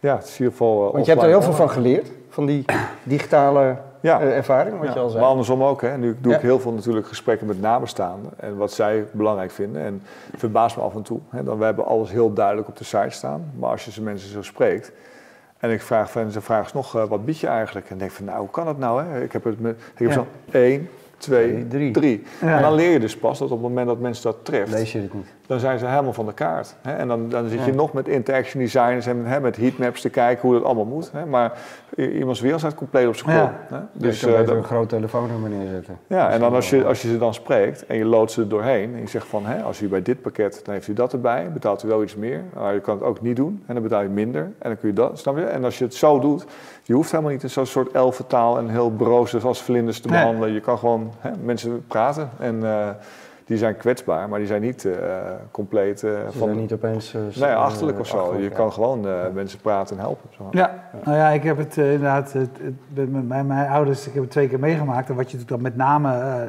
ja, 0.00 0.14
het 0.16 0.24
is 0.24 0.30
in 0.30 0.44
ieder 0.44 0.50
geval. 0.52 0.92
Want 0.92 1.04
je 1.04 1.10
hebt 1.10 1.22
er 1.22 1.28
heel 1.28 1.42
veel 1.42 1.52
van 1.52 1.70
geleerd, 1.70 2.10
van 2.28 2.46
die 2.46 2.64
digitale 3.02 3.76
Ja. 4.00 4.20
eh, 4.20 4.36
ervaring, 4.36 4.78
wat 4.80 4.92
je 4.92 4.98
al 4.98 5.08
zei. 5.08 5.20
Maar 5.20 5.30
andersom 5.30 5.62
ook. 5.62 5.80
Hè. 5.82 5.96
Nu 5.98 6.16
doe 6.20 6.34
ik 6.34 6.40
heel 6.40 6.60
veel 6.60 6.72
natuurlijk 6.72 7.06
gesprekken 7.06 7.46
met 7.46 7.60
nabestaanden 7.60 8.30
en 8.36 8.56
wat 8.56 8.72
zij 8.72 9.04
belangrijk 9.12 9.50
vinden. 9.50 9.82
En 9.82 10.02
verbaast 10.36 10.76
me 10.76 10.82
af 10.82 10.94
en 10.94 11.02
toe. 11.02 11.18
Hè. 11.28 11.42
Dan, 11.44 11.58
we 11.58 11.64
hebben 11.64 11.84
alles 11.86 12.10
heel 12.10 12.32
duidelijk 12.32 12.68
op 12.68 12.76
de 12.76 12.84
site 12.84 13.10
staan. 13.10 13.52
Maar 13.58 13.70
als 13.70 13.84
je 13.84 13.90
ze 13.90 14.02
mensen 14.02 14.30
zo 14.30 14.42
spreekt, 14.42 14.92
En 15.58 15.70
ik 15.70 15.82
vraag 15.82 16.10
van, 16.10 16.30
ze 16.30 16.40
vragen 16.40 16.70
nog, 16.74 16.96
uh, 16.96 17.04
wat 17.04 17.24
bied 17.24 17.38
je 17.38 17.46
eigenlijk? 17.46 17.90
En 17.90 17.98
denk 17.98 18.10
van, 18.10 18.24
nou, 18.24 18.38
hoe 18.38 18.50
kan 18.50 18.64
dat 18.64 18.78
nou? 18.78 19.02
Hè? 19.04 19.22
Ik 19.22 19.32
heb 19.32 19.44
het 19.44 19.60
met, 19.60 19.76
ik 19.76 19.98
heb 19.98 20.08
Ja. 20.08 20.14
zo 20.14 20.26
één, 20.50 20.88
twee, 21.16 21.66
Drie. 21.68 21.90
drie. 21.92 22.24
Ja. 22.40 22.56
En 22.56 22.62
dan 22.62 22.74
leer 22.74 22.90
je 22.90 23.00
dus 23.00 23.16
pas 23.16 23.38
dat 23.38 23.50
op 23.50 23.58
het 23.58 23.68
moment 23.68 23.86
dat 23.86 23.98
mensen 23.98 24.22
dat 24.24 24.36
treft, 24.42 24.72
Lees 24.72 24.92
je 24.92 25.00
het 25.00 25.14
niet. 25.14 25.26
Dan 25.48 25.58
zijn 25.58 25.78
ze 25.78 25.86
helemaal 25.86 26.12
van 26.12 26.26
de 26.26 26.32
kaart. 26.32 26.74
Hè? 26.82 26.92
En 26.96 27.08
dan, 27.08 27.28
dan 27.28 27.48
zit 27.48 27.64
je 27.64 27.70
Ja. 27.70 27.76
nog 27.76 27.92
met 27.92 28.08
interaction 28.08 28.62
designers 28.62 29.06
en 29.06 29.24
hè, 29.26 29.40
met 29.40 29.56
heatmaps 29.56 30.00
te 30.00 30.08
kijken 30.10 30.42
hoe 30.48 30.52
dat 30.56 30.64
allemaal 30.64 30.84
moet. 30.84 31.12
Hè? 31.12 31.26
Maar 31.26 31.52
iemands 31.96 32.40
wereld 32.40 32.60
staat 32.60 32.74
compleet 32.74 33.06
op 33.06 33.16
zijn 33.16 33.40
kop. 33.40 33.50
Hè? 33.68 33.78
Dus 33.92 34.20
je 34.20 34.26
beter 34.26 34.46
dat- 34.46 34.56
een 34.56 34.64
groot 34.64 34.88
telefoonnummer 34.88 35.50
neerzetten. 35.50 35.98
ja, 36.06 36.30
en 36.30 36.40
dan 36.40 36.54
als 36.54 36.70
je, 36.70 36.84
als 36.84 37.02
je 37.02 37.08
ze 37.08 37.18
dan 37.18 37.34
spreekt 37.34 37.86
en 37.86 37.96
je 37.96 38.04
loodt 38.04 38.32
ze 38.32 38.40
er 38.40 38.48
doorheen 38.48 38.94
en 38.94 39.00
je 39.00 39.08
zegt 39.08 39.26
van, 39.26 39.46
hè, 39.46 39.62
als 39.62 39.80
u 39.80 39.88
bij 39.88 40.02
dit 40.02 40.22
pakket, 40.22 40.60
dan 40.64 40.74
heeft 40.74 40.88
u 40.88 40.92
dat 40.92 41.12
erbij, 41.12 41.50
betaalt 41.52 41.84
u 41.84 41.88
wel 41.88 42.02
iets 42.02 42.16
meer, 42.16 42.42
maar 42.54 42.74
je 42.74 42.80
kan 42.80 42.94
het 42.94 43.04
ook 43.04 43.20
niet 43.20 43.36
doen 43.36 43.62
en 43.66 43.74
dan 43.74 43.82
betaal 43.82 44.02
je 44.02 44.08
minder 44.08 44.42
en 44.42 44.52
dan 44.68 44.78
kun 44.78 44.88
je 44.88 44.94
dat, 44.94 45.18
snap 45.18 45.36
je? 45.36 45.44
En 45.44 45.64
als 45.64 45.78
je 45.78 45.84
het 45.84 45.94
zo 45.94 46.18
doet, 46.18 46.44
je 46.82 46.94
hoeft 46.94 47.10
helemaal 47.10 47.32
niet 47.32 47.42
in 47.42 47.50
zo'n 47.50 47.66
soort 47.66 47.92
elfentaal 47.92 48.58
en 48.58 48.68
heel 48.68 48.90
broos 48.90 49.44
als 49.44 49.62
vlinders 49.62 50.00
te 50.00 50.08
Nee. 50.08 50.18
behandelen. 50.18 50.52
Je 50.52 50.60
kan 50.60 50.78
gewoon 50.78 51.12
hè, 51.18 51.30
mensen 51.42 51.84
praten 51.86 52.30
en 52.38 52.64
eh, 52.64 52.88
die 53.48 53.58
zijn 53.58 53.76
kwetsbaar, 53.76 54.28
maar 54.28 54.38
die 54.38 54.48
zijn 54.48 54.62
niet 54.62 54.84
eh, 54.84 54.94
compleet 55.50 56.02
eh. 56.02 56.10
Ze 56.10 56.38
van, 56.38 56.48
zijn 56.48 56.60
niet 56.60 56.72
opeens... 56.72 57.14
eh, 57.14 57.20
nee, 57.40 57.52
achterlijk 57.54 57.98
of 58.00 58.06
zo. 58.06 58.16
achterlijk, 58.16 58.44
Je 58.44 58.50
ja. 58.50 58.56
kan 58.56 58.72
gewoon 58.72 59.08
eh, 59.08 59.14
mensen 59.34 59.58
praten 59.60 59.96
en 59.96 60.02
helpen. 60.02 60.30
Zo. 60.36 60.48
Ja, 60.50 60.84
nou 61.04 61.16
ja, 61.16 61.28
ik 61.28 61.42
heb 61.42 61.56
het 61.56 61.76
inderdaad 61.76 62.32
het, 62.32 62.50
het, 62.62 63.10
met 63.10 63.28
mijn, 63.28 63.46
mijn 63.46 63.68
ouders, 63.68 64.06
ik 64.06 64.12
heb 64.12 64.22
het 64.22 64.32
twee 64.32 64.48
keer 64.48 64.58
meegemaakt. 64.58 65.08
En 65.08 65.14
wat 65.14 65.30
je 65.30 65.44
dan 65.44 65.62
met 65.62 65.76
name 65.76 66.12
eh, 66.12 66.40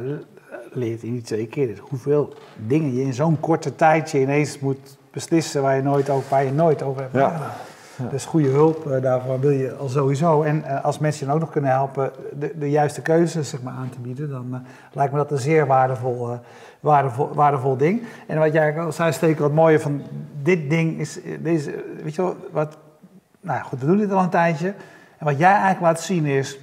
leert 0.72 1.04
in 1.04 1.12
die 1.12 1.22
twee 1.22 1.48
keer, 1.48 1.70
is 1.70 1.80
hoeveel 1.80 2.34
dingen 2.56 2.94
je 2.96 3.02
in 3.02 3.14
zo'n 3.14 3.40
korte 3.40 3.76
tijdje 3.76 4.20
ineens 4.20 4.60
moet 4.60 4.98
beslissen 5.12 5.62
waar 5.62 5.76
je 5.76 5.82
nooit 5.82 6.10
over, 6.10 6.30
waar 6.30 6.44
je 6.44 6.52
nooit 6.52 6.84
over 6.84 7.02
hebt 7.02 7.14
Ja. 7.14 7.52
Dus 8.10 8.26
goede 8.26 8.48
hulp, 8.48 8.92
eh, 8.92 9.02
daarvoor 9.02 9.40
wil 9.40 9.50
je 9.50 9.76
al 9.76 9.90
sowieso. 9.90 10.42
En 10.42 10.64
eh, 10.64 10.84
als 10.84 11.00
mensen 11.00 11.28
je 11.28 11.34
ook 11.34 11.40
nog 11.40 11.50
kunnen 11.50 11.72
helpen 11.72 12.12
de, 12.40 12.54
de 12.58 12.70
juiste 12.70 13.02
keuzes 13.02 13.50
zeg 13.50 13.62
maar, 13.62 13.74
aan 13.74 13.90
te 13.90 14.00
bieden, 14.00 14.30
dan 14.30 14.48
eh, 14.54 14.60
lijkt 14.92 15.12
me 15.12 15.18
dat 15.18 15.32
een 15.32 15.38
zeer 15.38 15.68
waardevol, 15.68 16.40
waardevol, 16.80 17.34
waardevol 17.34 17.78
ding. 17.78 18.04
En 18.28 18.40
wat 18.40 18.54
jij 18.54 18.80
al 18.80 18.92
zei, 18.92 19.12
Stekel, 19.12 19.44
het 19.44 19.54
mooie 19.54 19.80
van 19.80 20.02
dit 20.42 20.70
ding 20.70 21.00
is, 21.00 21.20
deze, 21.40 21.84
weet 22.04 22.16
je 22.16 22.22
wel, 22.22 22.36
wat, 22.52 22.78
nou 23.42 23.62
goed, 23.62 23.80
we 23.80 23.86
doen 23.86 23.98
dit 23.98 24.12
al 24.12 24.24
een 24.24 24.30
tijdje. 24.30 24.74
En 25.18 25.26
wat 25.26 25.38
jij 25.38 25.52
eigenlijk 25.52 25.82
laat 25.82 26.02
zien 26.02 26.26
is, 26.26 26.60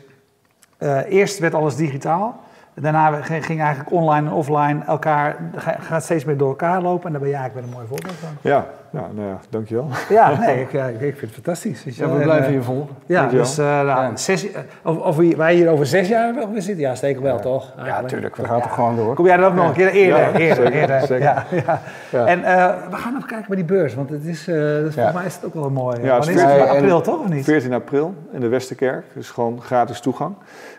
eerst 1.08 1.38
werd 1.38 1.54
alles 1.54 1.76
digitaal. 1.76 2.44
Daarna 2.80 3.12
ging 3.22 3.44
ging 3.44 3.60
eigenlijk 3.60 3.90
online 3.92 4.28
en 4.28 4.32
offline 4.34 4.78
elkaar, 4.86 5.36
ga- 5.56 5.76
gaat 5.80 6.02
steeds 6.04 6.24
meer 6.24 6.36
door 6.36 6.48
elkaar 6.48 6.82
lopen. 6.82 7.06
En 7.06 7.12
daar 7.12 7.20
ben 7.20 7.30
jij 7.30 7.38
eigenlijk 7.38 7.54
weer 7.54 7.74
een 7.74 7.80
mooi 7.80 7.86
voorbeeld 7.88 8.14
van. 8.20 8.28
Ja, 8.40 8.66
ja, 8.90 9.06
nou 9.14 9.28
ja, 9.28 9.38
dankjewel. 9.50 9.88
Ja, 10.08 10.38
nee, 10.38 10.60
ik, 10.60 10.72
eh, 10.72 10.88
ik 10.88 10.98
vind 10.98 11.20
het 11.20 11.30
fantastisch. 11.30 11.82
je 11.84 11.92
Ja, 11.94 11.98
wel. 12.06 12.08
we 12.14 12.16
En, 12.18 12.22
blijven 12.24 12.46
eh, 12.46 12.52
je 12.54 12.62
volgen. 12.62 12.94
Ja, 13.06 13.18
Dankjewel. 13.18 13.44
dus 13.46 13.58
eh, 13.58 13.64
nou, 13.64 13.86
Ja. 13.86 14.16
zes, 14.16 14.52
eh, 14.52 14.60
of, 14.82 14.98
of 14.98 15.16
we- 15.16 15.34
wij 15.36 15.54
hier 15.54 15.68
over 15.70 15.86
zes 15.86 16.08
jaar 16.08 16.34
nog 16.34 16.48
weer 16.50 16.62
zitten? 16.62 16.84
Ja, 16.84 16.94
steek 16.94 17.20
wel, 17.20 17.38
toch? 17.40 17.62
Ja, 17.66 17.72
Eigenlijk. 17.76 18.02
natuurlijk. 18.02 18.36
We 18.36 18.44
gaan 18.44 18.60
toch 18.62 18.74
gewoon 18.74 18.96
door. 18.96 19.14
Kom 19.14 19.26
jij 19.26 19.36
dan 19.36 19.46
ook 19.50 19.54
nog 19.54 19.66
een 19.68 19.72
keer 19.74 19.88
eerder? 19.90 20.18
Ja, 20.18 20.32
eerder, 20.32 20.56
zeker, 20.64 20.72
eerder. 20.80 21.00
zeker. 21.00 21.18
Ja, 21.24 21.44
ja. 21.66 21.80
Ja. 22.10 22.26
En 22.26 22.44
eh, 22.44 22.74
we 22.90 22.96
gaan 22.96 23.14
even 23.16 23.26
kijken 23.28 23.46
bij 23.46 23.56
die 23.56 23.64
beurs, 23.64 23.94
want 23.94 24.10
het 24.10 24.24
is, 24.24 24.48
eh, 24.48 24.54
dus 24.54 24.84
Ja. 24.84 24.90
volgens 24.92 25.14
mij 25.16 25.24
is 25.26 25.34
het 25.34 25.44
ook 25.44 25.54
wel 25.54 25.64
een 25.64 25.72
mooi. 25.72 25.96
Ja, 26.02 26.18
wanneer 26.18 26.18
het 26.18 26.28
is 26.28 26.42
het? 26.42 26.62
is- 26.64 26.68
april, 26.76 27.00
toch? 27.00 27.20
Of 27.20 27.28
niet? 27.28 27.44
14 27.44 27.72
april 27.72 28.14
in 28.32 28.40
de 28.40 28.48
Westerkerk. 28.48 29.04
Dus 29.14 29.30
gewoon 29.30 29.62
gratis 29.62 30.00
toegang. 30.00 30.34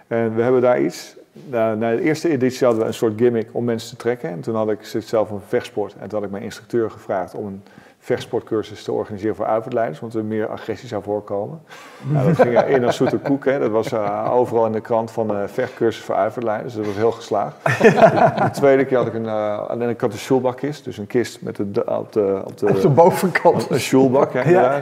En 0.07 0.35
we 0.35 0.41
hebben 0.41 0.61
daar 0.61 0.79
iets. 0.81 1.16
Na, 1.45 1.75
de 1.75 2.01
eerste 2.01 2.29
editie 2.29 2.65
hadden 2.65 2.83
we 2.83 2.89
een 2.89 2.93
soort 2.93 3.17
gimmick 3.17 3.47
om 3.51 3.63
mensen 3.63 3.89
te 3.89 3.95
trekken. 3.95 4.29
En 4.29 4.41
toen 4.41 4.55
had 4.55 4.69
ik 4.69 4.79
zelf 4.99 5.29
een 5.29 5.41
vechtsport. 5.47 5.93
En 5.93 6.07
toen 6.07 6.17
had 6.17 6.23
ik 6.23 6.31
mijn 6.31 6.43
instructeur 6.43 6.91
gevraagd 6.91 7.35
om 7.35 7.45
een 7.45 7.61
vechtsportcursus 8.07 8.83
te 8.83 8.91
organiseren 8.91 9.35
voor 9.35 9.45
uitvaartleiders. 9.45 9.99
Want 9.99 10.13
er 10.13 10.25
meer 10.25 10.47
agressie 10.47 10.87
zou 10.87 11.03
voorkomen. 11.03 11.61
Nou, 12.01 12.27
dat 12.27 12.35
ging 12.35 12.59
in 12.59 12.85
als 12.85 12.95
zoete 12.95 13.17
koek. 13.17 13.45
Hè. 13.45 13.59
Dat 13.59 13.71
was 13.71 13.91
eh, 13.91 14.31
overal 14.33 14.65
in 14.65 14.71
de 14.71 14.81
krant 14.81 15.11
van 15.11 15.35
eh 15.35 15.47
vechtcursus 15.47 16.03
voor 16.03 16.15
uitvaartleiders. 16.15 16.73
Dus 16.73 16.85
dat 16.85 16.93
was 16.93 17.01
heel 17.01 17.11
geslaagd. 17.11 17.55
De, 17.63 17.91
de 18.43 18.49
tweede 18.51 18.85
keer 18.85 18.97
had 18.97 19.07
ik 19.07 19.13
een, 19.13 19.25
uh, 19.25 19.63
en 19.69 19.81
ik 19.81 20.01
had 20.01 20.13
een. 20.13 20.83
Dus 20.83 20.97
een 20.97 21.07
kist 21.07 21.41
met 21.41 21.55
de, 21.55 21.63
op 21.85 22.13
de, 22.13 22.41
op 22.45 22.57
de, 22.57 22.67
Op 22.67 22.81
de 22.81 22.89
bovenkant. 22.89 23.69
een 23.69 23.79
schulbak, 23.79 24.33
ja. 24.43 24.79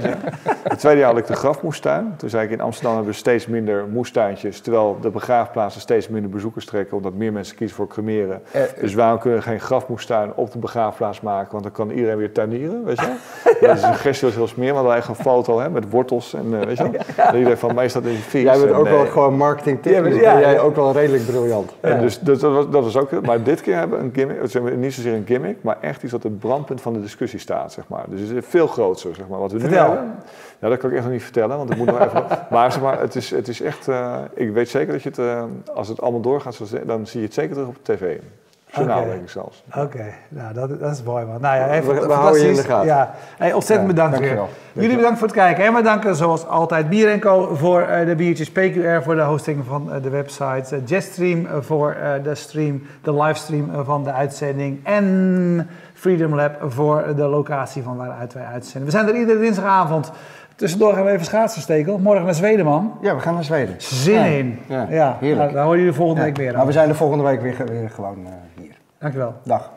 De 0.63 0.75
tweede 0.75 0.99
jaar 0.99 1.09
had 1.09 1.17
ik 1.17 1.27
de 1.27 1.35
grafmoestuin. 1.35 2.13
Toen 2.17 2.29
zei 2.29 2.45
ik, 2.45 2.51
in 2.51 2.61
Amsterdam 2.61 2.95
hebben 2.95 3.11
we 3.11 3.17
steeds 3.17 3.47
minder 3.47 3.87
moestuintjes... 3.87 4.61
terwijl 4.61 4.97
de 5.01 5.09
begraafplaatsen 5.09 5.81
steeds 5.81 6.07
minder 6.07 6.31
bezoekers 6.31 6.65
trekken... 6.65 6.97
omdat 6.97 7.13
meer 7.13 7.33
mensen 7.33 7.55
kiezen 7.55 7.77
voor 7.77 7.87
cremeren. 7.87 8.41
Dus 8.79 8.93
waarom 8.93 9.19
kunnen 9.19 9.39
we 9.39 9.45
geen 9.45 9.59
grafmoestuin 9.59 10.33
op 10.33 10.51
de 10.51 10.59
begraafplaats 10.59 11.21
maken? 11.21 11.51
Want 11.51 11.63
dan 11.63 11.71
kan 11.71 11.89
iedereen 11.89 12.17
weer 12.17 12.31
tuinieren, 12.31 12.83
weet 12.83 12.99
je 12.99 13.14
Dat 13.61 13.77
is 13.77 13.83
een 13.83 13.95
gestie 13.95 14.27
was 14.27 14.35
heel 14.35 14.47
smeer, 14.47 14.73
maar 14.73 14.83
dan 14.83 14.93
echt 14.93 15.07
een 15.07 15.15
foto 15.15 15.59
hè, 15.59 15.69
met 15.69 15.89
wortels 15.89 16.33
en 16.33 16.59
eh, 16.59 16.65
weet 16.65 16.77
je 16.77 16.83
wel? 16.83 17.01
En 17.15 17.35
iedereen 17.35 17.57
van, 17.57 17.75
mij 17.75 17.87
dat 17.87 18.03
in 18.03 18.15
fiets. 18.15 18.43
Jij 18.43 18.59
bent 18.59 18.71
En, 18.71 18.75
ook 18.75 18.85
eh, 18.85 18.91
wel 18.91 19.05
gewoon 19.05 19.37
marketing 19.37 19.79
Ja, 20.21 20.39
jij 20.39 20.59
ook 20.59 20.75
wel 20.75 20.93
redelijk 20.93 21.25
briljant. 21.25 21.71
En 21.79 22.01
dus, 22.01 22.19
dus 22.19 22.39
dat, 22.39 22.53
was, 22.53 22.69
dat 22.69 22.83
was 22.83 22.97
ook, 22.97 23.25
maar 23.25 23.43
dit 23.43 23.61
keer 23.61 23.75
hebben 23.75 23.97
we 23.97 24.03
een 24.03 24.11
gimmick, 24.13 24.41
het 24.41 24.55
is 24.55 24.61
niet 24.75 24.93
zozeer 24.93 25.13
een 25.13 25.25
gimmick, 25.25 25.57
maar 25.61 25.77
echt 25.81 26.03
iets 26.03 26.11
wat 26.11 26.23
het 26.23 26.39
brandpunt 26.39 26.81
van 26.81 26.93
de 26.93 27.01
discussie 27.01 27.39
staat, 27.39 27.71
zeg 27.71 27.87
maar. 27.87 28.03
Dus 28.07 28.19
het 28.19 28.29
is 28.29 28.43
veel 28.47 28.67
groter, 28.67 29.15
zeg 29.15 29.27
maar, 29.27 29.39
wat 29.39 29.51
we 29.51 29.57
nu 29.57 29.75
hebben. 29.75 30.15
Ja, 30.59 30.69
dat 30.69 30.77
kan 30.77 30.89
ik 30.89 30.95
echt 30.95 31.03
nog 31.03 31.13
niet 31.13 31.23
vertellen, 31.23 31.57
want 31.57 31.69
ik 31.69 31.77
moet 31.77 31.85
nog 31.85 31.99
even... 31.99 32.25
Maar 32.49 32.71
zeg 32.71 32.81
maar, 32.81 32.99
het 32.99 33.15
is, 33.15 33.31
het 33.31 33.47
is 33.47 33.61
echt, 33.61 33.87
eh, 33.87 34.17
ik 34.33 34.51
weet 34.51 34.69
zeker 34.69 34.93
dat 34.93 35.03
je 35.03 35.09
het, 35.09 35.17
eh, 35.17 35.43
als 35.73 35.87
het 35.87 36.01
allemaal 36.01 36.21
doorgaat, 36.21 36.59
dan 36.85 37.07
zie 37.07 37.19
je 37.19 37.25
het 37.25 37.35
zeker 37.35 37.53
terug 37.53 37.67
op 37.67 37.77
tv. 37.81 38.17
Journaal, 38.75 38.99
Oké. 38.99 39.09
denk 39.09 39.21
ik 39.21 39.29
zelfs. 39.29 39.63
Oké, 39.77 40.05
nou 40.29 40.53
dat, 40.53 40.79
dat 40.79 40.91
is 40.91 41.03
mooi 41.03 41.25
man. 41.25 41.41
Nou 41.41 41.55
ja, 41.57 41.65
We- 41.67 41.71
even, 41.73 42.07
we 42.07 42.13
houden 42.13 42.41
je 42.41 42.47
in 42.49 42.55
de 42.55 42.61
gaten. 42.63 42.85
Ja. 42.87 43.13
Hey, 43.37 43.53
ontzettend 43.53 43.87
Ja, 43.89 43.93
bedankt 43.95 44.19
weer. 44.19 44.39
Jullie 44.73 44.95
bedankt 44.95 45.17
voor 45.19 45.27
het 45.27 45.35
kijken. 45.37 45.63
En 45.65 45.73
we 45.73 45.81
danken 45.81 46.15
zoals 46.15 46.47
altijd 46.47 46.89
Bier 46.89 47.19
Co 47.19 47.55
voor 47.55 47.81
eh, 47.81 48.05
de 48.05 48.15
biertjes, 48.15 48.51
PQR 48.51 49.03
voor 49.03 49.15
de 49.15 49.21
hosting 49.21 49.65
van 49.65 49.93
eh, 49.93 50.01
de 50.03 50.09
website, 50.09 50.75
eh, 50.75 50.81
Jetstream 50.85 51.47
voor 51.61 51.95
de 52.23 52.35
stream, 52.35 52.81
de 53.01 53.13
livestream 53.13 53.69
van 53.83 54.03
de 54.03 54.11
uitzending 54.11 54.85
en 54.85 55.69
Freedom 55.93 56.35
Lab 56.35 56.55
voor 56.67 57.03
de 57.15 57.23
locatie 57.25 57.83
van 57.83 57.97
waaruit 57.97 58.33
wij 58.33 58.45
uitzenden. 58.45 58.85
We 58.85 58.91
zijn 58.91 59.07
er 59.07 59.15
iedere 59.15 59.39
dinsdagavond. 59.39 60.11
Tussendoor 60.55 60.93
gaan 60.93 61.05
we 61.05 61.11
even 61.11 61.25
schaatsen, 61.25 61.61
Stekel. 61.61 61.97
Morgen 61.97 62.25
naar 62.25 62.33
Zweden, 62.35 62.65
man. 62.65 62.97
Ja, 63.01 63.15
we 63.15 63.21
gaan 63.21 63.33
naar 63.33 63.43
Zweden. 63.43 63.75
Zin 63.77 64.13
Ja, 64.13 64.23
in. 64.25 64.59
ja, 64.67 64.87
Ja, 64.89 65.17
heerlijk. 65.19 65.39
Nou, 65.41 65.53
daar 65.53 65.63
horen 65.63 65.79
jullie 65.79 65.93
volgende 65.93 66.21
Ja, 66.21 66.27
week 66.27 66.37
weer 66.37 66.51
Maar 66.51 66.61
aan. 66.61 66.67
we 66.67 66.71
zijn 66.73 66.87
de 66.87 66.95
volgende 66.95 67.23
week 67.23 67.41
weer, 67.41 67.55
weer 67.67 67.89
gewoon 67.89 68.17
eh, 68.25 68.31
hier. 68.61 68.77
Dankjewel. 68.99 69.33
Dag. 69.43 69.71